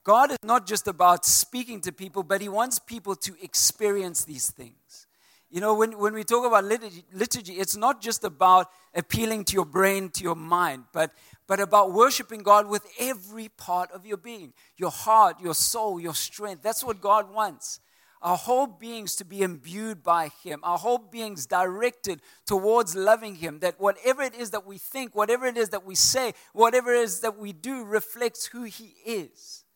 God 0.09 0.31
is 0.31 0.39
not 0.43 0.67
just 0.67 0.89
about 0.89 1.27
speaking 1.27 1.83
to 1.83 1.93
people, 1.93 2.23
but 2.23 2.41
He 2.41 2.49
wants 2.49 2.79
people 2.79 3.15
to 3.17 3.35
experience 3.43 4.25
these 4.25 4.51
things. 4.51 5.07
You 5.51 5.61
know, 5.61 5.75
when, 5.75 5.99
when 5.99 6.15
we 6.15 6.25
talk 6.25 6.47
about 6.47 6.65
liturgy, 6.65 7.53
it's 7.53 7.77
not 7.77 8.01
just 8.01 8.25
about 8.25 8.71
appealing 8.95 9.45
to 9.45 9.53
your 9.53 9.67
brain, 9.67 10.09
to 10.15 10.25
your 10.25 10.35
mind, 10.35 10.85
but, 10.95 11.13
but 11.47 11.61
about 11.61 11.93
worshiping 11.93 12.43
God 12.43 12.69
with 12.69 12.87
every 12.99 13.51
part 13.51 13.93
of 13.93 14.07
your 14.07 14.17
being 14.17 14.55
your 14.79 14.91
heart, 14.91 15.43
your 15.43 15.53
soul, 15.53 16.01
your 16.01 16.15
strength. 16.15 16.63
That's 16.63 16.83
what 16.83 17.03
God 17.03 17.31
wants. 17.31 17.79
Our 18.23 18.39
whole 18.39 18.67
beings 18.67 19.15
to 19.17 19.27
be 19.27 19.43
imbued 19.43 20.03
by 20.03 20.31
Him, 20.43 20.61
our 20.63 20.79
whole 20.79 20.97
beings 20.97 21.45
directed 21.45 22.23
towards 22.47 22.97
loving 22.97 23.35
Him. 23.35 23.59
That 23.59 23.79
whatever 23.79 24.23
it 24.23 24.35
is 24.35 24.53
that 24.53 24.67
we 24.67 24.79
think, 24.79 25.15
whatever 25.15 25.45
it 25.45 25.59
is 25.59 25.69
that 25.69 25.85
we 25.85 25.95
say, 25.95 26.33
whatever 26.55 26.95
it 26.95 27.03
is 27.03 27.21
that 27.21 27.37
we 27.37 27.53
do 27.53 27.85
reflects 27.85 28.47
who 28.47 28.63
He 28.63 28.95
is. 29.05 29.67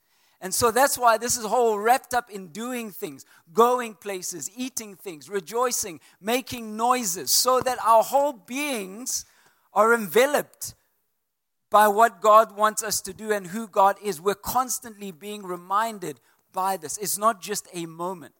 And 0.43 0.53
so 0.53 0.73
that's 0.73 0.99
why 0.99 1.19
this 1.19 1.37
is 1.37 1.45
whole 1.45 1.79
wrapped 1.79 2.13
up 2.13 2.29
in 2.29 2.49
doing 2.49 2.91
things, 2.91 3.25
going 3.55 3.95
places, 3.95 4.51
eating 4.57 4.97
things, 4.97 5.31
rejoicing, 5.31 6.01
making 6.21 6.77
noises, 6.77 7.31
so 7.31 7.61
that 7.61 7.79
our 7.87 8.03
whole 8.03 8.33
beings 8.33 9.25
are 9.73 9.95
enveloped 9.95 10.75
by 11.71 11.87
what 11.87 12.21
God 12.21 12.57
wants 12.57 12.83
us 12.83 13.01
to 13.03 13.13
do 13.13 13.31
and 13.31 13.47
who 13.47 13.69
God 13.69 13.97
is. 14.03 14.21
We're 14.21 14.35
constantly 14.35 15.13
being 15.13 15.45
reminded 15.45 16.19
by 16.53 16.77
this. 16.77 16.99
It's 16.99 17.17
not 17.17 17.41
just 17.41 17.69
a 17.73 17.87
moment, 17.87 18.35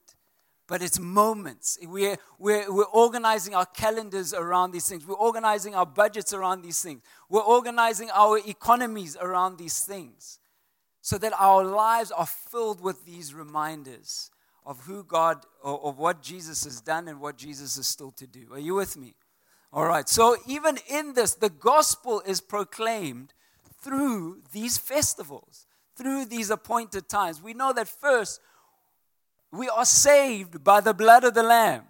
but 0.67 0.83
it's 0.83 0.99
moments. 0.99 1.79
We're, 1.85 2.17
we're, 2.37 2.71
we're 2.71 2.85
organizing 2.87 3.55
our 3.55 3.65
calendars 3.65 4.35
around 4.35 4.73
these 4.73 4.89
things, 4.89 5.07
we're 5.07 5.15
organizing 5.15 5.77
our 5.77 5.87
budgets 5.87 6.33
around 6.35 6.63
these 6.63 6.83
things, 6.83 7.01
we're 7.29 7.43
organizing 7.43 8.11
our 8.13 8.39
economies 8.39 9.17
around 9.21 9.57
these 9.57 9.79
things 9.85 10.41
so 11.03 11.19
that 11.19 11.35
our 11.39 11.65
lives 11.65 12.11
are 12.11 12.27
filled 12.27 12.81
with 12.81 13.05
these 13.05 13.35
reminders 13.35 14.31
of 14.65 14.81
who 14.85 15.03
God, 15.03 15.45
or 15.63 15.81
of 15.85 15.99
what 15.99 16.23
Jesus 16.23 16.65
has 16.65 16.81
done 16.81 17.09
and 17.09 17.21
what 17.21 17.37
Jesus 17.37 17.77
is 17.77 17.87
still 17.87 18.13
to 18.13 18.27
do. 18.27 18.47
Are 18.53 18.59
you 18.59 18.75
with 18.75 18.97
me? 18.97 19.15
All 19.73 19.87
right. 19.87 20.09
So, 20.09 20.37
even 20.47 20.79
in 20.89 21.15
this, 21.15 21.35
the 21.35 21.51
gospel 21.51 22.23
is 22.25 22.41
proclaimed 22.41 23.35
through 23.81 24.43
these 24.53 24.79
festivals, 24.79 25.67
through 25.97 26.27
these 26.27 26.51
appointed 26.51 27.09
times. 27.09 27.43
We 27.43 27.55
know 27.55 27.73
that 27.73 27.89
first, 27.89 28.41
we 29.51 29.69
are 29.69 29.85
saved 29.85 30.63
by 30.63 30.81
the 30.81 30.95
blood 30.95 31.25
of 31.25 31.35
the 31.35 31.43
Lamb. 31.43 31.83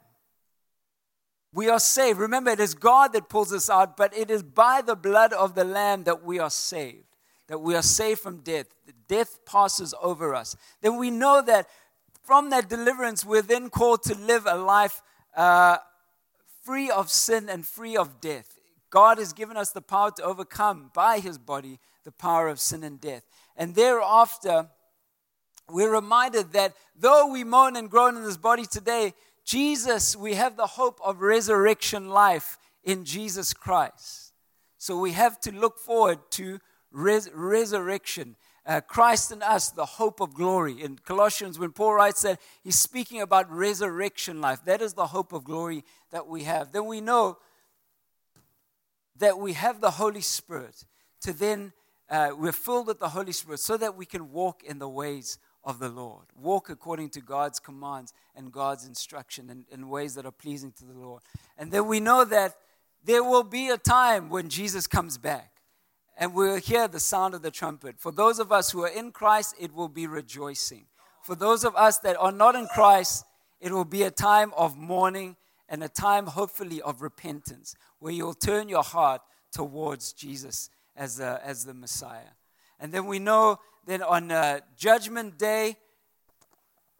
We 1.52 1.68
are 1.68 1.78
saved. 1.78 2.18
Remember, 2.18 2.50
it 2.50 2.60
is 2.60 2.74
God 2.74 3.12
that 3.12 3.28
pulls 3.28 3.52
us 3.52 3.68
out, 3.68 3.96
but 3.96 4.16
it 4.16 4.30
is 4.30 4.42
by 4.42 4.80
the 4.80 4.96
blood 4.96 5.34
of 5.34 5.54
the 5.54 5.64
Lamb 5.64 6.04
that 6.04 6.24
we 6.24 6.38
are 6.38 6.50
saved, 6.50 7.04
that 7.48 7.60
we 7.60 7.74
are 7.74 7.82
saved 7.82 8.20
from 8.20 8.38
death 8.38 8.66
that 8.86 9.08
death 9.08 9.44
passes 9.44 9.94
over 10.00 10.34
us, 10.34 10.56
then 10.80 10.98
we 10.98 11.10
know 11.10 11.42
that 11.42 11.68
from 12.22 12.50
that 12.50 12.68
deliverance, 12.68 13.24
we're 13.24 13.42
then 13.42 13.68
called 13.68 14.02
to 14.04 14.14
live 14.14 14.46
a 14.46 14.56
life 14.56 15.02
uh, 15.36 15.78
free 16.62 16.90
of 16.90 17.10
sin 17.10 17.48
and 17.48 17.66
free 17.66 17.96
of 17.96 18.20
death. 18.20 18.58
God 18.90 19.18
has 19.18 19.32
given 19.32 19.56
us 19.56 19.70
the 19.70 19.80
power 19.80 20.10
to 20.12 20.22
overcome 20.22 20.90
by 20.94 21.18
his 21.18 21.38
body 21.38 21.80
the 22.04 22.12
power 22.12 22.48
of 22.48 22.60
sin 22.60 22.84
and 22.84 23.00
death. 23.00 23.24
And 23.56 23.74
thereafter, 23.74 24.68
we're 25.70 25.92
reminded 25.92 26.52
that 26.52 26.74
though 26.96 27.26
we 27.26 27.44
moan 27.44 27.76
and 27.76 27.90
groan 27.90 28.16
in 28.16 28.24
this 28.24 28.36
body 28.36 28.66
today, 28.66 29.14
Jesus, 29.44 30.14
we 30.14 30.34
have 30.34 30.56
the 30.56 30.66
hope 30.66 31.00
of 31.02 31.20
resurrection 31.20 32.08
life 32.08 32.58
in 32.84 33.04
Jesus 33.04 33.52
Christ. 33.52 34.32
So 34.78 34.98
we 34.98 35.12
have 35.12 35.40
to 35.40 35.52
look 35.52 35.78
forward 35.78 36.18
to 36.32 36.58
res- 36.92 37.30
resurrection 37.32 38.36
uh, 38.64 38.80
Christ 38.80 39.32
in 39.32 39.42
us, 39.42 39.70
the 39.70 39.84
hope 39.84 40.20
of 40.20 40.34
glory. 40.34 40.80
In 40.80 40.96
Colossians, 40.96 41.58
when 41.58 41.72
Paul 41.72 41.94
writes 41.94 42.22
that, 42.22 42.40
he's 42.62 42.78
speaking 42.78 43.20
about 43.20 43.50
resurrection 43.50 44.40
life. 44.40 44.64
That 44.64 44.80
is 44.80 44.94
the 44.94 45.06
hope 45.06 45.32
of 45.32 45.44
glory 45.44 45.84
that 46.10 46.28
we 46.28 46.44
have. 46.44 46.72
Then 46.72 46.86
we 46.86 47.00
know 47.00 47.38
that 49.18 49.38
we 49.38 49.54
have 49.54 49.80
the 49.80 49.92
Holy 49.92 50.20
Spirit 50.20 50.84
to 51.22 51.32
then, 51.32 51.72
uh, 52.08 52.30
we're 52.36 52.52
filled 52.52 52.86
with 52.86 53.00
the 53.00 53.08
Holy 53.08 53.32
Spirit 53.32 53.60
so 53.60 53.76
that 53.76 53.96
we 53.96 54.06
can 54.06 54.30
walk 54.32 54.62
in 54.62 54.78
the 54.78 54.88
ways 54.88 55.38
of 55.64 55.78
the 55.78 55.88
Lord, 55.88 56.26
walk 56.40 56.70
according 56.70 57.10
to 57.10 57.20
God's 57.20 57.60
commands 57.60 58.12
and 58.34 58.50
God's 58.50 58.86
instruction 58.86 59.48
in, 59.50 59.64
in 59.70 59.88
ways 59.88 60.14
that 60.14 60.26
are 60.26 60.32
pleasing 60.32 60.72
to 60.72 60.84
the 60.84 60.98
Lord. 60.98 61.22
And 61.56 61.70
then 61.70 61.86
we 61.86 62.00
know 62.00 62.24
that 62.24 62.56
there 63.04 63.22
will 63.22 63.44
be 63.44 63.68
a 63.68 63.78
time 63.78 64.28
when 64.28 64.48
Jesus 64.48 64.86
comes 64.86 65.18
back 65.18 65.61
and 66.16 66.34
we'll 66.34 66.56
hear 66.56 66.88
the 66.88 67.00
sound 67.00 67.34
of 67.34 67.42
the 67.42 67.50
trumpet. 67.50 67.98
For 67.98 68.12
those 68.12 68.38
of 68.38 68.52
us 68.52 68.70
who 68.70 68.82
are 68.82 68.88
in 68.88 69.12
Christ, 69.12 69.54
it 69.58 69.74
will 69.74 69.88
be 69.88 70.06
rejoicing. 70.06 70.86
For 71.22 71.34
those 71.34 71.64
of 71.64 71.74
us 71.76 71.98
that 71.98 72.16
are 72.18 72.32
not 72.32 72.54
in 72.54 72.66
Christ, 72.66 73.24
it 73.60 73.72
will 73.72 73.84
be 73.84 74.02
a 74.02 74.10
time 74.10 74.52
of 74.56 74.76
mourning 74.76 75.36
and 75.68 75.82
a 75.82 75.88
time, 75.88 76.26
hopefully, 76.26 76.82
of 76.82 77.00
repentance, 77.00 77.74
where 77.98 78.12
you'll 78.12 78.34
turn 78.34 78.68
your 78.68 78.82
heart 78.82 79.22
towards 79.52 80.12
Jesus 80.12 80.68
as 80.96 81.16
the, 81.16 81.40
as 81.44 81.64
the 81.64 81.74
Messiah. 81.74 82.34
And 82.78 82.92
then 82.92 83.06
we 83.06 83.18
know 83.18 83.58
that 83.86 84.02
on 84.02 84.30
uh, 84.30 84.60
Judgment 84.76 85.38
Day, 85.38 85.76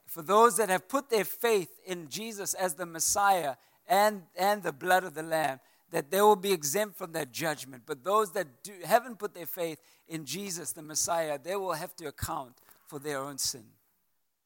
for 0.06 0.22
those 0.22 0.56
that 0.56 0.68
have 0.68 0.88
put 0.88 1.10
their 1.10 1.24
faith 1.24 1.80
in 1.86 2.08
Jesus 2.08 2.54
as 2.54 2.74
the 2.74 2.86
Messiah 2.86 3.56
and, 3.88 4.22
and 4.36 4.62
the 4.62 4.72
blood 4.72 5.04
of 5.04 5.14
the 5.14 5.22
Lamb, 5.22 5.58
that 5.92 6.10
they 6.10 6.20
will 6.20 6.36
be 6.36 6.52
exempt 6.52 6.96
from 6.96 7.12
that 7.12 7.32
judgment. 7.32 7.84
But 7.86 8.02
those 8.02 8.32
that 8.32 8.62
do, 8.64 8.72
haven't 8.84 9.18
put 9.18 9.34
their 9.34 9.46
faith 9.46 9.78
in 10.08 10.24
Jesus, 10.24 10.72
the 10.72 10.82
Messiah, 10.82 11.38
they 11.42 11.54
will 11.54 11.74
have 11.74 11.94
to 11.96 12.08
account 12.08 12.54
for 12.86 12.98
their 12.98 13.18
own 13.18 13.38
sin, 13.38 13.64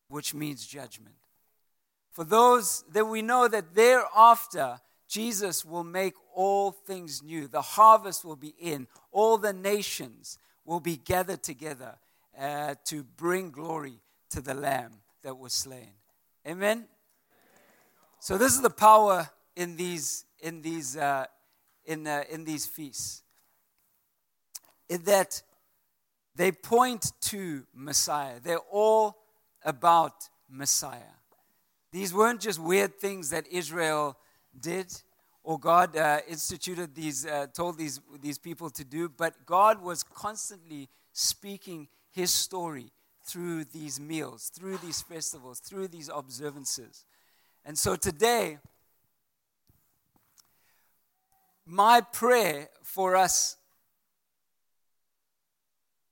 which 0.08 0.34
means 0.34 0.66
judgment. 0.66 1.14
For 2.10 2.24
those 2.24 2.84
that 2.92 3.06
we 3.06 3.22
know 3.22 3.46
that 3.46 3.74
thereafter, 3.74 4.80
Jesus 5.08 5.64
will 5.64 5.84
make 5.84 6.14
all 6.34 6.72
things 6.72 7.22
new. 7.22 7.46
The 7.46 7.62
harvest 7.62 8.24
will 8.24 8.36
be 8.36 8.54
in. 8.58 8.88
All 9.12 9.38
the 9.38 9.52
nations 9.52 10.38
will 10.64 10.80
be 10.80 10.96
gathered 10.96 11.42
together 11.42 11.94
uh, 12.38 12.74
to 12.86 13.04
bring 13.04 13.50
glory 13.50 14.00
to 14.30 14.40
the 14.40 14.54
Lamb 14.54 14.92
that 15.22 15.38
was 15.38 15.52
slain. 15.52 15.90
Amen? 16.46 16.86
So, 18.18 18.36
this 18.36 18.52
is 18.52 18.62
the 18.62 18.70
power 18.70 19.28
in 19.54 19.76
these, 19.76 20.24
in 20.40 20.62
these 20.62 20.96
uh, 20.96 21.26
in, 21.86 22.06
uh, 22.06 22.24
in 22.30 22.44
these 22.44 22.66
feasts 22.66 23.22
is 24.88 25.00
that 25.02 25.42
they 26.34 26.52
point 26.52 27.12
to 27.20 27.66
Messiah. 27.74 28.40
They're 28.42 28.58
all 28.70 29.16
about 29.64 30.28
Messiah. 30.48 31.14
These 31.92 32.12
weren't 32.12 32.40
just 32.40 32.58
weird 32.58 32.98
things 32.98 33.30
that 33.30 33.46
Israel 33.48 34.16
did 34.58 34.92
or 35.42 35.58
God 35.60 35.96
uh, 35.96 36.18
instituted 36.28 36.94
these, 36.94 37.24
uh, 37.24 37.46
told 37.54 37.78
these, 37.78 38.00
these 38.20 38.36
people 38.36 38.68
to 38.70 38.84
do, 38.84 39.08
but 39.08 39.46
God 39.46 39.80
was 39.80 40.02
constantly 40.02 40.88
speaking 41.12 41.88
his 42.10 42.32
story 42.32 42.90
through 43.24 43.64
these 43.64 44.00
meals, 44.00 44.50
through 44.54 44.76
these 44.78 45.02
festivals, 45.02 45.60
through 45.60 45.88
these 45.88 46.10
observances. 46.12 47.04
And 47.64 47.78
so 47.78 47.94
today, 47.94 48.58
my 51.66 52.00
prayer 52.00 52.68
for 52.82 53.16
us 53.16 53.56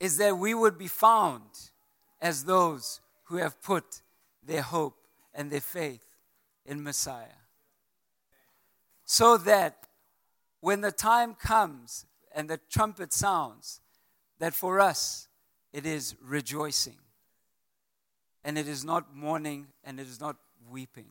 is 0.01 0.17
that 0.19 0.37
we 0.37 0.53
would 0.53 0.77
be 0.77 0.89
found 0.89 1.43
as 2.21 2.45
those 2.45 3.01
who 3.25 3.37
have 3.37 3.63
put 3.63 4.03
their 4.45 4.63
hope 4.63 4.97
and 5.33 5.51
their 5.51 5.61
faith 5.61 6.05
in 6.67 6.83
Messiah. 6.83 7.41
So 9.05 9.37
that 9.39 9.87
when 10.61 10.81
the 10.81 10.93
time 10.93 11.35
comes 11.35 12.07
and 12.35 12.51
the 12.51 12.59
trumpet 12.71 13.13
sounds, 13.13 13.81
that 14.41 14.55
for 14.55 14.81
us 14.81 15.29
it 15.73 15.87
is 15.87 16.17
rejoicing. 16.21 16.99
And 18.45 18.59
it 18.59 18.69
is 18.69 18.85
not 18.85 19.15
mourning 19.15 19.69
and 19.85 20.01
it 20.01 20.07
is 20.07 20.21
not 20.21 20.37
weeping. 20.69 21.07